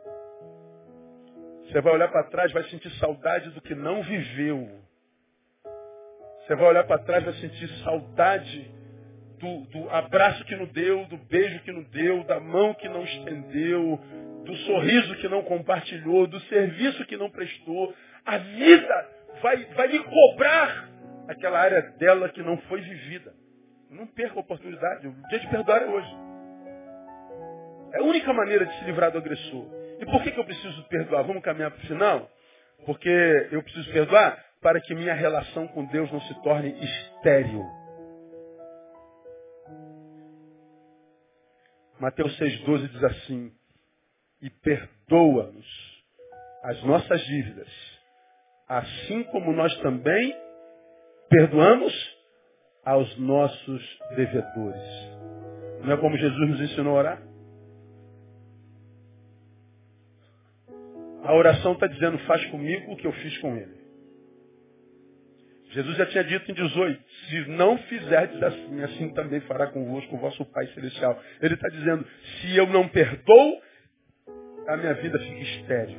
Você 1.65 1.79
vai 1.79 1.93
olhar 1.93 2.09
para 2.09 2.23
trás, 2.25 2.51
vai 2.51 2.63
sentir 2.65 2.89
saudade 2.97 3.49
do 3.51 3.61
que 3.61 3.73
não 3.73 4.03
viveu. 4.03 4.69
Você 6.39 6.55
vai 6.55 6.67
olhar 6.67 6.83
para 6.83 6.97
trás, 6.99 7.23
vai 7.23 7.33
sentir 7.35 7.67
saudade 7.83 8.69
do, 9.39 9.61
do 9.67 9.89
abraço 9.89 10.43
que 10.43 10.55
não 10.55 10.65
deu, 10.65 11.05
do 11.05 11.17
beijo 11.17 11.61
que 11.61 11.71
não 11.71 11.83
deu, 11.83 12.23
da 12.25 12.39
mão 12.39 12.73
que 12.73 12.89
não 12.89 13.03
estendeu, 13.03 13.99
do 14.45 14.55
sorriso 14.57 15.15
que 15.15 15.29
não 15.29 15.43
compartilhou, 15.43 16.27
do 16.27 16.39
serviço 16.41 17.05
que 17.05 17.15
não 17.15 17.29
prestou. 17.29 17.93
A 18.25 18.37
vida 18.37 19.09
vai, 19.41 19.65
vai 19.73 19.87
lhe 19.87 19.99
cobrar 19.99 20.89
aquela 21.29 21.59
área 21.59 21.81
dela 21.97 22.27
que 22.29 22.43
não 22.43 22.57
foi 22.63 22.81
vivida. 22.81 23.33
Não 23.91 24.07
perca 24.07 24.37
a 24.37 24.39
oportunidade. 24.39 25.05
O 25.05 25.27
dia 25.27 25.39
de 25.39 25.49
perdoar 25.49 25.81
é 25.81 25.85
hoje. 25.85 26.15
É 27.93 27.99
a 27.99 28.03
única 28.03 28.31
maneira 28.33 28.65
de 28.65 28.79
se 28.79 28.85
livrar 28.85 29.11
do 29.11 29.17
agressor. 29.17 29.65
E 29.99 30.05
por 30.05 30.23
que, 30.23 30.31
que 30.31 30.39
eu 30.39 30.45
preciso 30.45 30.83
perdoar? 30.87 31.23
Vamos 31.23 31.43
caminhar 31.43 31.71
para 31.71 31.83
o 31.83 31.87
final? 31.87 32.29
Porque 32.85 33.49
eu 33.51 33.61
preciso 33.61 33.91
perdoar 33.91 34.43
para 34.61 34.79
que 34.79 34.95
minha 34.95 35.13
relação 35.13 35.67
com 35.67 35.85
Deus 35.85 36.09
não 36.11 36.21
se 36.21 36.41
torne 36.41 36.73
estéril. 36.83 37.65
Mateus 41.99 42.35
6,12 42.39 42.87
diz 42.87 43.03
assim, 43.03 43.51
e 44.41 44.49
perdoa-nos 44.49 46.01
as 46.63 46.81
nossas 46.83 47.21
dívidas, 47.25 47.67
assim 48.67 49.23
como 49.25 49.51
nós 49.51 49.75
também 49.81 50.35
perdoamos 51.29 52.20
aos 52.85 53.17
nossos 53.17 53.99
devedores. 54.15 54.81
Não 55.83 55.93
é 55.93 55.97
como 55.97 56.17
Jesus 56.17 56.49
nos 56.49 56.61
ensinou 56.61 56.95
a 56.95 56.99
orar? 56.99 57.21
A 61.23 61.35
oração 61.35 61.73
está 61.73 61.87
dizendo, 61.87 62.17
faz 62.19 62.43
comigo 62.45 62.91
o 62.91 62.97
que 62.97 63.05
eu 63.05 63.13
fiz 63.13 63.37
com 63.39 63.55
ele. 63.55 63.81
Jesus 65.71 65.95
já 65.95 66.05
tinha 66.07 66.23
dito 66.23 66.51
em 66.51 66.53
18, 66.53 67.03
se 67.29 67.49
não 67.51 67.77
fizerdes 67.77 68.43
assim, 68.43 68.83
assim 68.83 69.13
também 69.13 69.39
fará 69.41 69.67
convosco 69.67 70.15
o 70.15 70.19
vosso 70.19 70.43
Pai 70.45 70.67
Celestial. 70.73 71.17
Ele 71.41 71.53
está 71.53 71.69
dizendo, 71.69 72.05
se 72.41 72.57
eu 72.57 72.67
não 72.67 72.89
perdoo, 72.89 73.61
a 74.67 74.77
minha 74.77 74.93
vida 74.95 75.17
fica 75.17 75.39
estéril. 75.39 75.97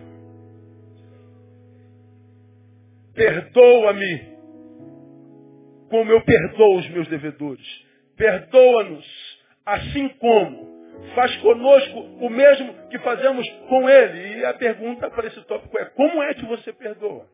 Perdoa-me, 3.14 4.31
como 5.92 6.10
eu 6.10 6.24
perdoo 6.24 6.78
os 6.78 6.88
meus 6.88 7.06
devedores. 7.08 7.66
Perdoa-nos, 8.16 9.06
assim 9.66 10.08
como 10.08 10.72
faz 11.14 11.36
conosco 11.36 12.00
o 12.00 12.30
mesmo 12.30 12.88
que 12.88 12.98
fazemos 13.00 13.46
com 13.68 13.90
ele. 13.90 14.38
E 14.38 14.44
a 14.46 14.54
pergunta 14.54 15.10
para 15.10 15.26
esse 15.26 15.38
tópico 15.44 15.78
é, 15.78 15.84
como 15.90 16.22
é 16.22 16.32
que 16.32 16.46
você 16.46 16.72
perdoa? 16.72 17.28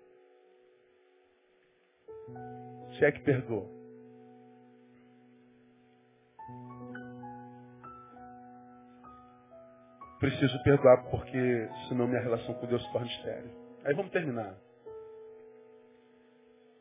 Se 2.98 3.04
é 3.04 3.12
que 3.12 3.20
perdoa. 3.20 3.78
Preciso 10.18 10.60
perdoar 10.64 11.08
porque 11.12 11.68
senão 11.88 12.08
minha 12.08 12.20
relação 12.20 12.54
com 12.54 12.66
Deus 12.66 12.84
se 12.84 12.92
torna 12.92 13.06
estéreo. 13.06 13.52
Aí 13.84 13.94
vamos 13.94 14.10
terminar. 14.10 14.56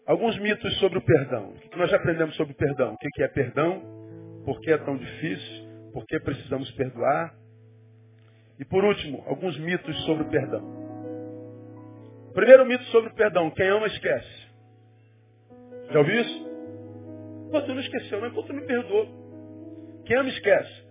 Alguns 0.08 0.39
mitos 0.39 0.80
sobre 0.80 0.99
o 0.99 1.01
perdão. 1.01 1.49
O 1.49 1.70
que 1.70 1.78
nós 1.78 1.91
já 1.91 1.97
aprendemos 1.97 2.34
sobre 2.38 2.53
o 2.53 2.55
perdão? 2.55 2.93
O 2.93 2.97
que 2.97 3.24
é 3.24 3.28
perdão? 3.28 3.82
Por 4.45 4.62
que 4.62 4.72
é 4.72 4.78
tão 4.78 4.95
difícil? 4.95 5.68
Por 5.91 6.05
que 6.05 6.18
precisamos 6.22 6.72
perdoar? 6.72 7.36
E 8.58 8.64
por 8.64 8.86
último, 8.86 9.22
alguns 9.28 9.60
mitos 9.60 9.95
sobre 10.05 10.24
o 10.24 10.30
perdão. 10.30 10.64
Primeiro 12.34 12.66
mito 12.66 12.86
sobre 12.86 13.10
o 13.10 13.16
perdão. 13.16 13.51
Quem 13.51 13.68
ama, 13.68 13.88
esquece. 13.88 14.47
Já 15.91 15.99
ouviu 15.99 16.22
isso? 16.22 16.47
Pô, 17.51 17.62
tu 17.62 17.74
não 17.74 17.82
esqueceu, 17.82 18.22
não? 18.22 18.32
Pô, 18.32 18.43
tu 18.43 18.53
me 18.53 18.66
perdoou. 18.66 20.03
Quem 20.05 20.16
ama, 20.16 20.30
esquece. 20.30 20.88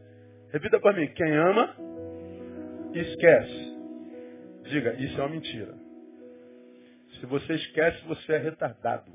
Repita 0.53 0.79
para 0.79 0.95
mim. 0.95 1.07
Quem 1.15 1.37
ama, 1.37 1.75
esquece. 2.93 3.77
Diga, 4.65 4.93
isso 4.95 5.19
é 5.19 5.25
uma 5.25 5.31
mentira. 5.31 5.86
Se 7.21 7.27
você 7.27 7.55
esquece, 7.55 8.05
você 8.07 8.33
é 8.35 8.39
retardado. 8.39 9.13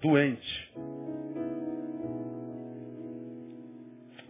Doente. 0.00 0.72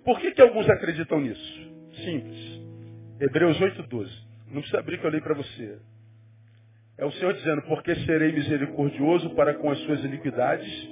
Por 0.04 0.20
que, 0.20 0.32
que 0.32 0.42
alguns 0.42 0.68
acreditam 0.68 1.20
nisso? 1.20 1.70
Simples. 2.04 2.62
Hebreus 3.20 3.58
8,12. 3.58 4.10
Não 4.48 4.60
precisa 4.60 4.80
abrir 4.80 4.98
que 4.98 5.06
eu 5.06 5.10
li 5.10 5.20
para 5.20 5.34
você. 5.34 5.78
É 6.98 7.04
o 7.04 7.12
Senhor 7.12 7.32
dizendo, 7.34 7.62
porque 7.62 7.94
serei 8.04 8.32
misericordioso 8.32 9.30
para 9.30 9.54
com 9.54 9.70
as 9.70 9.78
suas 9.80 10.04
iniquidades 10.04 10.88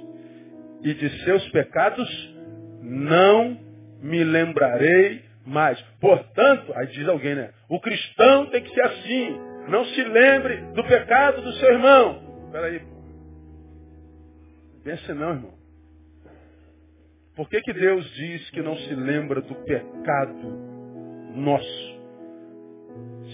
e 0.81 0.93
de 0.93 1.23
seus 1.23 1.47
pecados 1.49 2.35
não 2.81 3.59
me 4.01 4.23
lembrarei 4.23 5.23
mais. 5.45 5.79
Portanto, 5.99 6.73
aí 6.75 6.87
diz 6.87 7.07
alguém, 7.07 7.35
né? 7.35 7.51
O 7.69 7.79
cristão 7.79 8.47
tem 8.47 8.63
que 8.63 8.73
ser 8.73 8.81
assim. 8.81 9.50
Não 9.67 9.85
se 9.85 10.03
lembre 10.03 10.57
do 10.73 10.83
pecado 10.83 11.41
do 11.41 11.51
seu 11.53 11.73
irmão. 11.73 12.21
Espera 12.45 12.67
aí. 12.67 12.81
Pense 14.83 15.13
não, 15.13 15.29
irmão. 15.29 15.53
Por 17.35 17.47
que, 17.49 17.61
que 17.61 17.73
Deus 17.73 18.05
diz 18.15 18.49
que 18.49 18.61
não 18.61 18.75
se 18.75 18.93
lembra 18.93 19.41
do 19.41 19.55
pecado 19.55 20.47
nosso? 21.35 22.01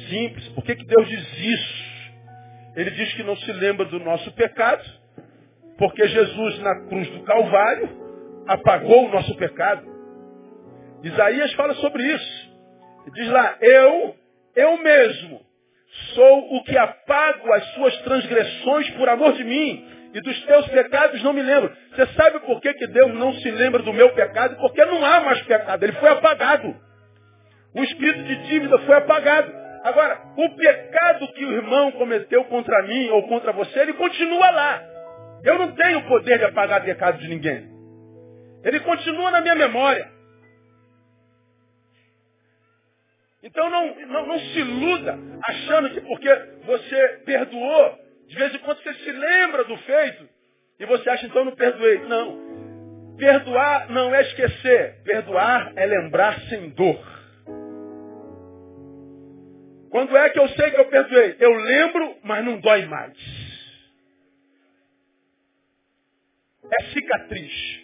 Simples. 0.09 0.47
Por 0.49 0.63
que, 0.63 0.75
que 0.75 0.85
Deus 0.85 1.07
diz 1.07 1.37
isso? 1.39 1.87
Ele 2.75 2.91
diz 2.91 3.13
que 3.15 3.23
não 3.23 3.35
se 3.37 3.51
lembra 3.53 3.85
do 3.85 3.99
nosso 3.99 4.31
pecado, 4.33 4.83
porque 5.77 6.07
Jesus 6.07 6.59
na 6.59 6.81
cruz 6.87 7.09
do 7.09 7.23
Calvário 7.23 7.89
apagou 8.47 9.07
o 9.07 9.11
nosso 9.11 9.35
pecado. 9.35 9.87
Isaías 11.03 11.53
fala 11.53 11.73
sobre 11.75 12.03
isso. 12.03 12.57
Diz 13.13 13.29
lá, 13.29 13.57
eu, 13.61 14.15
eu 14.55 14.77
mesmo, 14.77 15.41
Sou 16.13 16.55
o 16.55 16.63
que 16.63 16.77
apago 16.77 17.51
as 17.53 17.63
suas 17.73 17.97
transgressões 18.01 18.89
por 18.91 19.09
amor 19.09 19.33
de 19.33 19.43
mim. 19.43 19.85
E 20.13 20.21
dos 20.21 20.45
teus 20.45 20.67
pecados 20.69 21.21
não 21.23 21.33
me 21.33 21.41
lembro. 21.41 21.71
Você 21.91 22.05
sabe 22.13 22.39
por 22.39 22.61
que, 22.61 22.73
que 22.73 22.87
Deus 22.87 23.13
não 23.13 23.33
se 23.33 23.51
lembra 23.51 23.81
do 23.83 23.93
meu 23.93 24.09
pecado? 24.13 24.55
Porque 24.57 24.83
não 24.85 25.03
há 25.05 25.21
mais 25.21 25.41
pecado. 25.43 25.83
Ele 25.83 25.93
foi 25.93 26.09
apagado. 26.09 26.75
O 27.75 27.83
espírito 27.83 28.23
de 28.23 28.35
dívida 28.47 28.77
foi 28.79 28.95
apagado. 28.95 29.51
Agora, 29.83 30.19
o 30.35 30.49
pecado 30.55 31.27
que 31.33 31.45
o 31.45 31.51
irmão 31.51 31.91
cometeu 31.91 32.43
contra 32.45 32.81
mim 32.83 33.09
ou 33.09 33.27
contra 33.27 33.51
você, 33.51 33.79
ele 33.79 33.93
continua 33.93 34.49
lá. 34.49 34.81
Eu 35.43 35.57
não 35.59 35.71
tenho 35.73 35.99
o 35.99 36.07
poder 36.07 36.39
de 36.39 36.45
apagar 36.45 36.83
pecado 36.83 37.19
de 37.19 37.27
ninguém. 37.27 37.67
Ele 38.63 38.79
continua 38.79 39.31
na 39.31 39.41
minha 39.41 39.55
memória. 39.55 40.16
Então 43.43 43.69
não, 43.69 43.95
não, 44.07 44.25
não 44.27 44.39
se 44.39 44.59
iluda 44.59 45.17
achando 45.47 45.89
que 45.91 46.01
porque 46.01 46.29
você 46.65 47.21
perdoou, 47.25 47.99
de 48.27 48.35
vez 48.35 48.53
em 48.55 48.59
quando 48.59 48.81
você 48.81 48.93
se 48.93 49.11
lembra 49.11 49.63
do 49.63 49.77
feito 49.77 50.27
e 50.79 50.85
você 50.85 51.09
acha 51.09 51.25
então 51.25 51.45
não 51.45 51.55
perdoei. 51.55 51.99
Não. 51.99 53.15
Perdoar 53.17 53.89
não 53.89 54.13
é 54.13 54.21
esquecer. 54.21 55.01
Perdoar 55.03 55.73
é 55.75 55.85
lembrar 55.85 56.39
sem 56.41 56.69
dor. 56.69 57.17
Quando 59.89 60.15
é 60.17 60.29
que 60.29 60.39
eu 60.39 60.47
sei 60.49 60.71
que 60.71 60.79
eu 60.79 60.85
perdoei? 60.85 61.35
Eu 61.39 61.53
lembro, 61.53 62.17
mas 62.23 62.43
não 62.43 62.59
dói 62.59 62.85
mais. 62.85 63.17
É 66.79 66.83
cicatriz. 66.91 67.76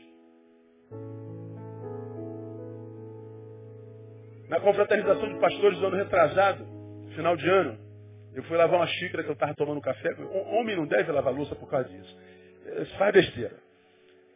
Na 4.54 4.60
confraternização 4.60 5.34
de 5.34 5.40
pastores 5.40 5.80
do 5.80 5.88
ano 5.88 5.96
retrasado, 5.96 6.64
final 7.16 7.36
de 7.36 7.50
ano, 7.50 7.76
eu 8.36 8.44
fui 8.44 8.56
lavar 8.56 8.82
uma 8.82 8.86
xícara 8.86 9.24
que 9.24 9.30
eu 9.30 9.34
estava 9.34 9.56
tomando 9.56 9.82
café. 9.82 10.10
Homem 10.52 10.76
não 10.76 10.86
deve 10.86 11.12
lavar 11.12 11.34
louça 11.34 11.56
por 11.56 11.68
causa 11.68 11.90
disso. 11.90 12.16
Isso 12.84 12.96
faz 13.00 13.12
besteira. 13.12 13.56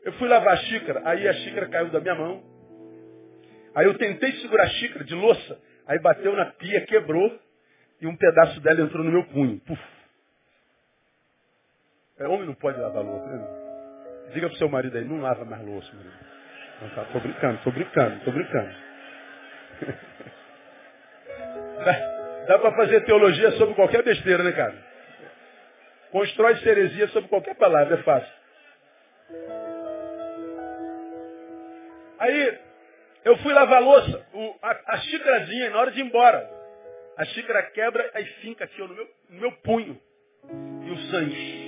Eu 0.04 0.14
fui 0.14 0.28
lavar 0.28 0.56
a 0.56 0.58
xícara, 0.58 1.04
aí 1.06 1.28
a 1.28 1.34
xícara 1.34 1.70
caiu 1.70 1.90
da 1.90 2.00
minha 2.00 2.16
mão. 2.16 2.44
Aí 3.76 3.86
eu 3.86 3.96
tentei 3.96 4.32
segurar 4.38 4.64
a 4.64 4.70
xícara 4.70 5.06
de 5.06 5.14
louça, 5.14 5.62
aí 5.86 6.00
bateu 6.00 6.36
na 6.36 6.48
pia, 6.48 6.82
quebrou, 6.88 7.40
e 8.02 8.08
um 8.08 8.18
pedaço 8.18 8.60
dela 8.62 8.82
entrou 8.82 9.04
no 9.04 9.12
meu 9.12 9.24
punho. 9.26 9.60
Puf. 9.68 9.82
É, 12.18 12.28
homem 12.28 12.48
não 12.48 12.56
pode 12.56 12.80
lavar 12.80 13.04
louça, 13.04 13.28
né? 13.28 14.32
Diga 14.34 14.50
pro 14.50 14.58
seu 14.58 14.68
marido 14.68 14.98
aí, 14.98 15.06
não 15.06 15.22
lava 15.22 15.46
mais 15.46 15.64
louça, 15.64 15.94
marido. 15.94 16.16
Não, 16.82 16.90
tá, 16.90 17.06
tô 17.06 17.20
brincando, 17.20 17.60
tô 17.64 17.72
brincando, 17.72 18.26
tô 18.26 18.32
brincando. 18.32 18.87
Dá, 21.86 22.46
dá 22.48 22.60
para 22.60 22.76
fazer 22.76 23.06
teologia 23.06 23.52
sobre 23.52 23.76
qualquer 23.76 24.04
besteira, 24.04 24.44
né, 24.44 24.52
cara? 24.52 24.76
Constrói 26.12 26.58
ceresia 26.58 27.08
sobre 27.10 27.30
qualquer 27.30 27.56
palavra, 27.56 27.96
é 27.96 28.04
fácil. 28.04 28.34
Aí, 32.20 32.60
eu 33.26 33.38
fui 33.38 33.54
lavar 33.54 33.78
a 33.78 33.86
louça, 33.86 34.26
o, 34.34 34.56
a, 34.62 34.94
a 34.94 34.98
xícarazinha, 34.98 35.70
na 35.70 35.80
hora 35.80 35.92
de 35.92 36.00
ir 36.00 36.04
embora. 36.04 36.50
A 37.18 37.26
xícara 37.26 37.64
quebra, 37.72 38.10
aí 38.14 38.26
finca 38.42 38.64
aqui 38.66 38.80
no, 38.80 38.90
meu, 38.90 39.08
no 39.30 39.42
meu 39.42 39.52
punho. 39.64 40.00
E 40.86 40.92
o 40.92 40.98
sangue. 41.12 41.68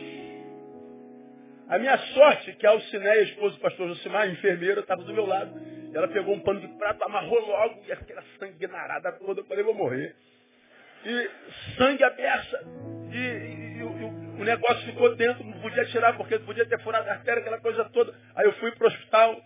A 1.69 1.77
minha 1.77 1.97
sorte, 1.97 2.53
que 2.53 2.65
a 2.65 2.71
Alcineia, 2.71 3.23
esposa 3.23 3.55
do 3.55 3.61
pastor 3.61 3.87
Josimar, 3.89 4.29
enfermeira, 4.29 4.81
estava 4.81 5.03
do 5.03 5.13
meu 5.13 5.25
lado. 5.25 5.53
Ela 5.93 6.07
pegou 6.07 6.35
um 6.35 6.39
pano 6.39 6.59
de 6.59 6.67
prato, 6.77 7.03
amarrou 7.03 7.39
logo, 7.39 7.81
e 7.87 7.91
aquela 7.91 8.23
sanguinarada 8.37 9.11
toda, 9.13 9.41
eu 9.41 9.45
falei, 9.45 9.63
vou 9.63 9.73
morrer. 9.73 10.15
E 11.05 11.29
sangue 11.77 12.03
aberta. 12.03 12.63
E, 13.11 13.17
e, 13.17 13.77
e, 13.79 13.83
o, 13.83 14.39
o 14.39 14.43
negócio 14.43 14.85
ficou 14.85 15.15
dentro, 15.15 15.43
não 15.43 15.59
podia 15.61 15.85
tirar, 15.85 16.15
porque 16.15 16.37
podia 16.39 16.65
ter 16.65 16.79
furado 16.81 17.09
a 17.09 17.13
artéria, 17.13 17.41
aquela 17.41 17.59
coisa 17.59 17.85
toda. 17.85 18.13
Aí 18.35 18.45
eu 18.45 18.53
fui 18.53 18.71
para 18.71 18.85
o 18.85 18.87
hospital, 18.87 19.41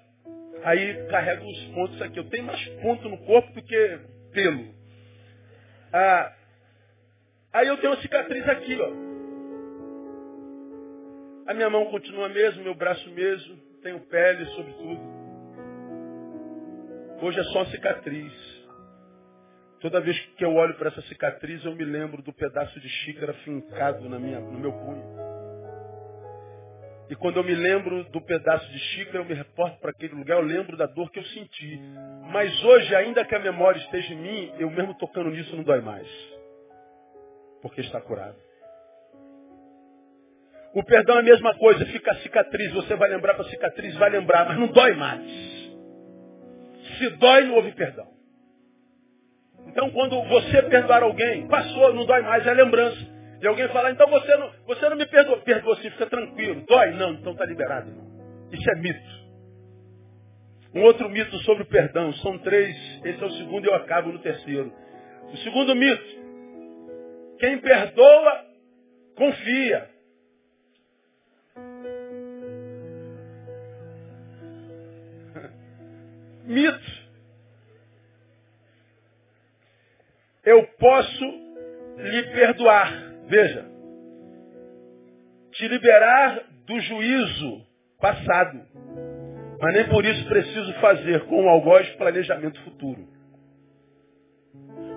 aí 0.63 1.07
carrego 1.09 1.45
os 1.45 1.65
pontos 1.67 2.01
aqui. 2.01 2.19
Eu 2.19 2.29
tenho 2.29 2.43
mais 2.43 2.63
ponto 2.81 3.07
no 3.07 3.17
corpo 3.19 3.53
do 3.53 3.61
que 3.61 3.99
pelo. 4.33 4.73
Ah, 5.93 6.33
aí 7.53 7.67
eu 7.67 7.77
tenho 7.77 7.93
uma 7.93 8.01
cicatriz 8.01 8.47
aqui, 8.49 8.77
ó. 8.81 9.13
A 11.45 11.53
minha 11.53 11.69
mão 11.69 11.85
continua 11.85 12.29
mesmo, 12.29 12.63
meu 12.63 12.73
braço 12.73 13.09
mesmo, 13.11 13.57
tenho 13.81 13.99
pele 13.99 14.45
sobre 14.47 14.73
tudo. 14.73 15.12
Hoje 17.23 17.39
é 17.39 17.43
só 17.45 17.63
cicatriz. 17.67 18.33
Toda 19.79 20.01
vez 20.01 20.19
que 20.35 20.43
eu 20.43 20.53
olho 20.55 20.73
para 20.75 20.89
essa 20.89 21.01
cicatriz, 21.03 21.63
eu 21.63 21.73
me 21.73 21.85
lembro 21.85 22.21
do 22.21 22.33
pedaço 22.33 22.77
de 22.81 22.89
xícara 22.89 23.33
fincado 23.45 24.09
na 24.09 24.19
minha, 24.19 24.41
no 24.41 24.59
meu 24.59 24.73
punho. 24.73 25.05
E 27.09 27.15
quando 27.15 27.37
eu 27.37 27.43
me 27.45 27.55
lembro 27.55 28.03
do 28.09 28.19
pedaço 28.19 28.69
de 28.69 28.77
xícara, 28.77 29.19
eu 29.19 29.25
me 29.25 29.33
reporto 29.33 29.79
para 29.79 29.91
aquele 29.91 30.13
lugar, 30.13 30.35
eu 30.35 30.43
lembro 30.43 30.75
da 30.75 30.85
dor 30.85 31.09
que 31.11 31.19
eu 31.19 31.23
senti. 31.27 31.79
Mas 32.29 32.61
hoje, 32.61 32.93
ainda 32.93 33.23
que 33.23 33.35
a 33.35 33.39
memória 33.39 33.79
esteja 33.79 34.13
em 34.13 34.17
mim, 34.17 34.53
eu 34.59 34.69
mesmo 34.69 34.93
tocando 34.97 35.29
nisso 35.29 35.55
não 35.55 35.63
dói 35.63 35.79
mais. 35.79 36.07
Porque 37.61 37.79
está 37.79 38.01
curado. 38.01 38.35
O 40.73 40.83
perdão 40.83 41.15
é 41.15 41.19
a 41.19 41.23
mesma 41.23 41.57
coisa, 41.57 41.85
fica 41.85 42.11
a 42.11 42.15
cicatriz, 42.15 42.73
você 42.73 42.97
vai 42.97 43.09
lembrar 43.09 43.35
para 43.35 43.45
a 43.45 43.49
cicatriz, 43.49 43.95
vai 43.95 44.09
lembrar, 44.09 44.45
mas 44.45 44.59
não 44.59 44.67
dói 44.67 44.93
mais. 44.95 45.52
Se 46.97 47.09
dói, 47.11 47.45
não 47.45 47.55
houve 47.55 47.71
perdão. 47.73 48.07
Então, 49.67 49.89
quando 49.91 50.21
você 50.23 50.61
perdoar 50.63 51.03
alguém, 51.03 51.47
passou, 51.47 51.93
não 51.93 52.05
dói 52.05 52.21
mais, 52.21 52.45
é 52.45 52.53
lembrança. 52.53 53.13
E 53.41 53.47
alguém 53.47 53.67
falar, 53.69 53.91
então 53.91 54.07
você 54.09 54.35
não, 54.37 54.51
você 54.65 54.89
não 54.89 54.95
me 54.95 55.05
perdoou. 55.05 55.37
Perdoou 55.41 55.75
sim, 55.77 55.89
fica 55.89 56.05
tranquilo. 56.05 56.63
Dói? 56.65 56.91
Não, 56.91 57.13
então 57.13 57.33
está 57.33 57.45
liberado. 57.45 57.91
Isso 58.51 58.69
é 58.69 58.75
mito. 58.75 59.23
Um 60.73 60.83
outro 60.83 61.09
mito 61.09 61.37
sobre 61.39 61.63
o 61.63 61.65
perdão. 61.65 62.13
São 62.13 62.37
três. 62.39 62.75
Esse 63.03 63.21
é 63.21 63.25
o 63.25 63.31
segundo 63.31 63.65
e 63.65 63.69
eu 63.69 63.75
acabo 63.75 64.11
no 64.11 64.19
terceiro. 64.19 64.71
O 65.31 65.37
segundo 65.37 65.75
mito. 65.75 66.23
Quem 67.39 67.59
perdoa, 67.59 68.45
confia. 69.15 69.89
Mito. 76.43 77.03
Eu 80.45 80.67
posso 80.77 81.25
lhe 81.97 82.23
perdoar. 82.33 82.91
Veja. 83.27 83.65
Te 85.51 85.67
liberar 85.67 86.43
do 86.65 86.79
juízo 86.79 87.65
passado. 87.99 88.59
Mas 89.61 89.73
nem 89.75 89.87
por 89.87 90.03
isso 90.03 90.27
preciso 90.27 90.73
fazer 90.81 91.25
com 91.25 91.45
o 91.45 91.49
algoz 91.49 91.87
planejamento 91.95 92.61
futuro. 92.63 93.07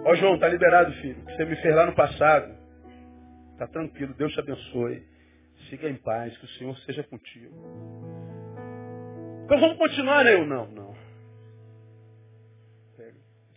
Ó 0.05 0.15
João, 0.15 0.39
tá 0.39 0.49
liberado, 0.49 0.93
filho. 0.95 1.25
que 1.25 1.37
você 1.37 1.45
me 1.45 1.57
fez 1.57 1.75
lá 1.75 1.87
no 1.87 1.95
passado. 1.95 2.57
Tá 3.59 3.67
tranquilo, 3.69 4.15
Deus 4.15 4.33
te 4.33 4.41
abençoe. 4.41 5.03
Siga 5.69 5.89
em 5.89 5.97
paz, 5.97 6.37
que 6.39 6.45
o 6.45 6.49
Senhor 6.49 6.77
seja 6.79 7.03
contigo. 7.05 7.55
Então 9.45 9.59
vamos 9.59 9.79
continuar, 9.79 10.25
né? 10.25 10.35
Eu 10.35 10.47
não, 10.47 10.67
não. 10.69 10.86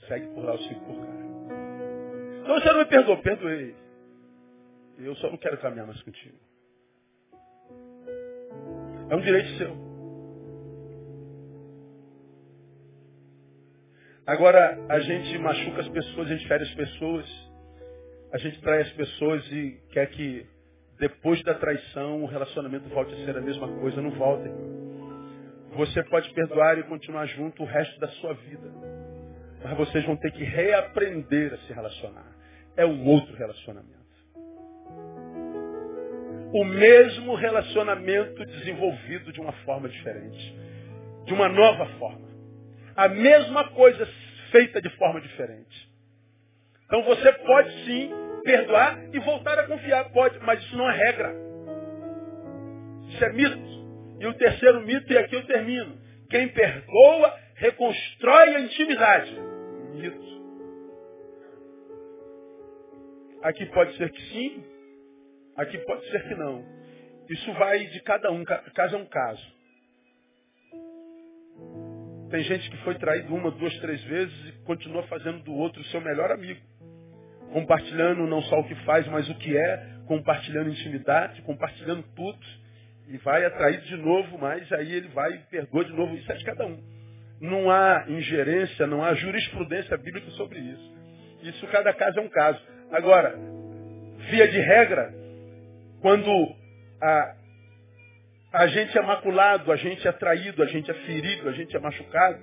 Segue 0.10 0.26
por 0.34 0.44
lá, 0.44 0.54
eu 0.54 0.58
sigo 0.58 0.80
por 0.82 0.96
cá. 0.96 1.20
Então 2.42 2.60
você 2.60 2.72
não 2.72 2.80
me 2.80 2.86
perdoou, 2.86 3.18
perdoei. 3.20 3.76
Eu 4.98 5.16
só 5.18 5.30
não 5.30 5.38
quero 5.38 5.58
caminhar 5.60 5.86
mais 5.86 6.02
contigo. 6.02 6.36
É 9.08 9.16
um 9.16 9.22
direito 9.22 9.50
seu. 9.58 9.90
Agora, 14.26 14.80
a 14.90 15.00
gente 15.00 15.38
machuca 15.38 15.82
as 15.82 15.90
pessoas, 15.90 16.28
a 16.28 16.36
gente 16.36 16.48
fere 16.48 16.64
as 16.64 16.74
pessoas, 16.74 17.52
a 18.34 18.38
gente 18.40 18.62
trai 18.62 18.82
as 18.82 18.92
pessoas 18.94 19.52
e 19.52 19.80
quer 19.92 20.08
que 20.08 20.46
depois 21.00 21.42
da 21.44 21.54
traição 21.54 22.24
o 22.24 22.26
relacionamento 22.26 22.90
volte 22.90 23.14
a 23.14 23.26
ser 23.26 23.38
a 23.38 23.42
mesma 23.42 23.68
coisa. 23.80 24.02
Não 24.02 24.12
volta. 24.12 24.50
Você 25.76 26.04
pode 26.06 26.34
perdoar 26.34 26.80
e 26.80 26.84
continuar 26.84 27.28
junto 27.28 27.62
o 27.62 27.66
resto 27.66 28.00
da 28.00 28.08
sua 28.08 28.34
vida. 28.34 28.99
Mas 29.64 29.78
vocês 29.78 30.06
vão 30.06 30.16
ter 30.16 30.32
que 30.32 30.44
reaprender 30.44 31.54
a 31.54 31.58
se 31.60 31.74
relacionar. 31.74 32.36
É 32.76 32.86
um 32.86 33.06
outro 33.06 33.36
relacionamento. 33.36 34.00
O 36.54 36.66
mesmo 36.66 37.36
relacionamento 37.36 38.46
desenvolvido 38.46 39.32
de 39.32 39.40
uma 39.40 39.52
forma 39.64 39.88
diferente. 39.88 40.56
De 41.26 41.34
uma 41.34 41.48
nova 41.48 41.86
forma 42.00 42.30
a 43.00 43.08
mesma 43.08 43.64
coisa 43.70 44.06
feita 44.52 44.82
de 44.82 44.90
forma 44.98 45.22
diferente. 45.22 45.90
Então 46.86 47.02
você 47.04 47.32
pode 47.32 47.86
sim 47.86 48.12
perdoar 48.44 49.00
e 49.14 49.20
voltar 49.20 49.58
a 49.58 49.68
confiar, 49.68 50.10
pode, 50.12 50.38
mas 50.40 50.62
isso 50.62 50.76
não 50.76 50.90
é 50.92 50.98
regra. 50.98 51.34
Isso 53.08 53.24
é 53.24 53.32
mito. 53.32 54.20
E 54.20 54.28
o 54.28 54.34
terceiro 54.34 54.82
mito, 54.82 55.14
e 55.14 55.18
aqui 55.18 55.34
eu 55.34 55.46
termino. 55.46 55.98
Quem 56.30 56.50
perdoa, 56.50 57.34
reconstrói 57.60 58.56
a 58.56 58.62
intimidade. 58.62 59.38
Mito. 59.94 60.40
Aqui 63.44 63.66
pode 63.68 63.96
ser 63.98 64.12
que 64.12 64.22
sim, 64.30 64.64
aqui 65.56 65.78
pode 65.80 66.10
ser 66.10 66.28
que 66.28 66.36
não. 66.36 66.66
Isso 67.30 67.54
vai 67.54 67.86
de 67.86 68.02
cada 68.02 68.32
um, 68.32 68.44
caso 68.44 68.96
é 68.96 68.98
um 68.98 69.06
caso. 69.06 69.60
Tem 72.32 72.44
gente 72.44 72.70
que 72.70 72.78
foi 72.78 72.96
traído 72.96 73.34
uma, 73.34 73.52
duas, 73.52 73.78
três 73.80 74.04
vezes 74.04 74.50
e 74.50 74.52
continua 74.64 75.04
fazendo 75.04 75.40
do 75.44 75.54
outro 75.54 75.82
o 75.82 75.86
seu 75.86 76.02
melhor 76.02 76.32
amigo. 76.32 76.60
Compartilhando 77.54 78.28
não 78.28 78.42
só 78.44 78.60
o 78.60 78.68
que 78.68 78.76
faz, 78.84 79.08
mas 79.08 79.28
o 79.30 79.36
que 79.36 79.56
é, 79.58 80.00
compartilhando 80.08 80.70
intimidade, 80.70 81.42
compartilhando 81.42 82.04
tudo. 82.16 82.40
E 83.08 83.18
vai 83.18 83.44
atraído 83.44 83.84
de 83.86 83.98
novo, 83.98 84.38
mas 84.38 84.72
aí 84.72 84.94
ele 84.94 85.08
vai 85.10 85.34
e 85.34 85.40
perdoa 85.50 85.84
de 85.84 85.94
novo. 85.94 86.16
Isso 86.16 86.32
é 86.32 86.36
de 86.36 86.46
cada 86.46 86.66
um. 86.68 86.99
Não 87.42 87.72
há 87.72 88.06
ingerência, 88.08 88.86
não 88.86 89.04
há 89.04 89.14
jurisprudência 89.14 89.98
bíblica 89.98 90.30
sobre 90.32 90.60
isso. 90.60 90.94
Isso 91.44 91.68
cada 91.68 91.94
caso 91.94 92.20
é 92.20 92.22
um 92.22 92.30
caso. 92.30 92.60
Agora, 92.92 93.36
via 94.30 94.48
de 94.48 94.60
regra, 94.60 95.14
quando 96.02 96.30
a, 97.02 97.36
a 98.54 98.68
gente 98.68 98.98
é 98.98 99.02
maculado, 99.02 99.72
a 99.72 99.76
gente 99.76 100.08
é 100.08 100.12
traído, 100.12 100.62
a 100.62 100.66
gente 100.66 100.90
é 100.92 100.94
ferido, 100.94 101.48
a 101.48 101.52
gente 101.54 101.76
é 101.76 101.80
machucado, 101.80 102.40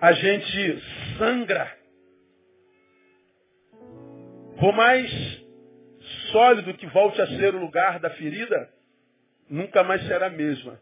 a 0.00 0.12
gente 0.12 0.82
sangra. 1.18 1.78
Por 4.58 4.72
mais 4.74 5.10
sólido 6.32 6.74
que 6.74 6.86
volte 6.88 7.20
a 7.20 7.26
ser 7.26 7.54
o 7.54 7.60
lugar 7.60 7.98
da 8.00 8.10
ferida, 8.10 8.68
nunca 9.48 9.82
mais 9.82 10.04
será 10.06 10.26
a 10.26 10.30
mesma. 10.30 10.80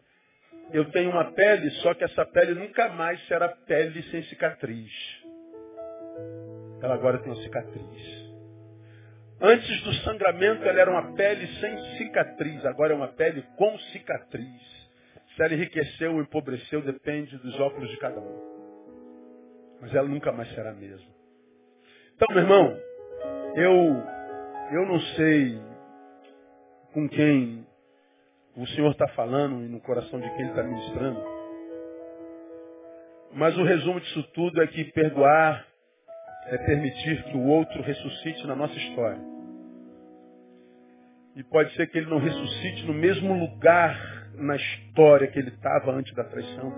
Eu 0.71 0.91
tenho 0.91 1.09
uma 1.09 1.31
pele, 1.31 1.69
só 1.81 1.93
que 1.93 2.03
essa 2.03 2.25
pele 2.25 2.53
nunca 2.53 2.89
mais 2.89 3.19
será 3.27 3.49
pele 3.49 4.03
sem 4.03 4.23
cicatriz. 4.23 4.91
Ela 6.81 6.93
agora 6.93 7.17
tem 7.19 7.31
uma 7.31 7.41
cicatriz. 7.41 8.29
Antes 9.41 9.81
do 9.83 9.93
sangramento, 10.03 10.63
ela 10.63 10.79
era 10.79 10.91
uma 10.91 11.13
pele 11.13 11.47
sem 11.59 11.97
cicatriz, 11.97 12.65
agora 12.65 12.93
é 12.93 12.95
uma 12.95 13.07
pele 13.07 13.41
com 13.57 13.77
cicatriz. 13.91 14.89
Se 15.35 15.43
ela 15.43 15.53
enriqueceu 15.53 16.13
ou 16.13 16.21
empobreceu, 16.21 16.81
depende 16.81 17.37
dos 17.37 17.59
óculos 17.59 17.89
de 17.89 17.97
cada 17.97 18.19
um. 18.19 18.49
Mas 19.81 19.95
ela 19.95 20.07
nunca 20.07 20.31
mais 20.31 20.53
será 20.53 20.71
a 20.71 20.73
mesma. 20.73 21.09
Então, 22.15 22.27
meu 22.31 22.43
irmão, 22.43 22.77
eu, 23.55 24.03
eu 24.73 24.85
não 24.85 24.99
sei 24.99 25.57
com 26.93 27.07
quem 27.07 27.65
o 28.55 28.67
Senhor 28.67 28.91
está 28.91 29.07
falando 29.09 29.63
e 29.63 29.67
no 29.67 29.79
coração 29.81 30.19
de 30.19 30.29
quem 30.31 30.41
Ele 30.41 30.49
está 30.49 30.63
ministrando. 30.63 31.39
Mas 33.33 33.57
o 33.57 33.63
resumo 33.63 33.99
disso 33.99 34.23
tudo 34.33 34.61
é 34.61 34.67
que 34.67 34.85
perdoar 34.85 35.65
é 36.47 36.57
permitir 36.57 37.23
que 37.25 37.37
o 37.37 37.45
outro 37.45 37.81
ressuscite 37.81 38.45
na 38.47 38.55
nossa 38.55 38.75
história. 38.75 39.21
E 41.35 41.43
pode 41.43 41.73
ser 41.75 41.87
que 41.87 41.97
ele 41.97 42.09
não 42.09 42.19
ressuscite 42.19 42.85
no 42.85 42.93
mesmo 42.93 43.33
lugar 43.33 43.95
na 44.35 44.55
história 44.55 45.27
que 45.27 45.37
ele 45.37 45.49
estava 45.49 45.91
antes 45.91 46.13
da 46.15 46.23
traição. 46.23 46.73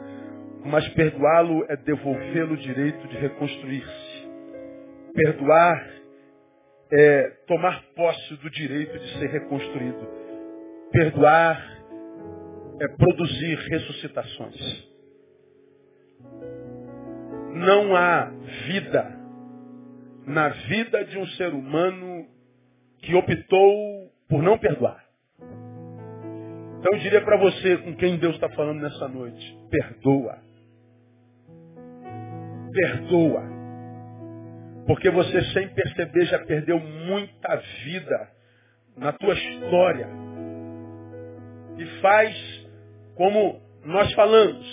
Mas 0.66 0.88
perdoá-lo 0.90 1.66
é 1.70 1.78
devolvê-lo 1.78 2.54
o 2.54 2.58
direito 2.58 3.08
de 3.08 3.18
reconstruir-se. 3.18 4.30
Perdoar 5.14 5.90
é 6.92 7.30
tomar 7.48 7.82
posse 7.96 8.36
do 8.38 8.50
direito 8.50 9.00
de 9.00 9.20
ser 9.20 9.30
reconstruído. 9.30 10.21
Perdoar 10.92 11.82
é 12.82 12.88
produzir 12.98 13.56
ressuscitações. 13.70 14.92
Não 17.54 17.96
há 17.96 18.26
vida 18.68 19.20
na 20.26 20.50
vida 20.50 21.06
de 21.06 21.18
um 21.18 21.28
ser 21.28 21.54
humano 21.54 22.28
que 23.00 23.16
optou 23.16 24.12
por 24.28 24.42
não 24.42 24.58
perdoar. 24.58 25.04
Então 26.80 26.94
eu 26.94 27.00
diria 27.00 27.22
para 27.22 27.38
você 27.38 27.78
com 27.78 27.96
quem 27.96 28.18
Deus 28.18 28.36
está 28.36 28.50
falando 28.50 28.82
nessa 28.82 29.08
noite, 29.08 29.58
perdoa. 29.70 30.40
Perdoa. 32.74 33.44
Porque 34.88 35.10
você 35.12 35.42
sem 35.54 35.68
perceber 35.70 36.26
já 36.26 36.40
perdeu 36.40 36.80
muita 36.80 37.56
vida 37.86 38.30
na 38.98 39.12
tua 39.14 39.34
história. 39.34 40.08
E 41.78 41.86
faz 42.02 42.62
como 43.16 43.62
nós 43.86 44.12
falamos, 44.14 44.66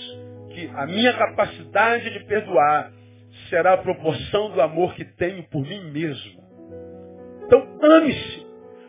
que 0.53 0.71
a 0.75 0.87
minha 0.87 1.13
capacidade 1.15 2.11
de 2.11 2.25
perdoar 2.25 2.93
será 3.49 3.75
a 3.75 3.79
proporção 3.79 4.51
do 4.51 4.61
amor 4.61 4.95
que 4.95 5.05
tenho 5.05 5.43
por 5.45 5.63
mim 5.63 5.91
mesmo. 5.91 6.43
Então 7.45 7.79
ame-se. 7.83 8.47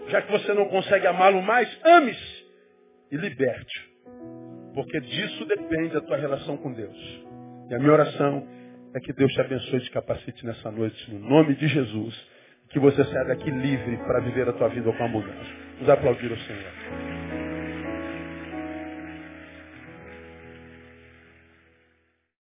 Já 0.10 0.22
que 0.22 0.32
você 0.32 0.54
não 0.54 0.66
consegue 0.66 1.06
amá-lo 1.06 1.42
mais, 1.42 1.70
ame-se 1.84 2.46
e 3.12 3.18
liberte. 3.18 3.90
Porque 4.74 5.00
disso 5.02 5.46
depende 5.46 5.98
a 5.98 6.02
tua 6.02 6.18
relação 6.18 6.58
com 6.58 6.74
Deus. 6.74 6.98
E 7.70 7.76
a 7.76 7.80
minha 7.80 7.92
oração 7.92 8.48
é 8.96 9.00
que 9.00 9.14
Deus 9.14 9.32
te 9.32 9.42
abençoe 9.42 9.78
e 9.78 9.84
te 9.84 9.92
capacite 9.92 10.46
nessa 10.46 10.72
noite, 10.72 11.14
no 11.14 11.20
nome 11.20 11.56
de 11.56 11.68
Jesus. 11.68 12.16
Que 12.70 12.80
você 12.80 13.04
saia 13.04 13.26
daqui 13.26 13.50
livre 13.50 13.98
para 13.98 14.20
viver 14.22 14.48
a 14.48 14.54
tua 14.54 14.70
vida 14.70 14.92
com 14.92 15.04
a 15.04 15.08
mudança. 15.08 15.50
Vamos 15.76 15.90
aplaudir 15.90 16.32
o 16.32 16.38
Senhor. 16.40 17.09